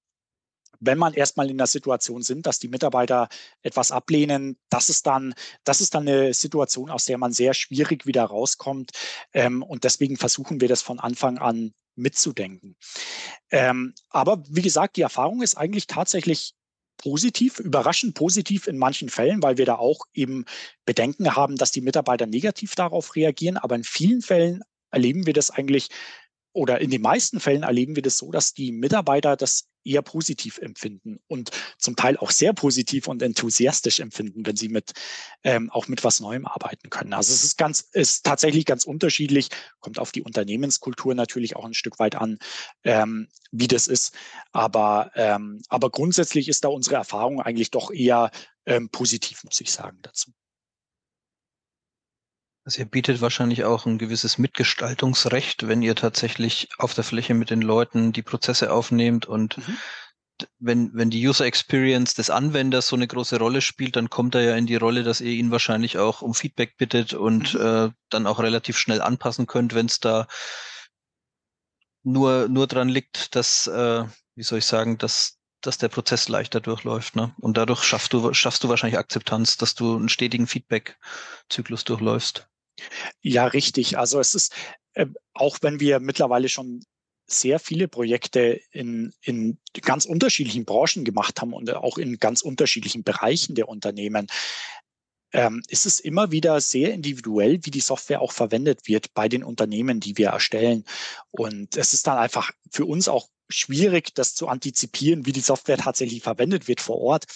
wenn 0.81 0.99
man 0.99 1.14
erstmal 1.14 1.51
in 1.51 1.59
der 1.59 1.67
Situation 1.67 2.23
sind, 2.23 2.47
dass 2.47 2.59
die 2.59 2.69
Mitarbeiter 2.69 3.29
etwas 3.62 3.91
ablehnen, 3.91 4.57
das 4.71 4.88
ist 4.88 5.07
dann, 5.07 5.35
das 5.64 5.81
ist 5.81 5.95
dann 5.95 6.09
eine 6.09 6.35
Situation, 6.35 6.91
aus 6.91 7.05
der 7.05 7.19
man 7.19 7.33
sehr 7.33 7.55
schwierig 7.55 8.07
wieder 8.07 8.25
rauskommt. 8.25 8.93
Ähm, 9.33 9.62
und 9.62 9.85
deswegen 9.85 10.17
versuchen 10.17 10.61
wir 10.61 10.69
das 10.69 10.83
von 10.83 11.01
Anfang 11.01 11.38
an 11.38 11.73
mitzudenken. 11.99 12.77
Ähm, 13.51 13.95
aber 14.11 14.43
wie 14.49 14.63
gesagt, 14.63 14.97
die 14.97 15.03
Erfahrung 15.03 15.43
ist 15.43 15.57
eigentlich 15.57 15.87
tatsächlich 15.87 16.55
positiv, 16.97 17.61
überraschend 17.61 18.15
positiv 18.15 18.67
in 18.67 18.77
manchen 18.77 19.09
Fällen, 19.09 19.43
weil 19.43 19.57
wir 19.57 19.67
da 19.67 19.77
auch 19.77 20.01
eben 20.13 20.45
Bedenken 20.85 21.37
haben, 21.37 21.57
dass 21.57 21.71
die 21.71 21.81
Mitarbeiter 21.81 22.27
negativ 22.27 22.75
darauf 22.75 23.15
reagieren. 23.15 23.57
Aber 23.57 23.77
in 23.77 23.85
vielen 23.85 24.21
Fällen 24.21 24.63
erleben 24.91 25.27
wir 25.27 25.33
das 25.33 25.51
eigentlich 25.51 25.89
oder 26.53 26.81
in 26.81 26.91
den 26.91 27.03
meisten 27.03 27.41
Fällen 27.41 27.63
erleben 27.63 27.95
wir 27.95 28.03
das 28.03 28.19
so, 28.19 28.33
dass 28.33 28.53
die 28.53 28.73
Mitarbeiter 28.73 29.37
das 29.37 29.69
eher 29.88 30.03
positiv 30.03 30.59
empfinden 30.59 31.20
und 31.27 31.51
zum 31.79 31.96
Teil 31.96 32.16
auch 32.16 32.31
sehr 32.31 32.53
positiv 32.53 33.09
und 33.09 33.22
enthusiastisch 33.22 34.01
empfinden, 34.01 34.46
wenn 34.46 34.57
sie 34.57 34.68
mit 34.68 34.92
ähm, 35.44 35.70
auch 35.70 35.88
mit 35.88 36.05
was 36.05 36.20
Neuem 36.20 36.46
arbeiten 36.46 36.90
können. 36.90 37.12
Also 37.12 37.33
es 37.33 37.44
ist 37.44 37.59
ganz, 37.59 37.81
ist 37.92 38.24
tatsächlich 38.24 38.64
ganz 38.64 38.85
unterschiedlich, 38.85 39.48
kommt 39.81 39.98
auf 39.98 40.12
die 40.12 40.22
Unternehmenskultur 40.22 41.14
natürlich 41.14 41.57
auch 41.57 41.64
ein 41.64 41.74
Stück 41.74 41.98
weit 41.98 42.14
an, 42.16 42.38
ähm, 42.85 43.29
wie 43.51 43.68
das 43.68 43.87
ist. 43.87 44.14
Aber, 44.53 45.11
ähm, 45.14 45.62
aber 45.68 45.90
grundsätzlich 45.90 46.48
ist 46.48 46.64
da 46.64 46.68
unsere 46.68 46.96
Erfahrung 46.96 47.40
eigentlich 47.40 47.70
doch 47.70 47.90
eher 47.90 48.31
ähm, 48.66 48.90
positiv, 48.90 49.44
muss 49.44 49.61
ich 49.61 49.72
sagen, 49.72 49.98
dazu. 50.03 50.33
Also 52.68 52.81
ihr 52.81 52.85
bietet 52.85 53.22
wahrscheinlich 53.22 53.64
auch 53.64 53.87
ein 53.87 53.96
gewisses 53.96 54.37
Mitgestaltungsrecht, 54.37 55.68
wenn 55.68 55.81
ihr 55.81 55.94
tatsächlich 55.94 56.68
auf 56.76 56.92
der 56.92 57.02
Fläche 57.02 57.33
mit 57.33 57.48
den 57.48 57.62
Leuten 57.62 58.12
die 58.12 58.20
Prozesse 58.20 58.70
aufnehmt 58.70 59.24
und 59.24 59.57
mhm. 59.57 59.78
wenn, 60.59 60.90
wenn 60.92 61.09
die 61.09 61.26
User 61.26 61.46
Experience 61.46 62.12
des 62.12 62.28
Anwenders 62.28 62.88
so 62.88 62.94
eine 62.94 63.07
große 63.07 63.38
Rolle 63.38 63.62
spielt, 63.62 63.96
dann 63.96 64.11
kommt 64.11 64.35
er 64.35 64.42
ja 64.42 64.54
in 64.54 64.66
die 64.66 64.76
Rolle, 64.76 65.02
dass 65.02 65.22
ihr 65.22 65.33
ihn 65.33 65.50
wahrscheinlich 65.50 65.96
auch 65.96 66.20
um 66.20 66.35
Feedback 66.35 66.76
bittet 66.76 67.14
und 67.14 67.54
mhm. 67.54 67.61
äh, 67.61 67.90
dann 68.11 68.26
auch 68.26 68.38
relativ 68.38 68.76
schnell 68.76 69.00
anpassen 69.00 69.46
könnt, 69.46 69.74
wenn 69.74 69.87
es 69.87 70.00
da 70.00 70.26
nur, 72.02 72.50
nur 72.50 72.66
dran 72.66 72.90
liegt, 72.90 73.35
dass, 73.35 73.66
äh, 73.66 74.04
wie 74.35 74.42
soll 74.42 74.59
ich 74.59 74.66
sagen, 74.66 74.98
dass, 74.98 75.38
dass 75.62 75.78
der 75.78 75.88
Prozess 75.88 76.28
leichter 76.28 76.61
durchläuft. 76.61 77.16
Ne? 77.16 77.35
Und 77.38 77.57
dadurch 77.57 77.83
schaffst 77.83 78.12
du, 78.12 78.35
schaffst 78.35 78.62
du 78.62 78.68
wahrscheinlich 78.68 78.98
Akzeptanz, 78.98 79.57
dass 79.57 79.74
du 79.74 79.96
einen 79.96 80.11
stetigen 80.11 80.46
Feedback-Zyklus 80.46 81.85
durchläufst. 81.85 82.46
Ja, 83.21 83.47
richtig. 83.47 83.99
Also 83.99 84.21
es 84.21 84.35
ist, 84.35 84.55
äh, 84.95 85.07
auch 85.35 85.59
wenn 85.62 85.81
wir 85.81 86.01
mittlerweile 86.01 86.49
schon 86.49 86.85
sehr 87.27 87.59
viele 87.59 87.88
Projekte 87.88 88.61
in, 88.71 89.12
in 89.21 89.59
ganz 89.83 90.07
unterschiedlichen 90.07 90.64
Branchen 90.64 91.05
gemacht 91.05 91.41
haben 91.41 91.53
und 91.53 91.73
auch 91.75 91.99
in 91.99 92.19
ganz 92.19 92.41
unterschiedlichen 92.41 93.05
Bereichen 93.05 93.55
der 93.55 93.69
Unternehmen, 93.69 94.29
ähm, 95.33 95.62
ist 95.69 95.85
es 95.85 96.01
immer 96.01 96.33
wieder 96.33 96.61
sehr 96.61 96.93
individuell, 96.95 97.61
wie 97.62 97.71
die 97.71 97.81
Software 97.81 98.23
auch 98.23 98.33
verwendet 98.33 98.88
wird 98.88 99.12
bei 99.12 99.29
den 99.29 99.45
Unternehmen, 99.45 100.01
die 100.01 100.17
wir 100.17 100.29
erstellen. 100.29 100.85
Und 101.31 101.77
es 101.77 101.93
ist 101.93 102.07
dann 102.07 102.17
einfach 102.17 102.51
für 102.71 102.87
uns 102.87 103.09
auch 103.09 103.29
schwierig, 103.51 104.14
das 104.14 104.35
zu 104.35 104.49
antizipieren, 104.49 105.27
wie 105.27 105.33
die 105.33 105.41
Software 105.41 105.79
tatsächlich 105.79 106.23
verwendet 106.23 106.69
wird 106.69 106.81
vor 106.81 106.99
Ort. 106.99 107.27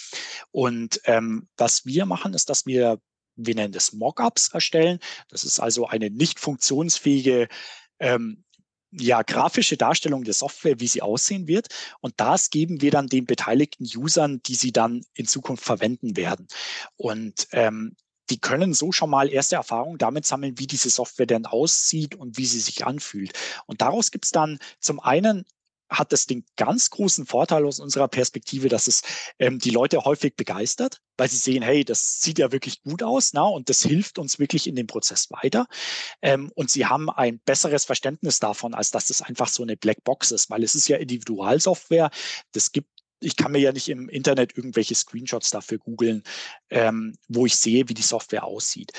Und 0.51 1.01
ähm, 1.05 1.47
was 1.57 1.85
wir 1.85 2.05
machen, 2.05 2.33
ist, 2.33 2.49
dass 2.49 2.65
wir, 2.65 2.99
wir 3.35 3.55
nennen 3.55 3.73
das 3.73 3.93
Mockups 3.93 4.49
erstellen. 4.49 4.99
Das 5.29 5.43
ist 5.43 5.59
also 5.59 5.87
eine 5.87 6.09
nicht 6.09 6.39
funktionsfähige 6.39 7.47
ähm, 7.99 8.43
ja, 8.91 9.23
grafische 9.23 9.77
Darstellung 9.77 10.23
der 10.23 10.33
Software, 10.33 10.79
wie 10.79 10.87
sie 10.87 11.01
aussehen 11.01 11.47
wird. 11.47 11.67
Und 11.99 12.13
das 12.17 12.49
geben 12.49 12.81
wir 12.81 12.91
dann 12.91 13.07
den 13.07 13.25
beteiligten 13.25 13.87
Usern, 13.95 14.41
die 14.43 14.55
sie 14.55 14.71
dann 14.71 15.03
in 15.15 15.25
Zukunft 15.25 15.63
verwenden 15.63 16.15
werden. 16.15 16.47
Und 16.95 17.47
ähm, 17.51 17.95
die 18.29 18.39
können 18.39 18.73
so 18.73 18.91
schon 18.91 19.09
mal 19.09 19.29
erste 19.29 19.55
Erfahrungen 19.55 19.97
damit 19.97 20.25
sammeln, 20.25 20.57
wie 20.57 20.67
diese 20.67 20.89
Software 20.89 21.25
denn 21.25 21.45
aussieht 21.45 22.15
und 22.15 22.37
wie 22.37 22.45
sie 22.45 22.59
sich 22.59 22.85
anfühlt. 22.85 23.33
Und 23.65 23.81
daraus 23.81 24.11
gibt 24.11 24.25
es 24.25 24.31
dann 24.31 24.59
zum 24.79 24.99
einen 24.99 25.45
hat 25.93 26.11
das 26.11 26.25
den 26.25 26.45
ganz 26.55 26.89
großen 26.89 27.25
Vorteil 27.25 27.65
aus 27.65 27.79
unserer 27.79 28.07
Perspektive, 28.07 28.69
dass 28.69 28.87
es 28.87 29.01
ähm, 29.39 29.59
die 29.59 29.69
Leute 29.69 30.03
häufig 30.03 30.35
begeistert, 30.35 31.01
weil 31.17 31.29
sie 31.29 31.37
sehen, 31.37 31.63
hey, 31.63 31.85
das 31.85 32.21
sieht 32.21 32.39
ja 32.39 32.51
wirklich 32.51 32.81
gut 32.81 33.03
aus, 33.03 33.33
na, 33.33 33.43
und 33.43 33.69
das 33.69 33.81
hilft 33.81 34.19
uns 34.19 34.39
wirklich 34.39 34.67
in 34.67 34.75
dem 34.75 34.87
Prozess 34.87 35.29
weiter. 35.31 35.67
Ähm, 36.21 36.51
und 36.55 36.71
sie 36.71 36.85
haben 36.85 37.09
ein 37.09 37.39
besseres 37.39 37.85
Verständnis 37.85 38.39
davon, 38.39 38.73
als 38.73 38.91
dass 38.91 39.07
das 39.07 39.21
einfach 39.21 39.47
so 39.47 39.63
eine 39.63 39.77
Blackbox 39.77 40.31
ist, 40.31 40.49
weil 40.49 40.63
es 40.63 40.75
ist 40.75 40.87
ja 40.87 40.97
Individualsoftware. 40.97 42.09
Das 42.51 42.71
gibt 42.71 42.89
ich 43.23 43.35
kann 43.35 43.51
mir 43.51 43.59
ja 43.59 43.71
nicht 43.71 43.89
im 43.89 44.09
Internet 44.09 44.57
irgendwelche 44.57 44.95
Screenshots 44.95 45.49
dafür 45.49 45.77
googeln, 45.77 46.23
ähm, 46.69 47.15
wo 47.27 47.45
ich 47.45 47.55
sehe, 47.55 47.87
wie 47.89 47.93
die 47.93 48.01
Software 48.01 48.43
aussieht, 48.43 48.91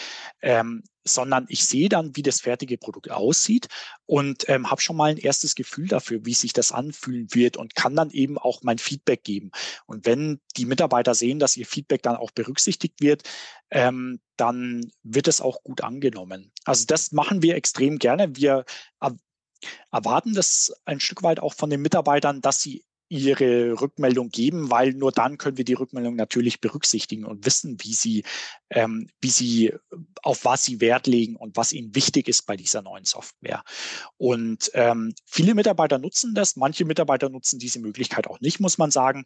ähm, 0.42 0.82
sondern 1.04 1.46
ich 1.48 1.64
sehe 1.64 1.88
dann, 1.88 2.16
wie 2.16 2.22
das 2.22 2.40
fertige 2.40 2.78
Produkt 2.78 3.10
aussieht 3.10 3.68
und 4.06 4.48
ähm, 4.48 4.70
habe 4.70 4.80
schon 4.80 4.96
mal 4.96 5.10
ein 5.10 5.18
erstes 5.18 5.54
Gefühl 5.54 5.86
dafür, 5.86 6.24
wie 6.24 6.34
sich 6.34 6.52
das 6.52 6.72
anfühlen 6.72 7.28
wird 7.32 7.56
und 7.56 7.74
kann 7.74 7.94
dann 7.94 8.10
eben 8.10 8.38
auch 8.38 8.62
mein 8.62 8.78
Feedback 8.78 9.22
geben. 9.22 9.50
Und 9.86 10.06
wenn 10.06 10.40
die 10.56 10.64
Mitarbeiter 10.66 11.14
sehen, 11.14 11.38
dass 11.38 11.56
ihr 11.56 11.66
Feedback 11.66 12.02
dann 12.02 12.16
auch 12.16 12.30
berücksichtigt 12.30 13.00
wird, 13.00 13.22
ähm, 13.70 14.20
dann 14.36 14.90
wird 15.02 15.28
es 15.28 15.40
auch 15.40 15.62
gut 15.62 15.82
angenommen. 15.82 16.52
Also 16.64 16.86
das 16.86 17.12
machen 17.12 17.42
wir 17.42 17.54
extrem 17.54 17.98
gerne. 17.98 18.34
Wir 18.34 18.64
erwarten 19.90 20.34
das 20.34 20.72
ein 20.84 21.00
Stück 21.00 21.22
weit 21.22 21.40
auch 21.40 21.54
von 21.54 21.70
den 21.70 21.82
Mitarbeitern, 21.82 22.40
dass 22.40 22.60
sie 22.60 22.84
ihre 23.14 23.80
Rückmeldung 23.80 24.28
geben, 24.30 24.70
weil 24.72 24.92
nur 24.92 25.12
dann 25.12 25.38
können 25.38 25.56
wir 25.56 25.64
die 25.64 25.74
Rückmeldung 25.74 26.16
natürlich 26.16 26.60
berücksichtigen 26.60 27.24
und 27.24 27.46
wissen, 27.46 27.76
wie 27.80 27.94
sie, 27.94 28.24
ähm, 28.70 29.08
wie 29.20 29.30
sie, 29.30 29.72
auf 30.22 30.44
was 30.44 30.64
sie 30.64 30.80
Wert 30.80 31.06
legen 31.06 31.36
und 31.36 31.56
was 31.56 31.72
ihnen 31.72 31.94
wichtig 31.94 32.26
ist 32.26 32.42
bei 32.42 32.56
dieser 32.56 32.82
neuen 32.82 33.04
Software. 33.04 33.62
Und 34.16 34.72
ähm, 34.74 35.14
viele 35.26 35.54
Mitarbeiter 35.54 35.98
nutzen 35.98 36.34
das, 36.34 36.56
manche 36.56 36.84
Mitarbeiter 36.84 37.28
nutzen 37.28 37.60
diese 37.60 37.78
Möglichkeit 37.78 38.26
auch 38.26 38.40
nicht, 38.40 38.58
muss 38.58 38.78
man 38.78 38.90
sagen, 38.90 39.24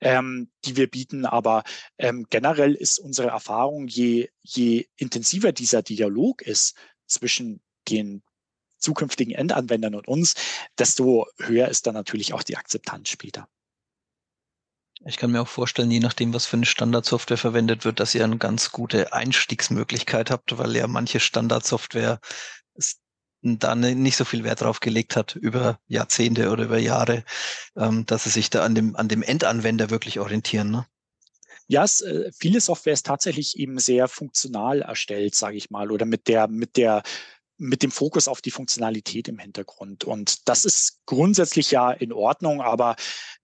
ähm, 0.00 0.50
die 0.64 0.76
wir 0.76 0.90
bieten. 0.90 1.24
Aber 1.24 1.62
ähm, 1.96 2.26
generell 2.30 2.74
ist 2.74 2.98
unsere 2.98 3.28
Erfahrung, 3.28 3.86
je, 3.86 4.30
je 4.42 4.86
intensiver 4.96 5.52
dieser 5.52 5.82
Dialog 5.82 6.42
ist 6.42 6.74
zwischen 7.06 7.62
den 7.88 8.22
zukünftigen 8.78 9.34
Endanwendern 9.34 9.94
und 9.94 10.08
uns, 10.08 10.34
desto 10.78 11.26
höher 11.38 11.68
ist 11.68 11.86
dann 11.86 11.94
natürlich 11.94 12.32
auch 12.32 12.42
die 12.42 12.56
Akzeptanz 12.56 13.08
später. 13.08 13.48
Ich 15.04 15.16
kann 15.16 15.30
mir 15.30 15.40
auch 15.40 15.48
vorstellen, 15.48 15.90
je 15.90 16.00
nachdem, 16.00 16.34
was 16.34 16.46
für 16.46 16.56
eine 16.56 16.66
Standardsoftware 16.66 17.38
verwendet 17.38 17.84
wird, 17.84 18.00
dass 18.00 18.14
ihr 18.14 18.24
eine 18.24 18.38
ganz 18.38 18.72
gute 18.72 19.12
Einstiegsmöglichkeit 19.12 20.30
habt, 20.30 20.58
weil 20.58 20.74
ja 20.74 20.88
manche 20.88 21.20
Standardsoftware 21.20 22.20
da 23.42 23.74
nicht 23.76 24.16
so 24.16 24.24
viel 24.24 24.42
Wert 24.42 24.62
drauf 24.62 24.80
gelegt 24.80 25.14
hat 25.14 25.36
über 25.36 25.78
Jahrzehnte 25.86 26.50
oder 26.50 26.64
über 26.64 26.78
Jahre, 26.78 27.24
ähm, 27.76 28.04
dass 28.06 28.24
sie 28.24 28.30
sich 28.30 28.50
da 28.50 28.64
an 28.64 28.74
dem, 28.74 28.96
an 28.96 29.08
dem 29.08 29.22
Endanwender 29.22 29.90
wirklich 29.90 30.18
orientieren. 30.18 30.72
Ne? 30.72 30.86
Ja, 31.68 31.84
es, 31.84 32.00
äh, 32.00 32.30
viele 32.36 32.60
Software 32.60 32.94
ist 32.94 33.06
tatsächlich 33.06 33.58
eben 33.58 33.78
sehr 33.78 34.08
funktional 34.08 34.82
erstellt, 34.82 35.34
sage 35.34 35.56
ich 35.56 35.70
mal, 35.70 35.92
oder 35.92 36.06
mit 36.06 36.26
der, 36.26 36.48
mit 36.48 36.76
der 36.76 37.02
mit 37.58 37.82
dem 37.82 37.90
Fokus 37.90 38.28
auf 38.28 38.40
die 38.40 38.52
Funktionalität 38.52 39.28
im 39.28 39.38
Hintergrund. 39.38 40.04
Und 40.04 40.48
das 40.48 40.64
ist 40.64 41.00
grundsätzlich 41.06 41.72
ja 41.72 41.90
in 41.90 42.12
Ordnung, 42.12 42.62
aber 42.62 42.94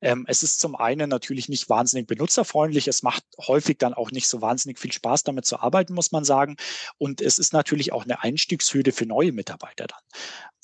ähm, 0.01 0.25
es 0.29 0.43
ist 0.43 0.61
zum 0.61 0.77
einen 0.77 1.11
natürlich 1.11 1.49
nicht 1.49 1.69
wahnsinnig 1.69 2.07
benutzerfreundlich. 2.07 2.87
Es 2.87 3.03
macht 3.03 3.25
häufig 3.47 3.79
dann 3.79 3.93
auch 3.93 4.13
nicht 4.13 4.29
so 4.29 4.41
wahnsinnig 4.41 4.79
viel 4.79 4.93
Spaß, 4.93 5.25
damit 5.25 5.47
zu 5.47 5.59
arbeiten, 5.59 5.95
muss 5.95 6.13
man 6.13 6.25
sagen. 6.25 6.57
Und 6.97 7.21
es 7.21 7.39
ist 7.39 7.53
natürlich 7.53 7.93
auch 7.93 8.05
eine 8.05 8.23
Einstiegshürde 8.23 8.93
für 8.93 9.05
neue 9.05 9.33
Mitarbeiter 9.33 9.89
dann. 9.89 10.01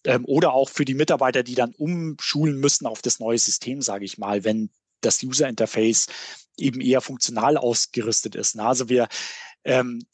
Ähm, 0.04 0.24
oder 0.26 0.52
auch 0.54 0.70
für 0.70 0.84
die 0.84 0.94
Mitarbeiter, 0.94 1.42
die 1.42 1.56
dann 1.56 1.74
umschulen 1.74 2.56
müssen 2.56 2.86
auf 2.86 3.02
das 3.02 3.18
neue 3.18 3.38
System, 3.38 3.82
sage 3.82 4.04
ich 4.04 4.16
mal, 4.16 4.44
wenn 4.44 4.70
das 5.00 5.22
User 5.22 5.48
Interface 5.48 6.06
eben 6.56 6.80
eher 6.80 7.00
funktional 7.00 7.56
ausgerüstet 7.56 8.34
ist. 8.36 8.58
Also 8.58 8.88
wir 8.88 9.08
ähm, 9.64 10.06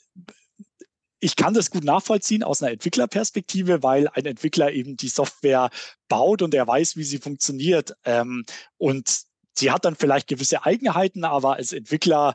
ich 1.21 1.37
kann 1.37 1.55
das 1.55 1.71
gut 1.71 1.85
nachvollziehen 1.85 2.43
aus 2.43 2.63
einer 2.63 2.73
Entwicklerperspektive, 2.73 3.83
weil 3.83 4.09
ein 4.09 4.27
Entwickler 4.27 4.73
eben 4.73 4.97
die 4.97 5.09
Software 5.09 5.71
baut 6.09 6.43
und 6.43 6.55
er 6.55 6.67
weiß, 6.67 6.97
wie 6.97 7.05
sie 7.05 7.19
funktioniert. 7.19 7.95
Ähm, 8.05 8.45
und 8.77 9.23
sie 9.55 9.71
hat 9.71 9.85
dann 9.85 9.97
vielleicht 9.97 10.29
gewisse 10.29 10.65
Eigenheiten, 10.65 11.25
aber 11.25 11.55
als 11.55 11.73
Entwickler 11.73 12.35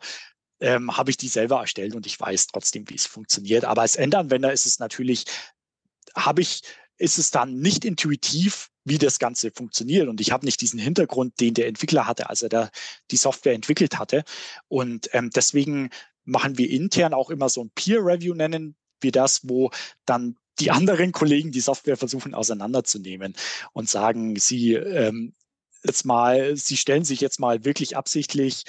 ähm, 0.60 0.96
habe 0.98 1.12
ich 1.12 1.18
die 1.18 1.28
selber 1.28 1.60
erstellt 1.60 1.96
und 1.96 2.06
ich 2.06 2.20
weiß 2.20 2.48
trotzdem, 2.48 2.90
wie 2.90 2.96
es 2.96 3.06
funktioniert. 3.06 3.66
Aber 3.66 3.82
als 3.82 3.96
Endanwender 3.96 4.52
ist 4.52 4.66
es 4.66 4.80
natürlich, 4.80 5.26
habe 6.16 6.42
ich, 6.42 6.62
ist 6.98 7.18
es 7.18 7.32
dann 7.32 7.60
nicht 7.60 7.86
intuitiv, 7.86 8.70
wie 8.84 8.98
das 8.98 9.20
Ganze 9.20 9.52
funktioniert. 9.52 10.08
Und 10.08 10.22
ich 10.22 10.32
habe 10.32 10.46
nicht 10.46 10.62
diesen 10.62 10.80
Hintergrund, 10.80 11.40
den 11.40 11.54
der 11.54 11.68
Entwickler 11.68 12.08
hatte, 12.08 12.30
als 12.30 12.42
er 12.42 12.50
da 12.50 12.70
die 13.12 13.18
Software 13.18 13.54
entwickelt 13.54 14.00
hatte. 14.00 14.24
Und 14.68 15.10
ähm, 15.14 15.30
deswegen 15.30 15.92
machen 16.24 16.58
wir 16.58 16.70
intern 16.70 17.14
auch 17.14 17.30
immer 17.30 17.50
so 17.50 17.64
ein 17.64 17.72
Peer 17.76 18.00
Review, 18.06 18.34
nennen 18.34 18.76
wir 19.00 19.12
das, 19.12 19.42
wo 19.44 19.72
dann 20.06 20.36
die 20.60 20.72
anderen 20.72 21.12
Kollegen 21.12 21.52
die 21.52 21.62
Software 21.62 21.98
versuchen 21.98 22.34
auseinanderzunehmen 22.34 23.36
und 23.74 23.90
sagen, 23.90 24.36
sie 24.38 24.74
ähm, 24.74 25.34
jetzt 25.84 26.06
mal, 26.06 26.56
sie 26.56 26.78
stellen 26.78 27.04
sich 27.04 27.22
jetzt 27.22 27.40
mal 27.40 27.66
wirklich 27.66 27.98
absichtlich 27.98 28.64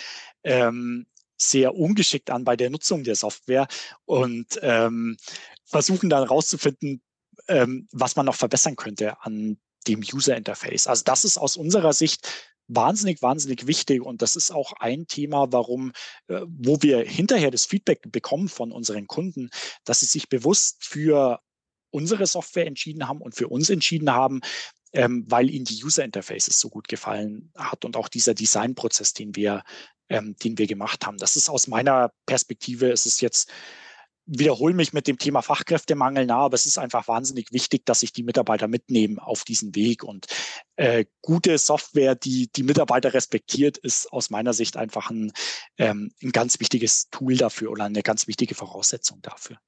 ähm, 0.44 1.06
sehr 1.36 1.74
ungeschickt 1.74 2.30
an 2.30 2.44
bei 2.44 2.56
der 2.56 2.70
Nutzung 2.70 3.04
der 3.04 3.16
Software 3.16 3.66
und 4.04 4.58
ähm, 4.62 5.16
versuchen 5.64 6.08
dann 6.08 6.22
rauszufinden, 6.22 7.02
ähm, 7.48 7.88
was 7.92 8.16
man 8.16 8.26
noch 8.26 8.36
verbessern 8.36 8.76
könnte 8.76 9.20
an 9.22 9.58
dem 9.88 10.00
User 10.00 10.36
Interface. 10.36 10.86
Also 10.86 11.02
das 11.04 11.24
ist 11.24 11.38
aus 11.38 11.56
unserer 11.56 11.92
Sicht 11.92 12.28
wahnsinnig, 12.74 13.22
wahnsinnig 13.22 13.66
wichtig. 13.66 14.02
Und 14.02 14.22
das 14.22 14.36
ist 14.36 14.50
auch 14.50 14.72
ein 14.74 15.06
Thema, 15.06 15.52
warum, 15.52 15.92
äh, 16.28 16.40
wo 16.46 16.80
wir 16.82 17.04
hinterher 17.04 17.50
das 17.50 17.66
Feedback 17.66 18.00
bekommen 18.10 18.48
von 18.48 18.72
unseren 18.72 19.06
Kunden, 19.06 19.50
dass 19.84 20.00
sie 20.00 20.06
sich 20.06 20.28
bewusst 20.28 20.84
für 20.84 21.40
unsere 21.90 22.26
Software 22.26 22.66
entschieden 22.66 23.06
haben 23.08 23.20
und 23.20 23.34
für 23.34 23.48
uns 23.48 23.70
entschieden 23.70 24.10
haben, 24.10 24.40
ähm, 24.92 25.24
weil 25.28 25.50
ihnen 25.50 25.64
die 25.64 25.82
User 25.84 26.04
Interfaces 26.04 26.58
so 26.58 26.68
gut 26.68 26.88
gefallen 26.88 27.50
hat 27.56 27.84
und 27.84 27.96
auch 27.96 28.08
dieser 28.08 28.34
Designprozess, 28.34 29.12
den 29.12 29.34
wir, 29.36 29.62
ähm, 30.08 30.36
den 30.42 30.58
wir 30.58 30.66
gemacht 30.66 31.06
haben. 31.06 31.18
Das 31.18 31.36
ist 31.36 31.48
aus 31.48 31.66
meiner 31.66 32.12
Perspektive, 32.26 32.88
ist 32.88 33.06
es 33.06 33.20
jetzt 33.20 33.50
wiederhole 34.38 34.74
mich 34.74 34.92
mit 34.92 35.06
dem 35.06 35.18
Thema 35.18 35.42
Fachkräftemangel 35.42 36.26
nah, 36.26 36.38
aber 36.38 36.54
es 36.54 36.66
ist 36.66 36.78
einfach 36.78 37.08
wahnsinnig 37.08 37.52
wichtig, 37.52 37.84
dass 37.84 38.00
sich 38.00 38.12
die 38.12 38.22
Mitarbeiter 38.22 38.68
mitnehmen 38.68 39.18
auf 39.18 39.44
diesen 39.44 39.74
Weg. 39.74 40.04
Und 40.04 40.26
äh, 40.76 41.04
gute 41.20 41.58
Software, 41.58 42.14
die 42.14 42.50
die 42.52 42.62
Mitarbeiter 42.62 43.14
respektiert, 43.14 43.78
ist 43.78 44.12
aus 44.12 44.30
meiner 44.30 44.52
Sicht 44.52 44.76
einfach 44.76 45.10
ein, 45.10 45.32
ähm, 45.78 46.12
ein 46.22 46.32
ganz 46.32 46.60
wichtiges 46.60 47.08
Tool 47.10 47.36
dafür 47.36 47.70
oder 47.70 47.84
eine 47.84 48.02
ganz 48.02 48.26
wichtige 48.26 48.54
Voraussetzung 48.54 49.20
dafür. 49.22 49.58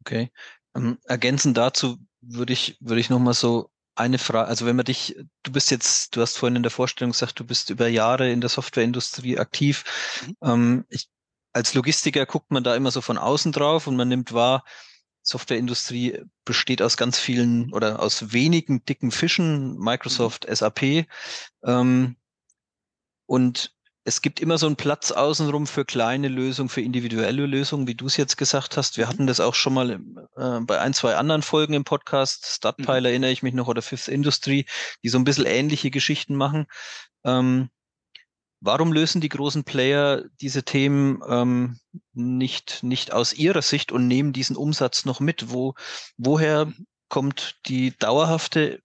Okay. 0.00 0.30
Ähm, 0.74 0.98
ergänzend 1.04 1.56
dazu 1.56 1.98
würde 2.20 2.52
ich, 2.52 2.76
würde 2.80 3.00
ich 3.00 3.10
nochmal 3.10 3.34
so 3.34 3.70
eine 3.94 4.18
Frage, 4.18 4.48
also 4.48 4.66
wenn 4.66 4.76
man 4.76 4.84
dich, 4.84 5.16
du 5.42 5.52
bist 5.52 5.70
jetzt, 5.70 6.16
du 6.16 6.22
hast 6.22 6.38
vorhin 6.38 6.56
in 6.56 6.62
der 6.62 6.70
Vorstellung 6.70 7.12
gesagt, 7.12 7.38
du 7.38 7.44
bist 7.44 7.70
über 7.70 7.88
Jahre 7.88 8.30
in 8.30 8.40
der 8.40 8.48
Softwareindustrie 8.48 9.38
aktiv. 9.38 9.84
Mhm. 10.26 10.36
Ähm, 10.42 10.84
ich 10.88 11.08
als 11.52 11.74
Logistiker 11.74 12.26
guckt 12.26 12.50
man 12.50 12.64
da 12.64 12.74
immer 12.74 12.90
so 12.90 13.00
von 13.00 13.18
außen 13.18 13.52
drauf 13.52 13.86
und 13.86 13.96
man 13.96 14.08
nimmt 14.08 14.32
wahr, 14.32 14.64
Softwareindustrie 15.22 16.22
besteht 16.44 16.82
aus 16.82 16.96
ganz 16.96 17.18
vielen 17.18 17.72
oder 17.72 18.00
aus 18.00 18.32
wenigen 18.32 18.84
dicken 18.84 19.10
Fischen, 19.10 19.78
Microsoft, 19.78 20.48
mhm. 20.48 20.54
SAP. 20.54 21.06
Ähm, 21.64 22.16
und 23.26 23.74
es 24.04 24.22
gibt 24.22 24.40
immer 24.40 24.56
so 24.56 24.66
einen 24.66 24.76
Platz 24.76 25.12
außenrum 25.12 25.66
für 25.66 25.84
kleine 25.84 26.28
Lösungen, 26.28 26.70
für 26.70 26.80
individuelle 26.80 27.44
Lösungen, 27.44 27.86
wie 27.86 27.94
du 27.94 28.06
es 28.06 28.16
jetzt 28.16 28.38
gesagt 28.38 28.76
hast. 28.76 28.96
Wir 28.96 29.04
mhm. 29.04 29.08
hatten 29.10 29.26
das 29.26 29.40
auch 29.40 29.54
schon 29.54 29.74
mal 29.74 29.90
äh, 30.36 30.60
bei 30.60 30.80
ein, 30.80 30.94
zwei 30.94 31.16
anderen 31.16 31.42
Folgen 31.42 31.74
im 31.74 31.84
Podcast. 31.84 32.46
Startpile 32.46 33.00
mhm. 33.00 33.06
erinnere 33.06 33.30
ich 33.30 33.42
mich 33.42 33.54
noch 33.54 33.68
oder 33.68 33.82
Fifth 33.82 34.08
Industry, 34.08 34.66
die 35.02 35.10
so 35.10 35.18
ein 35.18 35.24
bisschen 35.24 35.46
ähnliche 35.46 35.90
Geschichten 35.90 36.34
machen. 36.34 36.66
Ähm, 37.24 37.68
Warum 38.60 38.92
lösen 38.92 39.22
die 39.22 39.30
großen 39.30 39.64
Player 39.64 40.24
diese 40.40 40.62
Themen 40.62 41.22
ähm, 41.26 41.78
nicht, 42.12 42.82
nicht 42.82 43.12
aus 43.12 43.32
ihrer 43.32 43.62
Sicht 43.62 43.90
und 43.90 44.06
nehmen 44.06 44.34
diesen 44.34 44.56
Umsatz 44.56 45.06
noch 45.06 45.20
mit? 45.20 45.50
Wo, 45.50 45.74
woher 46.18 46.70
kommt 47.08 47.56
die 47.66 47.96
dauerhafte 47.96 48.82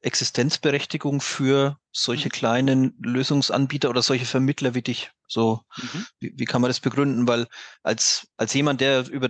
Existenzberechtigung 0.00 1.20
für 1.20 1.78
solche 1.90 2.28
mhm. 2.28 2.32
kleinen 2.32 2.94
Lösungsanbieter 3.02 3.90
oder 3.90 4.02
solche 4.02 4.26
Vermittler 4.26 4.74
wie 4.74 4.82
dich? 4.82 5.10
So, 5.26 5.62
mhm. 5.76 6.06
wie, 6.20 6.32
wie, 6.36 6.44
kann 6.44 6.62
man 6.62 6.68
das 6.68 6.78
begründen? 6.78 7.26
Weil 7.26 7.48
als, 7.82 8.28
als 8.36 8.54
jemand, 8.54 8.80
der 8.80 9.08
über, 9.08 9.28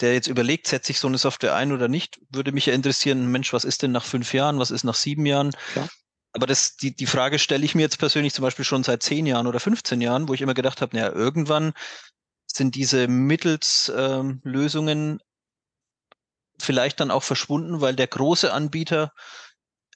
der 0.00 0.14
jetzt 0.14 0.28
überlegt, 0.28 0.68
setze 0.68 0.92
ich 0.92 0.98
so 0.98 1.08
eine 1.08 1.18
Software 1.18 1.54
ein 1.54 1.72
oder 1.72 1.88
nicht, 1.88 2.18
würde 2.30 2.52
mich 2.52 2.64
ja 2.64 2.72
interessieren, 2.72 3.30
Mensch, 3.30 3.52
was 3.52 3.64
ist 3.64 3.82
denn 3.82 3.92
nach 3.92 4.04
fünf 4.04 4.32
Jahren, 4.32 4.58
was 4.58 4.70
ist 4.70 4.84
nach 4.84 4.94
sieben 4.94 5.26
Jahren? 5.26 5.50
Klar. 5.72 5.88
Aber 6.32 6.46
das, 6.46 6.76
die, 6.76 6.94
die 6.94 7.06
Frage 7.06 7.38
stelle 7.38 7.64
ich 7.64 7.74
mir 7.74 7.82
jetzt 7.82 7.98
persönlich 7.98 8.34
zum 8.34 8.42
Beispiel 8.42 8.64
schon 8.64 8.84
seit 8.84 9.02
zehn 9.02 9.26
Jahren 9.26 9.46
oder 9.46 9.60
15 9.60 10.00
Jahren, 10.00 10.28
wo 10.28 10.34
ich 10.34 10.42
immer 10.42 10.54
gedacht 10.54 10.82
habe, 10.82 10.96
naja, 10.96 11.12
irgendwann 11.12 11.72
sind 12.46 12.74
diese 12.74 13.08
Mittelslösungen 13.08 15.10
ähm, 15.10 15.20
vielleicht 16.60 17.00
dann 17.00 17.10
auch 17.10 17.22
verschwunden, 17.22 17.80
weil 17.80 17.96
der 17.96 18.08
große 18.08 18.52
Anbieter 18.52 19.12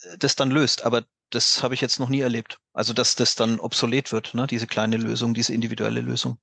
äh, 0.02 0.18
das 0.18 0.36
dann 0.36 0.50
löst. 0.50 0.84
Aber 0.84 1.04
das 1.30 1.62
habe 1.62 1.74
ich 1.74 1.80
jetzt 1.80 1.98
noch 1.98 2.08
nie 2.08 2.20
erlebt. 2.20 2.58
Also, 2.72 2.92
dass 2.92 3.16
das 3.16 3.34
dann 3.34 3.60
obsolet 3.60 4.12
wird, 4.12 4.34
ne? 4.34 4.46
diese 4.46 4.66
kleine 4.66 4.96
Lösung, 4.96 5.34
diese 5.34 5.54
individuelle 5.54 6.00
Lösung. 6.00 6.38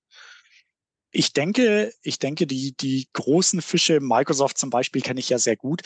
Ich 1.12 1.34
denke, 1.34 1.94
ich 2.04 2.20
denke, 2.20 2.46
die, 2.46 2.76
die 2.76 3.08
großen 3.14 3.62
Fische, 3.62 4.00
Microsoft 4.00 4.58
zum 4.58 4.70
Beispiel 4.70 5.02
kenne 5.02 5.20
ich 5.20 5.30
ja 5.30 5.40
sehr 5.40 5.56
gut, 5.56 5.82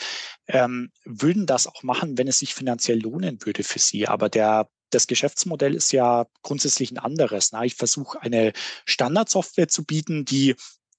ähm, 0.48 0.90
würden 1.04 1.46
das 1.46 1.66
auch 1.66 1.82
machen, 1.82 2.18
wenn 2.18 2.28
es 2.28 2.38
sich 2.38 2.54
finanziell 2.54 3.00
lohnen 3.00 3.38
würde 3.44 3.62
für 3.64 3.78
sie. 3.78 4.06
Aber 4.06 4.28
der, 4.28 4.68
das 4.90 5.06
Geschäftsmodell 5.06 5.74
ist 5.74 5.92
ja 5.92 6.26
grundsätzlich 6.42 6.90
ein 6.90 6.98
anderes. 6.98 7.52
Na, 7.52 7.64
ich 7.64 7.74
versuche 7.74 8.20
eine 8.20 8.52
Standardsoftware 8.84 9.68
zu 9.68 9.84
bieten, 9.84 10.24
die 10.24 10.56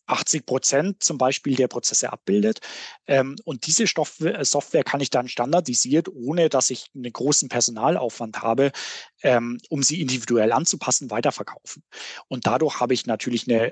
80 0.08 0.46
Prozent 0.46 1.04
zum 1.04 1.18
Beispiel 1.18 1.56
der 1.56 1.68
Prozesse 1.68 2.12
abbildet. 2.12 2.60
Ähm, 3.08 3.36
und 3.44 3.68
diese 3.68 3.88
Software, 3.88 4.44
Software 4.46 4.84
kann 4.84 5.02
ich 5.02 5.10
dann 5.10 5.28
standardisiert, 5.28 6.10
ohne 6.10 6.50
dass 6.50 6.70
ich 6.70 6.88
einen 6.96 7.12
großen 7.12 7.50
Personalaufwand 7.50 8.42
habe, 8.42 8.72
ähm, 9.24 9.60
um 9.70 9.84
sie 9.84 10.02
individuell 10.02 10.52
anzupassen, 10.52 11.12
weiterverkaufen. 11.12 11.84
Und 12.28 12.46
dadurch 12.48 12.80
habe 12.80 12.94
ich 12.94 13.06
natürlich 13.06 13.48
eine 13.48 13.72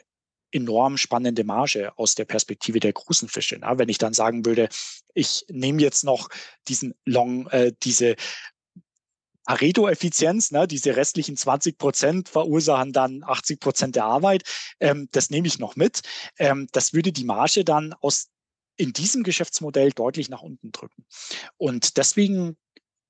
enorm 0.53 0.97
spannende 0.97 1.43
Marge 1.43 1.97
aus 1.97 2.15
der 2.15 2.25
Perspektive 2.25 2.79
der 2.79 2.93
großen 2.93 3.27
Fische. 3.27 3.57
Na? 3.59 3.77
Wenn 3.77 3.89
ich 3.89 3.97
dann 3.97 4.13
sagen 4.13 4.45
würde, 4.45 4.69
ich 5.13 5.45
nehme 5.49 5.81
jetzt 5.81 6.03
noch 6.03 6.29
diesen 6.67 6.93
Long, 7.05 7.47
äh, 7.47 7.73
diese 7.83 8.15
Pareto-Effizienz, 9.45 10.51
ne, 10.51 10.67
diese 10.67 10.95
restlichen 10.95 11.35
20 11.35 11.77
Prozent 11.77 12.29
verursachen 12.29 12.93
dann 12.93 13.23
80 13.23 13.59
Prozent 13.59 13.95
der 13.95 14.05
Arbeit. 14.05 14.43
Ähm, 14.79 15.09
das 15.11 15.29
nehme 15.29 15.47
ich 15.47 15.59
noch 15.59 15.75
mit. 15.75 16.01
Ähm, 16.37 16.67
das 16.71 16.93
würde 16.93 17.11
die 17.11 17.25
Marge 17.25 17.65
dann 17.65 17.93
aus 17.99 18.29
in 18.75 18.93
diesem 18.93 19.23
Geschäftsmodell 19.23 19.91
deutlich 19.91 20.29
nach 20.29 20.41
unten 20.41 20.71
drücken. 20.71 21.05
Und 21.57 21.97
deswegen 21.97 22.57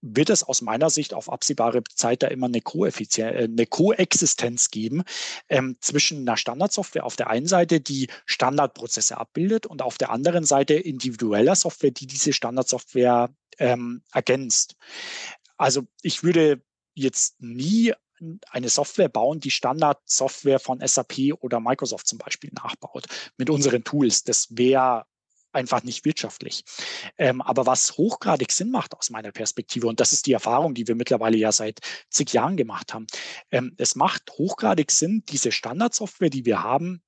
wird 0.03 0.29
es 0.29 0.43
aus 0.43 0.61
meiner 0.61 0.89
Sicht 0.89 1.13
auf 1.13 1.31
absehbare 1.31 1.81
Zeit 1.95 2.23
da 2.23 2.27
immer 2.27 2.47
eine, 2.47 2.59
äh, 2.59 3.43
eine 3.43 3.65
Koexistenz 3.65 4.69
geben 4.69 5.03
ähm, 5.47 5.77
zwischen 5.79 6.19
einer 6.19 6.37
Standardsoftware 6.37 7.05
auf 7.05 7.15
der 7.15 7.29
einen 7.29 7.47
Seite, 7.47 7.79
die 7.79 8.09
Standardprozesse 8.25 9.17
abbildet 9.17 9.65
und 9.65 9.81
auf 9.81 9.97
der 9.97 10.11
anderen 10.11 10.43
Seite 10.43 10.73
individueller 10.73 11.55
Software, 11.55 11.91
die 11.91 12.05
diese 12.05 12.33
Standardsoftware 12.33 13.33
ähm, 13.57 14.03
ergänzt. 14.11 14.75
Also 15.57 15.83
ich 16.01 16.21
würde 16.23 16.61
jetzt 16.93 17.41
nie 17.41 17.93
eine 18.49 18.69
Software 18.69 19.09
bauen, 19.09 19.39
die 19.39 19.51
Standardsoftware 19.51 20.59
von 20.59 20.85
SAP 20.85 21.33
oder 21.39 21.59
Microsoft 21.59 22.07
zum 22.07 22.19
Beispiel 22.19 22.51
nachbaut 22.53 23.05
mit 23.37 23.49
unseren 23.49 23.83
Tools. 23.83 24.23
Das 24.23 24.47
wäre 24.51 25.05
einfach 25.53 25.83
nicht 25.83 26.05
wirtschaftlich. 26.05 26.63
Ähm, 27.17 27.41
aber 27.41 27.65
was 27.65 27.97
hochgradig 27.97 28.51
Sinn 28.51 28.71
macht 28.71 28.95
aus 28.95 29.09
meiner 29.09 29.31
Perspektive, 29.31 29.87
und 29.87 29.99
das 29.99 30.13
ist 30.13 30.25
die 30.25 30.33
Erfahrung, 30.33 30.73
die 30.73 30.87
wir 30.87 30.95
mittlerweile 30.95 31.37
ja 31.37 31.51
seit 31.51 31.79
zig 32.09 32.33
Jahren 32.33 32.57
gemacht 32.57 32.93
haben, 32.93 33.07
ähm, 33.51 33.73
es 33.77 33.95
macht 33.95 34.31
hochgradig 34.31 34.91
Sinn, 34.91 35.23
diese 35.29 35.51
Standardsoftware, 35.51 36.29
die 36.29 36.45
wir 36.45 36.63
haben, 36.63 37.01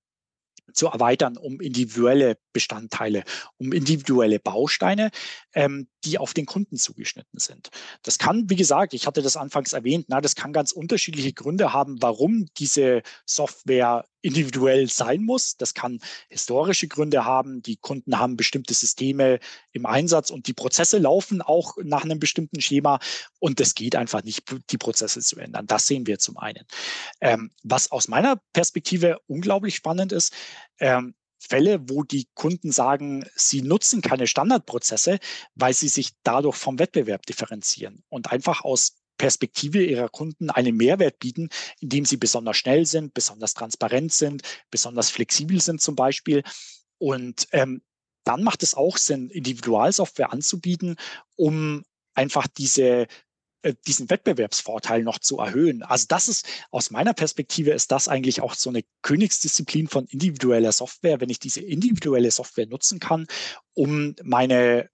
zu 0.73 0.87
erweitern 0.87 1.37
um 1.37 1.59
individuelle 1.61 2.37
Bestandteile, 2.53 3.23
um 3.57 3.71
individuelle 3.71 4.39
Bausteine, 4.39 5.11
ähm, 5.53 5.87
die 6.03 6.17
auf 6.17 6.33
den 6.33 6.45
Kunden 6.45 6.77
zugeschnitten 6.77 7.39
sind. 7.39 7.69
Das 8.03 8.17
kann, 8.17 8.49
wie 8.49 8.55
gesagt, 8.55 8.93
ich 8.93 9.07
hatte 9.07 9.21
das 9.21 9.37
anfangs 9.37 9.73
erwähnt, 9.73 10.05
na, 10.09 10.21
das 10.21 10.35
kann 10.35 10.53
ganz 10.53 10.71
unterschiedliche 10.71 11.33
Gründe 11.33 11.73
haben, 11.73 12.01
warum 12.01 12.47
diese 12.57 13.03
Software 13.25 14.05
individuell 14.25 14.89
sein 14.89 15.23
muss. 15.23 15.55
Das 15.55 15.75
kann 15.75 15.99
historische 16.29 16.87
Gründe 16.87 17.25
haben. 17.25 17.61
Die 17.61 17.77
Kunden 17.77 18.17
haben 18.17 18.35
bestimmte 18.35 18.73
Systeme 18.73 19.39
im 19.71 19.85
Einsatz 19.85 20.31
und 20.31 20.47
die 20.47 20.53
Prozesse 20.53 20.97
laufen 20.97 21.43
auch 21.43 21.77
nach 21.83 22.03
einem 22.03 22.19
bestimmten 22.19 22.59
Schema. 22.59 22.99
Und 23.39 23.61
es 23.61 23.75
geht 23.75 23.95
einfach 23.95 24.23
nicht, 24.23 24.43
die 24.71 24.77
Prozesse 24.77 25.21
zu 25.21 25.37
ändern. 25.37 25.67
Das 25.67 25.85
sehen 25.85 26.07
wir 26.07 26.17
zum 26.17 26.37
einen. 26.37 26.65
Ähm, 27.21 27.51
was 27.63 27.91
aus 27.91 28.07
meiner 28.07 28.41
Perspektive 28.51 29.19
unglaublich 29.27 29.75
spannend 29.75 30.11
ist, 30.11 30.33
ähm, 30.79 31.13
Fälle, 31.37 31.79
wo 31.87 32.03
die 32.03 32.27
Kunden 32.33 32.71
sagen, 32.71 33.25
sie 33.35 33.61
nutzen 33.61 34.01
keine 34.01 34.25
Standardprozesse, 34.25 35.19
weil 35.53 35.73
sie 35.73 35.89
sich 35.89 36.13
dadurch 36.23 36.55
vom 36.55 36.79
Wettbewerb 36.79 37.27
differenzieren 37.27 38.03
und 38.09 38.31
einfach 38.31 38.63
aus 38.63 38.95
Perspektive 39.17 39.83
ihrer 39.83 40.09
Kunden 40.09 40.49
einen 40.49 40.75
Mehrwert 40.75 41.19
bieten, 41.19 41.49
indem 41.79 42.05
sie 42.05 42.17
besonders 42.17 42.57
schnell 42.57 42.85
sind, 42.85 43.13
besonders 43.13 43.53
transparent 43.53 44.13
sind, 44.13 44.41
besonders 44.71 45.09
flexibel 45.09 45.61
sind 45.61 45.81
zum 45.81 45.95
Beispiel. 45.95 46.43
Und 46.97 47.47
ähm, 47.51 47.81
dann 48.23 48.43
macht 48.43 48.63
es 48.63 48.73
auch 48.73 48.97
Sinn, 48.97 49.29
Individualsoftware 49.29 50.33
anzubieten, 50.33 50.95
um 51.35 51.83
einfach 52.13 52.47
diese 52.47 53.07
äh, 53.65 53.73
diesen 53.87 54.11
Wettbewerbsvorteil 54.11 55.01
noch 55.01 55.17
zu 55.17 55.39
erhöhen. 55.39 55.81
Also 55.81 56.05
das 56.07 56.27
ist 56.27 56.47
aus 56.69 56.91
meiner 56.91 57.13
Perspektive 57.13 57.71
ist 57.71 57.91
das 57.91 58.07
eigentlich 58.07 58.41
auch 58.41 58.53
so 58.53 58.69
eine 58.69 58.83
Königsdisziplin 59.01 59.87
von 59.87 60.05
individueller 60.05 60.71
Software, 60.71 61.19
wenn 61.19 61.31
ich 61.31 61.39
diese 61.39 61.61
individuelle 61.61 62.29
Software 62.29 62.67
nutzen 62.67 62.99
kann, 62.99 63.25
um 63.73 64.15
meine 64.23 64.89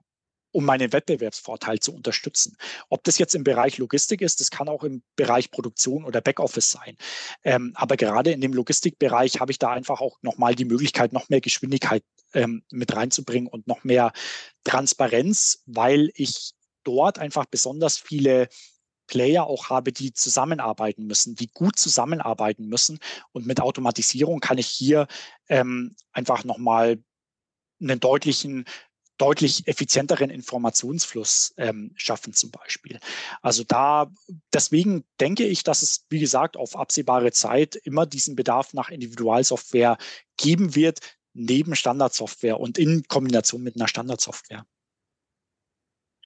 um 0.52 0.66
meinen 0.66 0.94
Wettbewerbsvorteil 0.94 1.80
zu 1.80 1.94
unterstützen. 1.94 2.58
Ob 2.90 3.04
das 3.04 3.18
jetzt 3.18 3.36
im 3.36 3.44
Bereich 3.44 3.78
Logistik 3.78 4.22
ist, 4.22 4.40
das 4.40 4.52
kann 4.52 4.70
auch 4.70 4.84
im 4.84 5.04
Bereich 5.16 5.52
Produktion 5.52 6.06
oder 6.06 6.22
Backoffice 6.22 6.72
sein. 6.72 6.98
Ähm, 7.44 7.72
aber 7.76 7.98
gerade 7.98 8.32
in 8.32 8.42
dem 8.42 8.54
Logistikbereich 8.54 9.40
habe 9.40 9.52
ich 9.52 9.60
da 9.60 9.70
einfach 9.72 10.02
auch 10.02 10.18
nochmal 10.22 10.56
die 10.56 10.66
Möglichkeit, 10.66 11.14
noch 11.14 11.30
mehr 11.30 11.42
Geschwindigkeit 11.42 12.04
ähm, 12.34 12.64
mit 12.72 12.96
reinzubringen 12.96 13.48
und 13.48 13.68
noch 13.68 13.84
mehr 13.84 14.12
Transparenz, 14.64 15.64
weil 15.66 16.12
ich 16.16 16.54
dort 16.84 17.20
einfach 17.20 17.46
besonders 17.46 17.98
viele 17.98 18.50
Player 19.08 19.46
auch 19.46 19.70
habe, 19.70 19.92
die 19.92 20.14
zusammenarbeiten 20.14 21.06
müssen, 21.06 21.36
die 21.36 21.48
gut 21.48 21.78
zusammenarbeiten 21.78 22.68
müssen. 22.68 23.00
Und 23.34 23.46
mit 23.46 23.60
Automatisierung 23.60 24.40
kann 24.40 24.58
ich 24.58 24.68
hier 24.68 25.08
ähm, 25.50 25.96
einfach 26.14 26.46
nochmal 26.46 27.04
einen 27.82 28.00
deutlichen 28.00 28.66
deutlich 29.22 29.68
effizienteren 29.68 30.32
Informationsfluss 30.32 31.54
ähm, 31.58 31.92
schaffen 31.96 32.34
zum 32.34 32.50
Beispiel. 32.50 33.00
Also 33.44 33.64
da, 33.64 34.12
deswegen 34.52 35.06
denke 35.20 35.46
ich, 35.46 35.64
dass 35.64 35.84
es, 35.84 36.06
wie 36.10 36.20
gesagt, 36.20 36.58
auf 36.58 36.76
absehbare 36.76 37.32
Zeit 37.32 37.76
immer 37.76 38.08
diesen 38.08 38.36
Bedarf 38.36 38.74
nach 38.74 38.90
Individualsoftware 38.90 39.98
geben 40.38 40.74
wird, 40.74 41.00
neben 41.34 41.76
Standardsoftware 41.76 42.60
und 42.60 42.80
in 42.80 43.04
Kombination 43.08 43.62
mit 43.62 43.76
einer 43.76 43.88
Standardsoftware. 43.88 44.66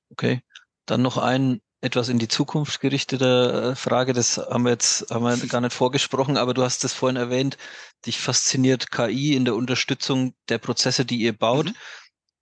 Okay, 0.09 0.41
dann 0.85 1.01
noch 1.01 1.17
ein 1.17 1.61
etwas 1.81 2.09
in 2.09 2.17
die 2.17 2.29
Zukunft 2.29 2.79
gerichtete 2.79 3.73
äh, 3.73 3.75
Frage. 3.75 4.13
Das 4.13 4.37
haben 4.37 4.63
wir 4.63 4.71
jetzt 4.71 5.11
haben 5.11 5.23
wir 5.23 5.47
gar 5.47 5.61
nicht 5.61 5.73
vorgesprochen, 5.73 6.37
aber 6.37 6.53
du 6.53 6.63
hast 6.63 6.83
es 6.83 6.93
vorhin 6.93 7.17
erwähnt. 7.17 7.57
Dich 8.05 8.19
fasziniert 8.19 8.89
KI 8.89 9.35
in 9.35 9.45
der 9.45 9.55
Unterstützung 9.55 10.33
der 10.49 10.57
Prozesse, 10.57 11.05
die 11.05 11.17
ihr 11.17 11.33
baut. 11.33 11.67
Mhm. 11.67 11.75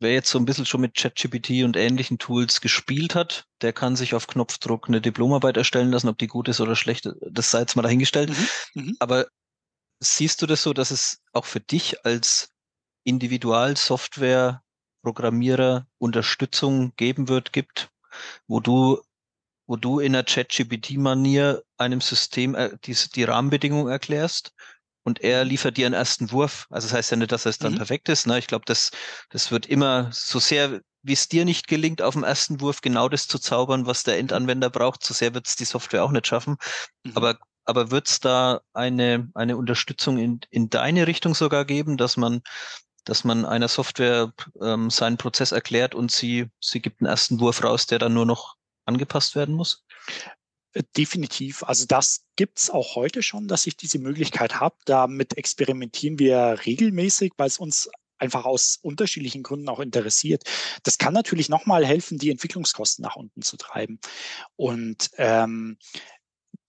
Wer 0.04 0.12
jetzt 0.12 0.30
so 0.30 0.38
ein 0.38 0.44
bisschen 0.44 0.66
schon 0.66 0.82
mit 0.82 0.96
ChatGPT 0.96 1.64
und 1.64 1.78
ähnlichen 1.78 2.18
Tools 2.18 2.60
gespielt 2.60 3.16
hat, 3.16 3.46
der 3.62 3.72
kann 3.72 3.96
sich 3.96 4.14
auf 4.14 4.28
Knopfdruck 4.28 4.90
eine 4.90 5.00
Diplomarbeit 5.00 5.56
erstellen 5.56 5.92
lassen, 5.92 6.10
ob 6.10 6.18
die 6.18 6.28
gut 6.28 6.50
ist 6.50 6.60
oder 6.60 6.76
schlecht, 6.76 7.10
das 7.22 7.52
sei 7.52 7.62
jetzt 7.62 7.78
mal 7.78 7.84
dahingestellt. 7.84 8.30
Mhm. 8.30 8.84
Mhm. 8.84 8.98
Aber 9.00 9.28
siehst 10.02 10.42
du 10.42 10.46
das 10.46 10.62
so, 10.62 10.74
dass 10.74 10.92
es 10.92 11.22
auch 11.32 11.46
für 11.46 11.62
dich 11.62 12.06
als 12.06 12.50
Individualsoftware-Programmierer 13.06 15.88
Unterstützung 16.00 16.92
geben 16.98 17.30
wird, 17.30 17.54
gibt, 17.54 17.90
wo 18.46 18.60
du 18.60 19.02
wo 19.66 19.78
du 19.78 20.00
in 20.00 20.12
der 20.12 20.26
ChatGPT-Manier 20.26 21.64
einem 21.78 22.02
System 22.02 22.56
äh, 22.56 22.72
die, 22.84 22.98
die 23.16 23.24
Rahmenbedingungen 23.24 23.90
erklärst 23.90 24.54
und 25.04 25.22
er 25.22 25.46
liefert 25.46 25.78
dir 25.78 25.86
einen 25.86 25.96
ersten 25.96 26.32
Wurf. 26.32 26.68
Also 26.70 26.88
das 26.88 26.94
heißt 26.94 27.12
ja 27.12 27.18
nicht, 27.18 27.32
dass 27.32 27.46
es 27.46 27.58
dann 27.58 27.74
mhm. 27.74 27.78
perfekt 27.78 28.10
ist. 28.10 28.28
Ne? 28.28 28.40
Ich 28.40 28.48
glaube, 28.48 28.66
das, 28.66 28.92
das 29.30 29.52
wird 29.52 29.66
immer 29.66 30.10
so 30.12 30.40
sehr, 30.40 30.82
wie 31.02 31.14
es 31.14 31.28
dir 31.28 31.46
nicht 31.46 31.68
gelingt, 31.68 32.02
auf 32.02 32.14
dem 32.14 32.24
ersten 32.24 32.62
Wurf 32.62 32.82
genau 32.82 33.10
das 33.10 33.28
zu 33.28 33.38
zaubern, 33.40 33.86
was 33.86 34.04
der 34.04 34.18
Endanwender 34.18 34.70
braucht, 34.70 35.04
so 35.04 35.14
sehr 35.14 35.34
wird 35.34 35.48
es 35.48 35.56
die 35.56 35.66
Software 35.66 36.04
auch 36.04 36.12
nicht 36.12 36.28
schaffen. 36.28 36.58
Mhm. 37.04 37.12
Aber 37.16 37.38
aber 37.66 37.92
wird 37.92 38.10
es 38.10 38.20
da 38.20 38.62
eine, 38.74 39.30
eine 39.34 39.58
Unterstützung 39.58 40.18
in, 40.18 40.42
in 40.50 40.70
deine 40.70 41.08
Richtung 41.08 41.34
sogar 41.34 41.66
geben, 41.66 41.98
dass 41.98 42.18
man, 42.18 42.42
dass 43.06 43.24
man 43.24 43.46
einer 43.46 43.68
Software 43.68 44.34
ähm, 44.62 44.90
seinen 44.90 45.18
Prozess 45.18 45.52
erklärt 45.52 45.96
und 45.96 46.12
sie, 46.12 46.50
sie 46.60 46.82
gibt 46.82 47.02
einen 47.02 47.10
ersten 47.10 47.40
Wurf 47.40 47.64
raus, 47.64 47.86
der 47.86 48.00
dann 48.00 48.14
nur 48.14 48.26
noch 48.26 48.56
angepasst 48.86 49.36
werden 49.36 49.56
muss? 49.56 49.86
Definitiv. 50.98 51.64
Also 51.64 51.86
das 51.86 52.26
gibt's 52.36 52.72
auch 52.72 52.96
heute 52.96 53.22
schon, 53.22 53.48
dass 53.48 53.68
ich 53.68 53.78
diese 53.78 54.00
Möglichkeit 54.00 54.60
habe. 54.60 54.76
Damit 54.86 55.38
experimentieren 55.38 56.18
wir 56.18 56.58
regelmäßig, 56.66 57.34
weil 57.38 57.48
es 57.48 57.60
uns 57.60 57.90
einfach 58.18 58.46
aus 58.46 58.80
unterschiedlichen 58.82 59.44
Gründen 59.44 59.70
auch 59.70 59.80
interessiert. 59.80 60.44
Das 60.82 60.98
kann 60.98 61.14
natürlich 61.14 61.50
nochmal 61.50 61.86
helfen, 61.86 62.18
die 62.18 62.32
Entwicklungskosten 62.32 63.04
nach 63.04 63.16
unten 63.16 63.44
zu 63.44 63.58
treiben. 63.58 64.00
Und 64.56 65.12
ähm, 65.18 65.78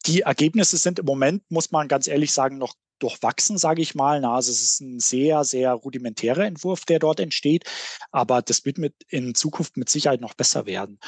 die 0.05 0.23
Ergebnisse 0.23 0.77
sind 0.77 0.99
im 0.99 1.07
Moment, 1.07 1.51
muss 1.51 1.71
man 1.71 1.89
ganz 1.89 2.07
ehrlich 2.07 2.33
sagen, 2.33 2.59
noch 2.59 2.75
durchwachsen, 2.99 3.59
sage 3.59 3.83
ich 3.83 3.95
mal. 3.95 4.25
Also 4.25 4.51
es 4.51 4.63
ist 4.63 4.81
ein 4.81 5.01
sehr, 5.01 5.45
sehr 5.45 5.73
rudimentärer 5.73 6.45
Entwurf, 6.47 6.85
der 6.85 6.99
dort 6.99 7.21
entsteht, 7.21 7.65
aber 8.11 8.43
das 8.43 8.65
wird 8.65 8.79
mit 8.79 8.95
in 9.09 9.35
Zukunft 9.35 9.77
mit 9.77 9.89
Sicherheit 9.89 10.21
noch 10.21 10.35
besser 10.35 10.67
werden. 10.67 10.99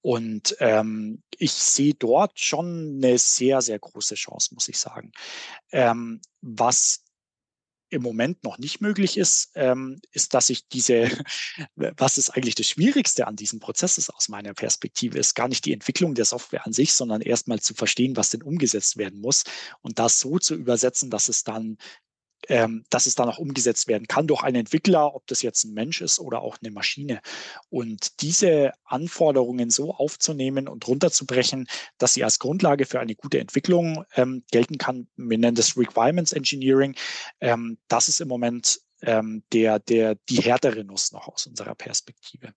Und 0.00 0.56
ähm, 0.60 1.22
ich 1.38 1.52
sehe 1.52 1.94
dort 1.94 2.38
schon 2.38 3.00
eine 3.02 3.18
sehr, 3.18 3.62
sehr 3.62 3.78
große 3.78 4.14
Chance, 4.14 4.54
muss 4.54 4.68
ich 4.68 4.78
sagen. 4.78 5.12
Ähm, 5.72 6.20
was 6.40 7.03
im 7.94 8.02
Moment 8.02 8.44
noch 8.44 8.58
nicht 8.58 8.80
möglich 8.80 9.16
ist, 9.16 9.52
ähm, 9.54 10.00
ist, 10.10 10.34
dass 10.34 10.50
ich 10.50 10.68
diese, 10.68 11.08
was 11.76 12.18
ist 12.18 12.30
eigentlich 12.30 12.54
das 12.54 12.68
Schwierigste 12.68 13.26
an 13.26 13.36
diesem 13.36 13.60
Prozess 13.60 13.96
ist 13.98 14.10
aus 14.10 14.28
meiner 14.28 14.52
Perspektive, 14.52 15.18
ist 15.18 15.34
gar 15.34 15.48
nicht 15.48 15.64
die 15.64 15.72
Entwicklung 15.72 16.14
der 16.14 16.24
Software 16.24 16.66
an 16.66 16.72
sich, 16.72 16.92
sondern 16.92 17.20
erstmal 17.20 17.60
zu 17.60 17.74
verstehen, 17.74 18.16
was 18.16 18.30
denn 18.30 18.42
umgesetzt 18.42 18.96
werden 18.96 19.20
muss 19.20 19.44
und 19.80 19.98
das 19.98 20.20
so 20.20 20.38
zu 20.38 20.54
übersetzen, 20.54 21.10
dass 21.10 21.28
es 21.28 21.44
dann 21.44 21.78
ähm, 22.48 22.84
dass 22.90 23.06
es 23.06 23.14
dann 23.14 23.28
auch 23.28 23.38
umgesetzt 23.38 23.88
werden 23.88 24.06
kann 24.06 24.26
durch 24.26 24.42
einen 24.42 24.56
Entwickler, 24.56 25.14
ob 25.14 25.26
das 25.26 25.42
jetzt 25.42 25.64
ein 25.64 25.74
Mensch 25.74 26.00
ist 26.00 26.18
oder 26.18 26.42
auch 26.42 26.58
eine 26.62 26.70
Maschine. 26.70 27.20
Und 27.68 28.20
diese 28.22 28.72
Anforderungen 28.84 29.70
so 29.70 29.94
aufzunehmen 29.94 30.68
und 30.68 30.86
runterzubrechen, 30.86 31.66
dass 31.98 32.14
sie 32.14 32.24
als 32.24 32.38
Grundlage 32.38 32.86
für 32.86 33.00
eine 33.00 33.14
gute 33.14 33.38
Entwicklung 33.38 34.04
ähm, 34.14 34.44
gelten 34.50 34.78
kann, 34.78 35.08
wir 35.16 35.38
nennen 35.38 35.54
das 35.56 35.76
Requirements 35.76 36.32
Engineering, 36.32 36.94
ähm, 37.40 37.78
das 37.88 38.08
ist 38.08 38.20
im 38.20 38.28
Moment 38.28 38.80
ähm, 39.02 39.44
der, 39.52 39.78
der, 39.80 40.16
die 40.28 40.40
härtere 40.42 40.84
Nuss 40.84 41.12
noch 41.12 41.28
aus 41.28 41.46
unserer 41.46 41.74
Perspektive. 41.74 42.54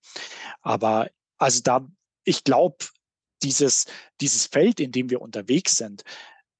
Aber 0.61 1.09
also 1.37 1.61
da, 1.61 1.87
ich 2.23 2.43
glaube, 2.43 2.77
dieses, 3.43 3.85
dieses 4.21 4.47
Feld, 4.47 4.79
in 4.79 4.91
dem 4.91 5.09
wir 5.09 5.21
unterwegs 5.21 5.77
sind, 5.77 6.03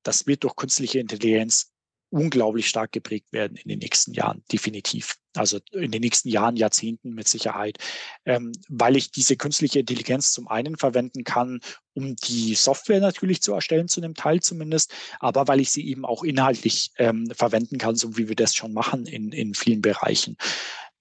das 0.03 0.27
wird 0.27 0.43
durch 0.43 0.55
künstliche 0.55 0.99
Intelligenz 0.99 1.73
unglaublich 2.09 2.67
stark 2.69 2.91
geprägt 2.91 3.27
werden 3.31 3.57
in 3.57 3.67
den 3.69 3.79
nächsten 3.79 4.13
Jahren, 4.13 4.43
definitiv. 4.51 5.15
Also 5.35 5.59
in 5.71 5.91
den 5.91 6.01
nächsten 6.01 6.29
Jahren, 6.29 6.55
Jahrzehnten 6.55 7.13
mit 7.13 7.27
Sicherheit, 7.27 7.77
ähm, 8.25 8.53
weil 8.69 8.95
ich 8.95 9.11
diese 9.11 9.35
künstliche 9.35 9.79
Intelligenz 9.79 10.31
zum 10.31 10.47
einen 10.47 10.77
verwenden 10.77 11.23
kann, 11.23 11.59
um 11.93 12.15
die 12.15 12.55
Software 12.55 13.01
natürlich 13.01 13.41
zu 13.41 13.53
erstellen, 13.53 13.87
zu 13.87 14.01
einem 14.01 14.15
Teil 14.15 14.39
zumindest, 14.41 14.93
aber 15.19 15.47
weil 15.47 15.59
ich 15.59 15.71
sie 15.71 15.87
eben 15.87 16.05
auch 16.05 16.23
inhaltlich 16.23 16.91
ähm, 16.97 17.29
verwenden 17.35 17.77
kann, 17.77 17.95
so 17.95 18.17
wie 18.17 18.29
wir 18.29 18.35
das 18.35 18.55
schon 18.55 18.73
machen 18.73 19.05
in, 19.05 19.31
in 19.31 19.53
vielen 19.53 19.81
Bereichen. 19.81 20.37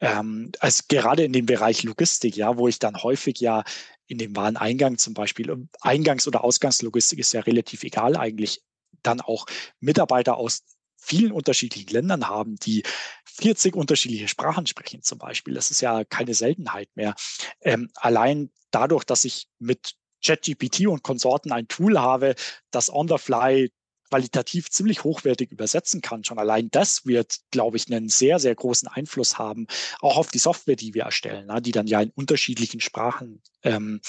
Ähm, 0.00 0.52
also 0.60 0.82
gerade 0.88 1.24
in 1.24 1.32
dem 1.32 1.46
Bereich 1.46 1.82
Logistik, 1.84 2.36
ja, 2.36 2.58
wo 2.58 2.68
ich 2.68 2.78
dann 2.78 3.02
häufig 3.02 3.40
ja 3.40 3.64
in 4.06 4.18
dem 4.18 4.36
Wareneingang 4.36 4.98
zum 4.98 5.14
Beispiel, 5.14 5.68
Eingangs- 5.80 6.28
oder 6.28 6.44
Ausgangslogistik 6.44 7.18
ist 7.18 7.32
ja 7.32 7.40
relativ 7.40 7.82
egal 7.82 8.16
eigentlich, 8.16 8.62
dann 9.02 9.20
auch 9.20 9.46
Mitarbeiter 9.80 10.36
aus 10.36 10.62
vielen 11.06 11.32
unterschiedlichen 11.32 11.90
Ländern 11.90 12.28
haben, 12.28 12.56
die 12.56 12.82
40 13.24 13.76
unterschiedliche 13.76 14.28
Sprachen 14.28 14.66
sprechen 14.66 15.02
zum 15.02 15.18
Beispiel. 15.18 15.54
Das 15.54 15.70
ist 15.70 15.80
ja 15.80 16.04
keine 16.04 16.34
Seltenheit 16.34 16.88
mehr. 16.94 17.14
Ähm, 17.60 17.90
allein 17.94 18.50
dadurch, 18.70 19.04
dass 19.04 19.24
ich 19.24 19.46
mit 19.58 19.94
ChatGPT 20.24 20.86
und 20.86 21.02
Konsorten 21.02 21.52
ein 21.52 21.68
Tool 21.68 22.00
habe, 22.00 22.34
das 22.70 22.92
on 22.92 23.08
the 23.08 23.18
fly 23.18 23.70
qualitativ 24.08 24.70
ziemlich 24.70 25.04
hochwertig 25.04 25.50
übersetzen 25.50 26.00
kann. 26.00 26.24
Schon 26.24 26.38
allein 26.38 26.70
das 26.70 27.06
wird, 27.06 27.38
glaube 27.50 27.76
ich, 27.76 27.90
einen 27.90 28.08
sehr, 28.08 28.38
sehr 28.38 28.54
großen 28.54 28.88
Einfluss 28.88 29.38
haben, 29.38 29.66
auch 30.00 30.16
auf 30.16 30.28
die 30.28 30.38
Software, 30.38 30.76
die 30.76 30.94
wir 30.94 31.04
erstellen, 31.04 31.50
die 31.62 31.72
dann 31.72 31.86
ja 31.86 32.00
in 32.00 32.10
unterschiedlichen 32.10 32.80
Sprachen 32.80 33.42
ähm, 33.62 34.00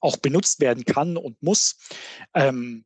auch 0.00 0.16
benutzt 0.16 0.60
werden 0.60 0.84
kann 0.84 1.16
und 1.16 1.42
muss. 1.42 1.76
Ähm, 2.34 2.84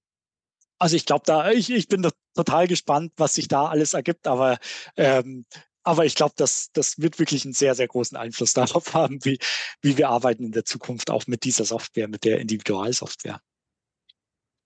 also 0.79 0.97
ich 0.97 1.07
glaube, 1.07 1.23
da 1.27 1.51
ich, 1.51 1.71
ich 1.71 1.89
bin 1.89 2.09
total 2.35 2.67
gespannt, 2.69 3.13
was 3.17 3.35
sich 3.35 3.49
da 3.49 3.67
alles 3.67 3.95
ergibt, 3.95 4.27
aber 4.27 4.59
ähm, 4.97 5.47
aber 5.87 6.05
ich 6.05 6.17
glaube, 6.17 6.35
das, 6.37 6.71
das 6.73 6.99
wird 6.99 7.21
wirklich 7.21 7.45
einen 7.45 7.55
sehr, 7.55 7.77
sehr 7.77 7.87
großen 7.87 8.17
Einfluss 8.17 8.53
darauf 8.55 8.93
haben, 8.93 9.25
wie, 9.25 9.39
wie 9.83 9.97
wir 9.97 10.09
arbeiten 10.09 10.45
in 10.45 10.53
der 10.53 10.65
Zukunft, 10.65 11.11
auch 11.11 11.29
mit 11.29 11.45
dieser 11.45 11.65
Software, 11.65 12.09
mit 12.09 12.25
der 12.25 12.41
Individualsoftware. 12.41 13.41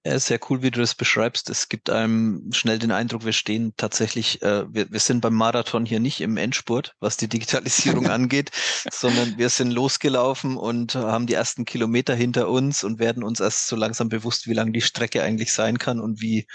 Ja, 0.02 0.18
sehr 0.18 0.40
cool, 0.48 0.62
wie 0.62 0.70
du 0.70 0.80
das 0.80 0.94
beschreibst. 0.94 1.50
Es 1.50 1.68
gibt 1.68 1.90
einem 1.90 2.50
schnell 2.52 2.78
den 2.78 2.90
Eindruck, 2.90 3.26
wir 3.26 3.34
stehen 3.34 3.74
tatsächlich, 3.76 4.40
äh, 4.40 4.64
wir, 4.72 4.90
wir 4.90 5.00
sind 5.00 5.20
beim 5.20 5.34
Marathon 5.34 5.84
hier 5.84 6.00
nicht 6.00 6.22
im 6.22 6.38
Endspurt, 6.38 6.96
was 7.00 7.18
die 7.18 7.28
Digitalisierung 7.28 8.06
angeht, 8.10 8.50
sondern 8.90 9.36
wir 9.36 9.50
sind 9.50 9.70
losgelaufen 9.70 10.56
und 10.56 10.94
haben 10.94 11.26
die 11.26 11.34
ersten 11.34 11.66
Kilometer 11.66 12.14
hinter 12.14 12.48
uns 12.48 12.82
und 12.82 12.98
werden 12.98 13.22
uns 13.22 13.40
erst 13.40 13.66
so 13.66 13.76
langsam 13.76 14.08
bewusst, 14.08 14.46
wie 14.46 14.54
lang 14.54 14.72
die 14.72 14.80
Strecke 14.80 15.22
eigentlich 15.22 15.52
sein 15.52 15.78
kann 15.78 16.00
und 16.00 16.22
wie, 16.22 16.46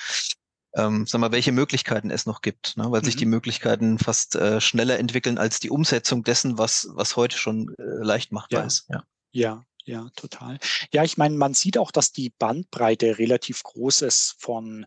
ähm, 0.76 1.06
sag 1.06 1.22
mal, 1.22 1.32
welche 1.32 1.52
Möglichkeiten 1.52 2.10
es 2.10 2.26
noch 2.26 2.42
gibt, 2.42 2.78
ne? 2.78 2.90
weil 2.90 3.02
mhm. 3.02 3.06
sich 3.06 3.16
die 3.16 3.28
Möglichkeiten 3.28 4.00
fast 4.00 4.36
äh, 4.36 4.60
schneller 4.60 4.98
entwickeln 4.98 5.38
als 5.38 5.60
die 5.60 5.70
Umsetzung 5.70 6.24
dessen, 6.24 6.58
was, 6.58 6.88
was 6.94 7.16
heute 7.16 7.38
schon 7.38 7.76
äh, 7.78 7.84
leicht 8.04 8.32
machbar 8.32 8.62
ja. 8.62 8.66
ist. 8.66 8.88
Ja. 8.90 9.04
ja, 9.32 9.64
ja, 9.86 10.10
total. 10.16 10.60
Ja, 10.92 11.04
ich 11.04 11.18
meine, 11.18 11.36
man 11.36 11.54
sieht 11.54 11.78
auch, 11.78 11.92
dass 11.92 12.12
die 12.12 12.32
Bandbreite 12.32 13.20
relativ 13.20 13.64
groß 13.64 14.02
ist 14.02 14.36
von 14.40 14.86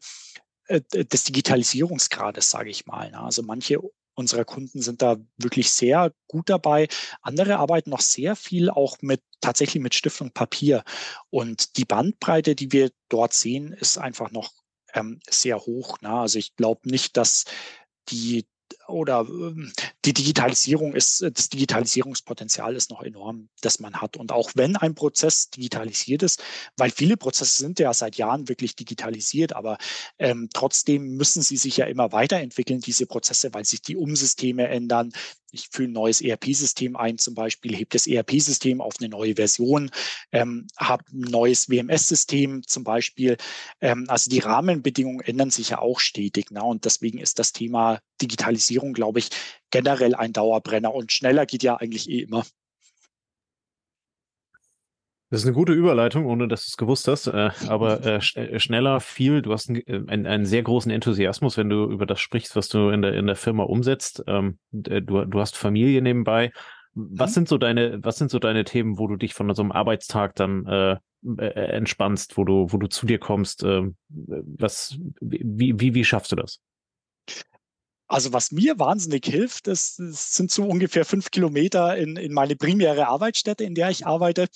äh, 0.67 0.81
des 0.83 1.25
Digitalisierungsgrades, 1.25 2.51
sage 2.51 2.71
ich 2.71 2.87
mal. 2.87 3.11
Ne? 3.11 3.21
Also 3.21 3.43
manche 3.43 3.81
unserer 4.15 4.45
Kunden 4.45 4.83
sind 4.83 5.01
da 5.01 5.17
wirklich 5.37 5.71
sehr 5.71 6.13
gut 6.27 6.51
dabei. 6.51 6.89
Andere 7.23 7.59
arbeiten 7.59 7.91
noch 7.91 8.01
sehr 8.01 8.35
viel 8.35 8.69
auch 8.69 8.97
mit 9.01 9.23
tatsächlich 9.41 9.81
mit 9.81 9.95
Stift 9.95 10.21
und 10.21 10.35
Papier. 10.35 10.83
Und 11.31 11.77
die 11.77 11.85
Bandbreite, 11.85 12.57
die 12.57 12.73
wir 12.73 12.91
dort 13.09 13.33
sehen, 13.33 13.73
ist 13.73 13.97
einfach 13.97 14.33
noch 14.33 14.51
ähm, 14.93 15.21
sehr 15.31 15.61
hoch. 15.61 16.01
Ne? 16.01 16.11
Also 16.11 16.41
ich 16.41 16.57
glaube 16.57 16.91
nicht, 16.91 17.17
dass 17.17 17.45
die 18.09 18.47
oder 18.89 19.27
ähm, 19.29 19.73
die 20.05 20.13
Digitalisierung 20.13 20.95
ist, 20.95 21.23
äh, 21.23 21.31
das 21.31 21.49
Digitalisierungspotenzial 21.49 22.75
ist 22.77 22.91
noch 22.91 23.03
enorm, 23.03 23.49
das 23.61 23.81
man 23.81 24.01
hat. 24.01 24.17
Und 24.17 24.33
auch 24.33 24.53
wenn 24.55 24.77
ein 24.77 24.95
Prozess 24.95 25.51
digitalisiert 25.51 26.23
ist, 26.23 26.43
weil 26.77 26.91
viele 26.91 27.17
Prozesse 27.17 27.57
sind 27.59 27.79
ja 27.79 27.93
seit 27.93 28.17
Jahren 28.17 28.49
wirklich 28.49 28.77
digitalisiert, 28.77 29.55
aber 29.55 29.79
ähm, 30.19 30.49
trotzdem 30.53 31.17
müssen 31.17 31.43
sie 31.43 31.57
sich 31.57 31.77
ja 31.77 31.87
immer 31.87 32.13
weiterentwickeln, 32.13 32.81
diese 32.81 33.07
Prozesse, 33.07 33.53
weil 33.53 33.65
sich 33.65 33.83
die 33.83 33.97
Umsysteme 33.97 34.69
ändern, 34.69 35.13
ich 35.51 35.69
führe 35.71 35.89
ein 35.89 35.93
neues 35.93 36.21
ERP-System 36.21 36.97
ein, 36.97 37.19
zum 37.19 37.35
Beispiel, 37.35 37.75
hebt 37.75 37.95
das 37.95 38.07
ERP-System 38.07 38.81
auf 38.81 38.95
eine 39.01 39.09
neue 39.09 39.37
Version, 39.37 39.91
ähm, 40.33 40.67
habe 40.77 41.05
ein 41.13 41.21
neues 41.21 41.71
WMS-System 41.71 42.67
zum 42.67 42.85
Beispiel. 42.85 43.37
Ähm, 43.81 44.05
also 44.09 44.31
die 44.31 44.41
Rahmenbedingungen 44.41 45.21
ändern 45.21 45.51
sich 45.51 45.71
ja 45.71 45.79
auch 45.79 46.01
stetig. 46.01 46.51
Ne? 46.51 46.63
Und 46.63 46.85
deswegen 46.85 47.19
ist 47.19 47.39
das 47.39 47.53
Thema 47.53 48.01
Digitalisierung, 48.21 48.78
glaube 48.93 49.19
ich, 49.19 49.31
generell 49.71 50.15
ein 50.15 50.33
Dauerbrenner. 50.33 50.95
Und 50.95 51.13
schneller 51.13 51.47
geht 51.47 51.63
ja 51.63 51.77
eigentlich 51.77 52.09
eh 52.09 52.21
immer. 52.21 52.45
Das 55.31 55.41
ist 55.41 55.47
eine 55.47 55.55
gute 55.55 55.75
Überleitung, 55.75 56.25
ohne 56.25 56.49
dass 56.49 56.65
du 56.65 56.71
es 56.71 56.77
gewusst 56.79 57.07
hast. 57.07 57.27
Äh, 57.27 57.51
aber 57.69 58.05
äh, 58.05 58.21
sch 58.21 58.37
äh, 58.37 58.59
schneller, 58.59 59.01
viel. 59.01 59.43
Du 59.43 59.53
hast 59.53 59.69
einen, 59.69 59.87
äh, 59.87 60.03
einen, 60.09 60.47
sehr 60.47 60.63
großen 60.63 60.91
Enthusiasmus, 60.91 61.59
wenn 61.59 61.69
du 61.69 61.85
über 61.85 62.07
das 62.07 62.21
sprichst, 62.21 62.57
was 62.57 62.69
du 62.69 62.89
in 62.89 63.03
der, 63.03 63.13
in 63.13 63.27
der 63.27 63.37
Firma 63.37 63.65
umsetzt. 63.65 64.25
Ähm, 64.27 64.59
äh, 64.73 65.03
du, 65.03 65.25
du 65.25 65.41
hast 65.41 65.57
Familie 65.57 66.01
nebenbei. 66.01 66.51
Was 66.95 67.31
mhm. 67.31 67.35
sind 67.35 67.49
so 67.49 67.59
deine, 67.59 68.03
was 68.03 68.17
sind 68.17 68.31
so 68.31 68.39
deine 68.39 68.65
Themen, 68.65 68.99
wo 68.99 69.07
du 69.07 69.17
dich 69.17 69.35
von 69.35 69.55
so 69.55 69.63
einem 69.63 69.73
Arbeitstag 69.73 70.35
dann 70.37 70.65
äh, 70.67 70.97
entspannst, 71.37 72.39
wo 72.39 72.45
du, 72.45 72.73
wo 72.73 72.79
du 72.79 72.89
zu 72.89 73.05
dir 73.05 73.19
kommst? 73.19 73.63
Ähm, 73.65 73.97
was, 74.09 74.99
wie, 75.21 75.79
wie, 75.79 75.95
wie 75.95 76.05
schaffst 76.05 76.33
du 76.33 76.37
das? 76.37 76.61
Also 78.09 78.33
was 78.33 78.53
mir 78.53 78.79
wahnsinnig 78.79 79.27
hilft, 79.27 79.67
das, 79.67 79.97
das, 79.97 80.35
sind 80.35 80.51
so 80.51 80.65
ungefähr 80.65 81.05
fünf 81.05 81.31
Kilometer 81.31 81.97
in, 81.97 82.17
in 82.17 82.33
meine 82.33 82.57
primäre 82.57 83.07
Arbeitsstätte, 83.07 83.65
in 83.65 83.75
der 83.75 83.91
ich 83.91 84.07
arbeite. 84.07 84.49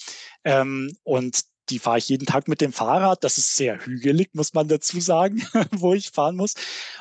Ähm, 0.45 0.97
und 1.03 1.43
die 1.69 1.79
fahre 1.79 1.99
ich 1.99 2.09
jeden 2.09 2.27
Tag 2.27 2.49
mit 2.49 2.61
dem 2.61 2.73
Fahrrad. 2.73 3.23
Das 3.25 3.39
ist 3.39 3.55
sehr 3.57 3.85
hügelig, 3.85 4.31
muss 4.35 4.55
man 4.55 4.69
dazu 4.69 5.01
sagen, 5.01 5.47
wo 5.71 5.95
ich 5.95 6.11
fahren 6.11 6.37
muss. 6.37 6.55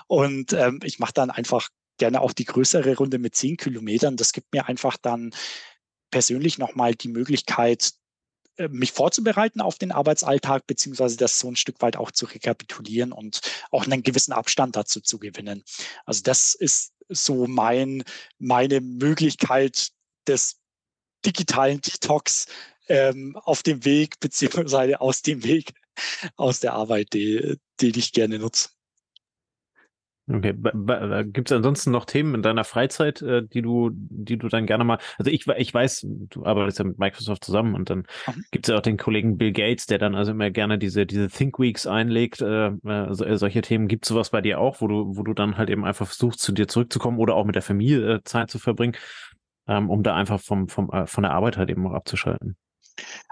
Und 0.08 0.54
ähm, 0.54 0.80
ich 0.84 1.00
mache 1.00 1.14
dann 1.14 1.32
einfach 1.32 1.70
gerne 1.98 2.22
auch 2.22 2.34
die 2.34 2.46
größere 2.46 2.98
Runde 2.98 3.18
mit 3.18 3.36
zehn 3.36 3.58
Kilometern. 3.58 4.18
Das 4.18 4.34
gibt 4.34 4.54
mir 4.54 4.68
einfach 4.68 4.98
dann 4.98 5.32
persönlich 6.12 6.58
nochmal 6.58 6.96
die 6.96 7.08
Möglichkeit, 7.08 7.92
mich 8.70 8.92
vorzubereiten 8.92 9.62
auf 9.62 9.78
den 9.78 9.92
Arbeitsalltag, 9.92 10.68
beziehungsweise 10.68 11.18
das 11.18 11.40
so 11.40 11.50
ein 11.50 11.56
Stück 11.56 11.82
weit 11.82 11.98
auch 11.98 12.12
zu 12.12 12.26
rekapitulieren 12.26 13.12
und 13.12 13.42
auch 13.72 13.86
einen 13.86 14.04
gewissen 14.04 14.34
Abstand 14.34 14.76
dazu 14.76 15.02
zu 15.02 15.20
gewinnen. 15.20 15.64
Also 16.06 16.22
das 16.24 16.54
ist 16.54 16.94
so 17.10 17.48
mein, 17.48 18.04
meine 18.40 18.82
Möglichkeit 18.82 19.90
des 20.28 20.60
digitalen 21.26 21.82
Detox 21.82 22.48
ähm, 22.88 23.36
auf 23.38 23.64
dem 23.64 23.86
Weg, 23.86 24.20
beziehungsweise 24.20 25.02
aus 25.02 25.22
dem 25.22 25.44
Weg, 25.44 25.74
aus 26.36 26.60
der 26.60 26.74
Arbeit, 26.74 27.14
die, 27.14 27.58
die 27.80 27.98
ich 27.98 28.12
gerne 28.12 28.40
nutze. 28.40 28.70
Okay, 30.34 30.54
gibt 31.32 31.52
es 31.52 31.58
ansonsten 31.58 31.92
noch 31.92 32.06
Themen 32.06 32.36
in 32.36 32.42
deiner 32.42 32.64
Freizeit, 32.64 33.22
äh, 33.22 33.44
die 33.44 33.62
du, 33.62 33.90
die 33.94 34.38
du 34.38 34.48
dann 34.48 34.66
gerne 34.66 34.84
mal, 34.84 34.98
also 35.18 35.30
ich, 35.30 35.48
ich 35.48 35.74
weiß, 35.74 36.08
du 36.08 36.46
arbeitest 36.46 36.80
ja 36.80 36.86
mit 36.86 37.00
Microsoft 37.00 37.44
zusammen 37.44 37.76
und 37.76 37.90
dann 37.90 38.00
mhm. 38.28 38.46
gibt 38.52 38.68
es 38.68 38.72
ja 38.72 38.78
auch 38.78 38.82
den 38.82 38.98
Kollegen 38.98 39.38
Bill 39.38 39.52
Gates, 39.52 39.88
der 39.88 39.98
dann 39.98 40.16
also 40.16 40.32
immer 40.32 40.50
gerne 40.50 40.78
diese, 40.78 41.06
diese 41.06 41.28
Think 41.28 41.60
Weeks 41.60 41.86
einlegt, 41.86 42.42
äh, 42.42 42.68
äh 42.68 43.14
so, 43.14 43.26
äh, 43.26 43.38
solche 43.38 43.62
Themen. 43.62 43.88
Gibt 43.88 44.06
es 44.06 44.10
sowas 44.10 44.30
bei 44.30 44.42
dir 44.42 44.60
auch, 44.60 44.82
wo 44.82 44.88
du, 44.88 45.18
wo 45.18 45.24
du 45.24 45.34
dann 45.34 45.58
halt 45.58 45.70
eben 45.70 45.86
einfach 45.86 46.08
versuchst, 46.08 46.40
zu 46.40 46.52
dir 46.52 46.68
zurückzukommen 46.68 47.20
oder 47.20 47.36
auch 47.36 47.46
mit 47.46 47.56
der 47.56 47.62
Familie 47.62 48.16
äh, 48.16 48.24
Zeit 48.24 48.50
zu 48.50 48.60
verbringen, 48.60 48.96
ähm, 49.68 49.90
um 49.90 50.04
da 50.04 50.16
einfach 50.16 50.40
vom, 50.40 50.70
vom, 50.70 50.90
von 51.06 51.24
der 51.24 51.34
Arbeit 51.34 51.58
halt 51.58 51.70
eben 51.70 51.86
auch 51.88 51.94
abzuschalten? 51.94 52.56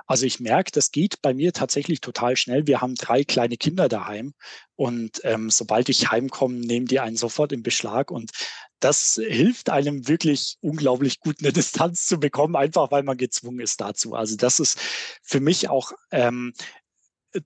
Also 0.07 0.25
ich 0.25 0.39
merke, 0.39 0.71
das 0.71 0.91
geht 0.91 1.21
bei 1.21 1.33
mir 1.33 1.53
tatsächlich 1.53 2.01
total 2.01 2.35
schnell. 2.35 2.65
Wir 2.67 2.81
haben 2.81 2.95
drei 2.95 3.23
kleine 3.23 3.57
Kinder 3.57 3.87
daheim 3.87 4.33
und 4.75 5.21
ähm, 5.23 5.49
sobald 5.49 5.89
ich 5.89 6.09
heimkomme, 6.09 6.55
nehmen 6.55 6.87
die 6.87 6.99
einen 6.99 7.17
sofort 7.17 7.51
in 7.51 7.63
Beschlag 7.63 8.09
und 8.11 8.31
das 8.79 9.19
hilft 9.21 9.69
einem 9.69 10.07
wirklich 10.07 10.57
unglaublich 10.61 11.19
gut, 11.19 11.37
eine 11.39 11.53
Distanz 11.53 12.07
zu 12.07 12.19
bekommen, 12.19 12.55
einfach 12.55 12.91
weil 12.91 13.03
man 13.03 13.17
gezwungen 13.17 13.59
ist 13.59 13.81
dazu. 13.81 14.15
Also 14.15 14.35
das 14.35 14.59
ist 14.59 14.79
für 15.21 15.39
mich 15.39 15.69
auch 15.69 15.91
ähm, 16.11 16.53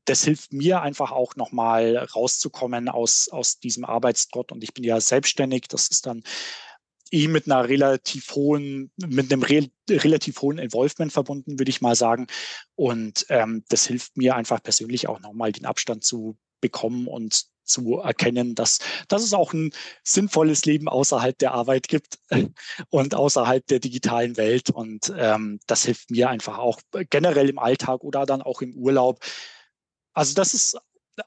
das 0.06 0.24
hilft 0.24 0.54
mir 0.54 0.82
einfach 0.82 1.12
auch 1.12 1.36
nochmal 1.36 1.98
rauszukommen 1.98 2.90
aus, 2.90 3.28
aus 3.30 3.60
diesem 3.60 3.86
Arbeitstrott. 3.86 4.52
Und 4.52 4.64
ich 4.64 4.74
bin 4.74 4.84
ja 4.84 5.00
selbstständig. 5.02 5.68
Das 5.68 5.88
ist 5.90 6.06
dann 6.06 6.24
eh 7.12 7.28
mit 7.28 7.46
einer 7.46 7.68
relativ 7.68 8.32
hohen, 8.36 8.92
mit 8.98 9.32
einem 9.32 9.44
re 9.44 9.70
relativ 9.90 10.42
hohen 10.42 10.58
Involvement 10.58 11.12
verbunden, 11.12 11.60
würde 11.60 11.70
ich 11.70 11.82
mal 11.82 11.96
sagen. 11.96 12.28
Und 12.76 13.26
ähm, 13.30 13.64
das 13.70 13.86
hilft 13.86 14.18
mir 14.18 14.36
einfach 14.36 14.64
persönlich 14.64 15.08
auch 15.08 15.20
nochmal 15.20 15.52
den 15.52 15.66
Abstand 15.66 16.04
zu 16.04 16.38
bekommen 16.62 17.08
und 17.08 17.46
zu 17.64 18.00
erkennen, 18.00 18.56
dass, 18.56 18.80
dass 19.08 19.24
es 19.24 19.34
auch 19.34 19.54
ein 19.54 19.72
sinnvolles 20.04 20.66
Leben 20.66 20.88
außerhalb 20.88 21.38
der 21.38 21.54
Arbeit 21.54 21.88
gibt 21.88 22.20
und 22.90 23.16
außerhalb 23.16 23.66
der 23.68 23.80
digitalen 23.80 24.38
Welt. 24.38 24.70
Und 24.70 25.14
ähm, 25.18 25.60
das 25.68 25.86
hilft 25.86 26.12
mir 26.12 26.30
einfach 26.30 26.58
auch 26.58 26.80
generell 27.10 27.50
im 27.50 27.60
Alltag 27.60 28.04
oder 28.04 28.26
dann 28.26 28.42
auch 28.42 28.62
im 28.62 28.76
Urlaub. 28.76 29.20
Also 30.14 30.34
das 30.34 30.54
ist 30.54 30.78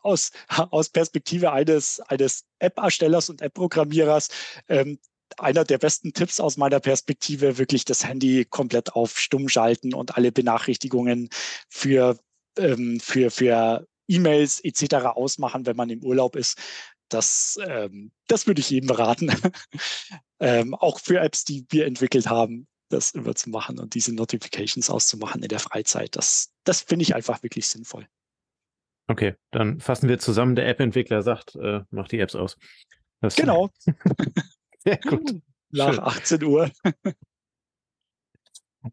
aus, 0.02 0.32
aus 0.48 0.88
Perspektive 0.88 1.52
eines, 1.52 2.00
eines 2.00 2.44
App-Erstellers 2.58 3.30
und 3.30 3.40
App-Programmierers 3.42 4.28
ähm, 4.68 4.98
einer 5.38 5.64
der 5.64 5.78
besten 5.78 6.12
Tipps 6.12 6.40
aus 6.40 6.56
meiner 6.56 6.80
Perspektive, 6.80 7.58
wirklich 7.58 7.84
das 7.84 8.06
Handy 8.06 8.44
komplett 8.44 8.94
auf 8.94 9.18
Stumm 9.18 9.48
schalten 9.48 9.94
und 9.94 10.16
alle 10.16 10.32
Benachrichtigungen 10.32 11.28
für, 11.68 12.18
ähm, 12.58 13.00
für, 13.00 13.30
für 13.30 13.86
E-Mails 14.08 14.60
etc. 14.60 15.06
ausmachen, 15.14 15.66
wenn 15.66 15.76
man 15.76 15.90
im 15.90 16.02
Urlaub 16.02 16.36
ist. 16.36 16.58
Das, 17.08 17.58
ähm, 17.66 18.12
das 18.28 18.46
würde 18.46 18.60
ich 18.60 18.70
jedem 18.70 18.90
raten. 18.90 19.30
ähm, 20.40 20.74
auch 20.74 21.00
für 21.00 21.20
Apps, 21.20 21.44
die 21.44 21.66
wir 21.70 21.86
entwickelt 21.86 22.28
haben, 22.28 22.66
das 22.88 23.12
immer 23.12 23.34
zu 23.34 23.50
machen 23.50 23.78
und 23.78 23.94
diese 23.94 24.14
Notifications 24.14 24.90
auszumachen 24.90 25.42
in 25.42 25.48
der 25.48 25.58
Freizeit. 25.58 26.16
Das, 26.16 26.52
das 26.64 26.82
finde 26.82 27.02
ich 27.02 27.14
einfach 27.14 27.42
wirklich 27.42 27.68
sinnvoll. 27.68 28.06
Okay, 29.08 29.34
dann 29.52 29.80
fassen 29.80 30.08
wir 30.08 30.18
zusammen. 30.18 30.56
Der 30.56 30.68
App-Entwickler 30.68 31.22
sagt, 31.22 31.54
äh, 31.56 31.82
mach 31.90 32.08
die 32.08 32.18
Apps 32.18 32.34
aus. 32.34 32.56
Das 33.20 33.36
genau. 33.36 33.70
Sehr 34.86 34.98
gut. 34.98 35.34
Nach 35.70 35.92
Schön. 35.92 36.04
18 36.04 36.44
Uhr. 36.44 36.70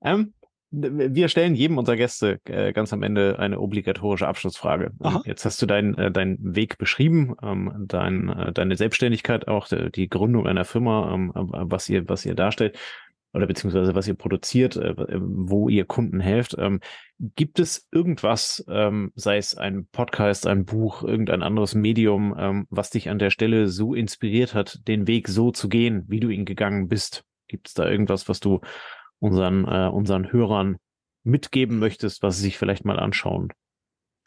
ähm, 0.04 0.34
wir 0.72 1.28
stellen 1.28 1.54
jedem 1.54 1.78
unserer 1.78 1.98
Gäste 1.98 2.40
äh, 2.46 2.74
ganz 2.74 2.92
am 2.94 3.04
Ende 3.04 3.38
eine 3.38 3.60
obligatorische 3.60 4.28
Abschlussfrage. 4.28 4.92
Aha. 5.02 5.22
Jetzt 5.24 5.46
hast 5.46 5.62
du 5.62 5.68
deinen 5.68 5.96
äh, 6.00 6.12
deinen 6.12 6.56
Weg 6.56 6.80
beschrieben, 6.80 7.36
ähm, 7.44 7.86
dein, 7.88 8.30
äh, 8.30 8.52
deine 8.52 8.76
Selbstständigkeit, 8.76 9.48
auch 9.48 9.68
die, 9.68 9.92
die 9.92 10.10
Gründung 10.10 10.48
einer 10.48 10.66
Firma, 10.66 11.14
ähm, 11.14 11.32
was 11.36 11.90
ihr 11.90 12.10
was 12.10 12.26
ihr 12.26 12.34
darstellt 12.34 12.76
oder 13.34 13.48
beziehungsweise 13.48 13.96
was 13.96 14.08
ihr 14.08 14.14
produziert, 14.14 14.76
äh, 14.76 14.92
äh, 14.92 15.20
wo 15.20 15.68
ihr 15.68 15.86
Kunden 15.86 16.20
helft. 16.20 16.56
Ähm, 16.58 16.80
gibt 17.36 17.60
es 17.60 17.88
irgendwas, 17.92 18.64
ähm, 18.70 19.12
sei 19.16 19.38
es 19.38 19.56
ein 19.56 19.88
Podcast, 19.88 20.46
ein 20.46 20.66
Buch, 20.66 21.04
irgendein 21.04 21.42
anderes 21.42 21.74
Medium, 21.74 22.36
ähm, 22.38 22.68
was 22.70 22.92
dich 22.92 23.10
an 23.10 23.20
der 23.20 23.32
Stelle 23.32 23.68
so 23.68 23.94
inspiriert 23.94 24.54
hat, 24.54 24.88
den 24.88 25.08
Weg 25.08 25.28
so 25.28 25.52
zu 25.52 25.68
gehen, 25.68 26.06
wie 26.08 26.20
du 26.20 26.30
ihn 26.30 26.46
gegangen 26.46 26.88
bist? 26.88 27.24
Gibt 27.48 27.68
es 27.68 27.74
da 27.74 27.90
irgendwas, 27.90 28.30
was 28.30 28.40
du 28.40 28.62
unseren, 29.20 29.66
äh, 29.66 29.90
unseren 29.90 30.32
Hörern 30.32 30.78
mitgeben 31.24 31.80
möchtest, 31.80 32.22
was 32.22 32.38
sie 32.38 32.44
sich 32.44 32.58
vielleicht 32.58 32.86
mal 32.86 33.00
anschauen 33.00 33.50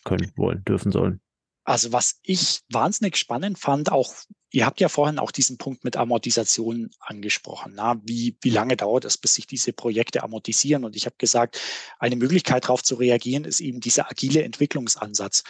können, 0.05 0.33
wollen, 0.37 0.65
dürfen 0.65 0.91
sollen? 0.91 1.21
Also 1.67 1.93
was 1.93 2.21
ich 2.23 2.61
wahnsinnig 2.71 3.17
spannend 3.17 3.59
fand, 3.59 3.91
auch 3.91 4.15
ihr 4.53 4.65
habt 4.65 4.81
ja 4.81 4.89
vorhin 4.89 5.19
auch 5.19 5.33
diesen 5.33 5.59
Punkt 5.59 5.83
mit 5.83 5.97
Amortisation 5.97 6.91
angesprochen. 7.01 7.73
Na? 7.75 8.01
Wie, 8.05 8.39
wie 8.41 8.51
lange 8.51 8.77
dauert 8.77 9.05
es, 9.05 9.19
bis 9.19 9.35
sich 9.35 9.49
diese 9.49 9.73
Projekte 9.73 10.23
amortisieren? 10.23 10.85
Und 10.85 10.95
ich 10.95 11.07
habe 11.07 11.17
gesagt, 11.19 11.61
eine 11.99 12.15
Möglichkeit 12.15 12.65
darauf 12.65 12.85
zu 12.85 12.95
reagieren, 12.95 13.45
ist 13.45 13.59
eben 13.59 13.81
dieser 13.81 14.09
agile 14.09 14.45
Entwicklungsansatz. 14.45 15.43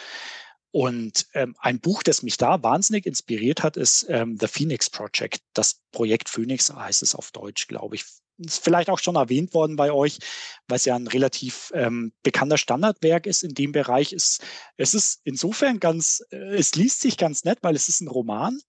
Und 0.71 1.27
ähm, 1.33 1.55
ein 1.59 1.79
Buch, 1.79 2.01
das 2.01 2.23
mich 2.23 2.37
da 2.37 2.63
wahnsinnig 2.63 3.05
inspiriert 3.05 3.61
hat, 3.61 3.77
ist 3.77 4.07
ähm, 4.09 4.37
The 4.39 4.47
Phoenix 4.47 4.89
Project. 4.89 5.39
Das 5.53 5.81
Projekt 5.91 6.29
Phoenix 6.29 6.73
heißt 6.73 7.03
es 7.03 7.13
auf 7.13 7.31
Deutsch, 7.31 7.67
glaube 7.67 7.95
ich 7.95 8.05
ist 8.37 8.63
vielleicht 8.63 8.89
auch 8.89 8.99
schon 8.99 9.15
erwähnt 9.15 9.53
worden 9.53 9.75
bei 9.75 9.91
euch, 9.91 10.19
weil 10.67 10.77
es 10.77 10.85
ja 10.85 10.95
ein 10.95 11.07
relativ 11.07 11.71
ähm, 11.73 12.13
bekannter 12.23 12.57
Standardwerk 12.57 13.25
ist 13.25 13.43
in 13.43 13.53
dem 13.53 13.71
Bereich. 13.71 14.13
Ist, 14.13 14.43
es 14.77 14.93
ist 14.93 15.21
insofern 15.23 15.79
ganz, 15.79 16.23
äh, 16.31 16.55
es 16.55 16.75
liest 16.75 17.01
sich 17.01 17.17
ganz 17.17 17.43
nett, 17.43 17.59
weil 17.61 17.75
es 17.75 17.89
ist 17.89 18.01
ein 18.01 18.07
Roman 18.07 18.59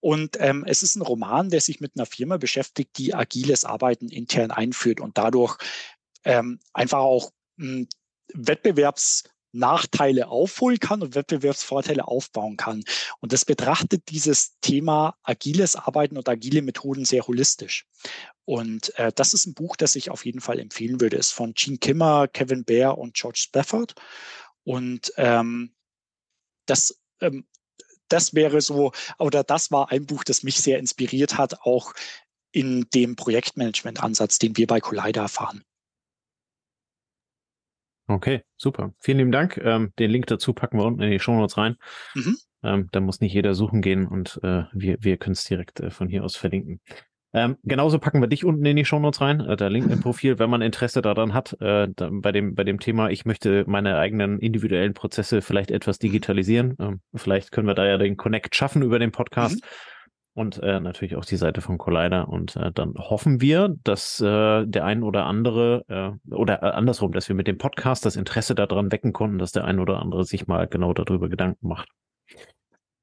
und 0.00 0.36
ähm, 0.40 0.64
es 0.66 0.82
ist 0.82 0.96
ein 0.96 1.02
Roman, 1.02 1.50
der 1.50 1.60
sich 1.60 1.80
mit 1.80 1.92
einer 1.96 2.06
Firma 2.06 2.36
beschäftigt, 2.36 2.98
die 2.98 3.14
agiles 3.14 3.64
Arbeiten 3.64 4.08
intern 4.08 4.50
einführt 4.50 5.00
und 5.00 5.18
dadurch 5.18 5.56
ähm, 6.24 6.58
einfach 6.72 7.00
auch 7.00 7.30
mh, 7.56 7.66
hm, 7.66 7.88
Wettbewerbs 8.34 9.24
Nachteile 9.52 10.28
aufholen 10.28 10.78
kann 10.78 11.02
und 11.02 11.14
Wettbewerbsvorteile 11.14 12.06
aufbauen 12.06 12.56
kann. 12.56 12.84
Und 13.20 13.32
das 13.32 13.44
betrachtet 13.44 14.08
dieses 14.08 14.58
Thema 14.60 15.16
agiles 15.22 15.76
Arbeiten 15.76 16.16
und 16.16 16.28
agile 16.28 16.62
Methoden 16.62 17.04
sehr 17.04 17.26
holistisch. 17.26 17.86
Und 18.44 18.96
äh, 18.98 19.12
das 19.14 19.34
ist 19.34 19.46
ein 19.46 19.54
Buch, 19.54 19.76
das 19.76 19.96
ich 19.96 20.10
auf 20.10 20.24
jeden 20.24 20.40
Fall 20.40 20.58
empfehlen 20.58 21.00
würde. 21.00 21.16
Es 21.16 21.28
ist 21.28 21.32
von 21.32 21.54
Gene 21.54 21.78
Kimmer, 21.78 22.28
Kevin 22.28 22.64
Baer 22.64 22.98
und 22.98 23.14
George 23.14 23.40
Stafford. 23.40 23.94
Und 24.64 25.12
ähm, 25.16 25.74
das, 26.66 27.00
ähm, 27.20 27.46
das 28.08 28.34
wäre 28.34 28.60
so, 28.60 28.92
oder 29.18 29.42
das 29.42 29.70
war 29.70 29.90
ein 29.90 30.06
Buch, 30.06 30.24
das 30.24 30.42
mich 30.42 30.56
sehr 30.60 30.78
inspiriert 30.78 31.38
hat, 31.38 31.60
auch 31.62 31.92
in 32.52 32.88
dem 32.94 33.16
Projektmanagement-Ansatz, 33.16 34.38
den 34.38 34.56
wir 34.56 34.66
bei 34.66 34.80
Collider 34.80 35.28
fahren. 35.28 35.64
Okay, 38.08 38.42
super. 38.56 38.92
Vielen 39.00 39.18
lieben 39.18 39.32
Dank. 39.32 39.60
Ähm, 39.62 39.92
den 39.98 40.10
Link 40.10 40.26
dazu 40.26 40.52
packen 40.52 40.78
wir 40.78 40.84
unten 40.84 41.02
in 41.02 41.10
die 41.10 41.18
Show 41.18 41.34
Notes 41.34 41.58
rein. 41.58 41.76
Mhm. 42.14 42.36
Ähm, 42.62 42.88
da 42.92 43.00
muss 43.00 43.20
nicht 43.20 43.32
jeder 43.32 43.54
suchen 43.54 43.82
gehen 43.82 44.06
und 44.06 44.40
äh, 44.42 44.64
wir, 44.72 44.96
wir 45.00 45.16
können 45.16 45.32
es 45.32 45.44
direkt 45.44 45.80
äh, 45.80 45.90
von 45.90 46.08
hier 46.08 46.24
aus 46.24 46.36
verlinken. 46.36 46.80
Ähm, 47.32 47.56
genauso 47.64 47.98
packen 47.98 48.20
wir 48.20 48.28
dich 48.28 48.44
unten 48.44 48.64
in 48.64 48.76
die 48.76 48.84
Show 48.84 48.98
Notes 48.98 49.20
rein, 49.20 49.40
äh, 49.40 49.56
der 49.56 49.68
LinkedIn-Profil, 49.70 50.38
wenn 50.38 50.48
man 50.48 50.62
Interesse 50.62 51.02
daran 51.02 51.34
hat, 51.34 51.60
äh, 51.60 51.88
da, 51.94 52.08
bei, 52.10 52.32
dem, 52.32 52.54
bei 52.54 52.64
dem 52.64 52.80
Thema, 52.80 53.10
ich 53.10 53.26
möchte 53.26 53.64
meine 53.66 53.98
eigenen 53.98 54.38
individuellen 54.38 54.94
Prozesse 54.94 55.42
vielleicht 55.42 55.70
etwas 55.70 55.98
digitalisieren. 55.98 56.76
Ähm, 56.80 57.00
vielleicht 57.14 57.52
können 57.52 57.66
wir 57.66 57.74
da 57.74 57.86
ja 57.86 57.98
den 57.98 58.16
Connect 58.16 58.54
schaffen 58.54 58.82
über 58.82 58.98
den 58.98 59.12
Podcast. 59.12 59.56
Mhm 59.56 59.95
und 60.36 60.62
äh, 60.62 60.80
natürlich 60.80 61.16
auch 61.16 61.24
die 61.24 61.38
Seite 61.38 61.62
von 61.62 61.78
Collider. 61.78 62.28
Und 62.28 62.56
äh, 62.56 62.70
dann 62.70 62.94
hoffen 62.98 63.40
wir, 63.40 63.74
dass 63.84 64.20
äh, 64.20 64.66
der 64.66 64.84
ein 64.84 65.02
oder 65.02 65.24
andere 65.24 65.84
äh, 65.88 66.34
oder 66.34 66.62
äh, 66.62 66.66
andersrum, 66.66 67.12
dass 67.12 67.28
wir 67.28 67.34
mit 67.34 67.46
dem 67.46 67.56
Podcast 67.56 68.04
das 68.04 68.16
Interesse 68.16 68.54
daran 68.54 68.92
wecken 68.92 69.14
konnten, 69.14 69.38
dass 69.38 69.52
der 69.52 69.64
ein 69.64 69.78
oder 69.78 69.98
andere 70.00 70.24
sich 70.24 70.46
mal 70.46 70.66
genau 70.66 70.92
darüber 70.92 71.30
Gedanken 71.30 71.66
macht. 71.66 71.88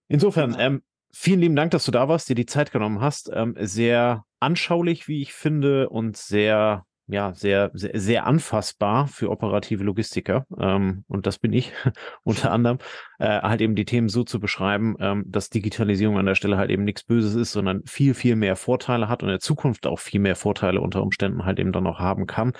Insofern, 0.08 0.52
genau. 0.52 0.64
ähm, 0.64 0.84
vielen 1.12 1.40
lieben 1.40 1.56
Dank, 1.56 1.72
dass 1.72 1.86
du 1.86 1.92
da 1.92 2.08
warst, 2.08 2.30
dir 2.30 2.36
die 2.36 2.46
Zeit 2.46 2.72
genommen 2.72 3.02
hast. 3.02 3.32
Ähm, 3.34 3.56
sehr 3.60 4.26
anschaulich, 4.40 5.08
wie 5.08 5.24
ich 5.24 5.34
finde, 5.34 5.90
und 5.90 6.16
sehr 6.16 6.86
ja, 7.08 7.34
sehr, 7.34 7.72
sehr, 7.74 8.00
sehr 8.00 8.26
anfassbar 8.26 9.08
für 9.08 9.30
operative 9.30 9.84
Logistiker. 9.84 10.46
Ähm, 10.58 11.04
und 11.08 11.26
das 11.26 11.38
bin 11.38 11.52
ich 11.52 11.72
unter 12.24 12.52
anderem. 12.52 12.78
Äh, 13.24 13.42
halt 13.42 13.62
eben 13.62 13.76
die 13.76 13.86
Themen 13.86 14.10
so 14.10 14.26
zu 14.26 14.42
beschreiben, 14.42 14.98
ähm, 15.00 15.24
dass 15.26 15.50
Digitalisierung 15.50 16.18
an 16.18 16.26
der 16.26 16.36
Stelle 16.36 16.58
halt 16.58 16.70
eben 16.70 16.84
nichts 16.84 17.04
Böses 17.04 17.36
ist, 17.36 17.54
sondern 17.54 17.82
viel, 17.86 18.16
viel 18.16 18.36
mehr 18.36 18.58
Vorteile 18.58 19.08
hat 19.08 19.24
und 19.24 19.30
in 19.30 19.34
der 19.34 19.40
Zukunft 19.40 19.88
auch 19.88 20.00
viel 20.00 20.20
mehr 20.20 20.36
Vorteile 20.36 20.82
unter 20.82 21.02
Umständen 21.02 21.46
halt 21.46 21.58
eben 21.58 21.72
dann 21.72 21.86
noch 21.86 22.00
haben 22.00 22.28
kann, 22.28 22.52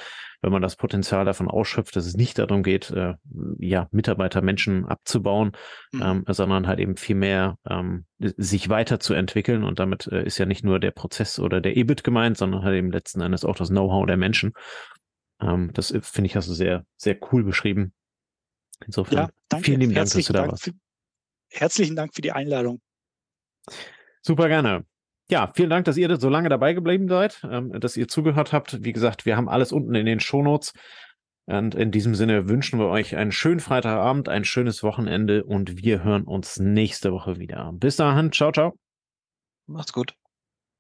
wenn 0.42 0.54
man 0.54 0.62
das 0.62 0.78
Potenzial 0.78 1.26
davon 1.26 1.50
ausschöpft, 1.50 1.98
dass 1.98 2.06
es 2.06 2.16
nicht 2.16 2.40
darum 2.40 2.64
geht, 2.64 2.92
äh, 2.92 3.16
ja, 3.60 3.90
Mitarbeiter, 3.92 4.42
Menschen 4.42 4.86
abzubauen, 4.86 5.52
mhm. 5.92 6.02
ähm, 6.02 6.24
sondern 6.30 6.66
halt 6.66 6.80
eben 6.80 6.96
viel 6.96 7.18
mehr 7.18 7.58
ähm, 7.70 8.06
sich 8.20 8.70
weiterzuentwickeln. 8.70 9.66
Und 9.66 9.80
damit 9.80 10.08
äh, 10.08 10.24
ist 10.24 10.38
ja 10.38 10.46
nicht 10.46 10.64
nur 10.64 10.80
der 10.80 10.92
Prozess 10.92 11.40
oder 11.40 11.60
der 11.60 11.76
EBIT 11.76 12.06
gemeint, 12.06 12.38
sondern 12.38 12.64
halt 12.64 12.78
eben 12.78 12.90
letzten 12.90 13.20
Endes 13.20 13.44
auch 13.44 13.58
das 13.58 13.68
Know-how 13.68 14.06
der 14.06 14.18
Menschen. 14.18 14.54
Ähm, 15.42 15.72
das 15.74 15.92
äh, 15.92 16.00
finde 16.02 16.28
ich, 16.28 16.38
hast 16.38 16.48
du 16.48 16.54
sehr, 16.54 16.86
sehr 16.96 17.18
cool 17.34 17.44
beschrieben. 17.44 17.92
Insofern, 18.86 19.18
ja, 19.18 19.30
danke. 19.50 19.66
vielen 19.66 19.80
lieben 19.82 19.94
Dank, 19.94 20.12
dass 20.12 20.26
du 20.26 20.34
da 20.34 20.40
Dank 20.40 20.52
warst. 20.52 20.64
Für, 20.66 20.72
herzlichen 21.50 21.96
Dank 21.96 22.14
für 22.14 22.22
die 22.22 22.32
Einladung. 22.32 22.82
Super 24.22 24.48
gerne. 24.48 24.86
Ja, 25.30 25.52
vielen 25.56 25.70
Dank, 25.70 25.86
dass 25.86 25.98
ihr 25.98 26.16
so 26.20 26.30
lange 26.30 26.50
dabei 26.50 26.74
geblieben 26.74 27.08
seid, 27.08 27.42
ähm, 27.50 27.80
dass 27.80 27.98
ihr 27.98 28.08
zugehört 28.08 28.52
habt. 28.52 28.84
Wie 28.84 28.94
gesagt, 28.94 29.26
wir 29.26 29.38
haben 29.38 29.50
alles 29.50 29.72
unten 29.72 29.96
in 29.96 30.06
den 30.06 30.20
Shownotes. 30.20 30.74
Und 31.46 31.76
in 31.76 31.92
diesem 31.92 32.16
Sinne 32.16 32.48
wünschen 32.48 32.80
wir 32.80 32.88
euch 32.88 33.18
einen 33.18 33.34
schönen 33.34 33.60
Freitagabend, 33.60 34.30
ein 34.30 34.46
schönes 34.46 34.82
Wochenende 34.82 35.44
und 35.44 35.84
wir 35.84 36.04
hören 36.04 36.24
uns 36.24 36.58
nächste 36.58 37.12
Woche 37.12 37.38
wieder. 37.38 37.72
Bis 37.74 37.98
dahin, 37.98 38.32
ciao, 38.32 38.52
ciao. 38.52 38.78
Macht's 39.68 39.92
gut. 39.92 40.16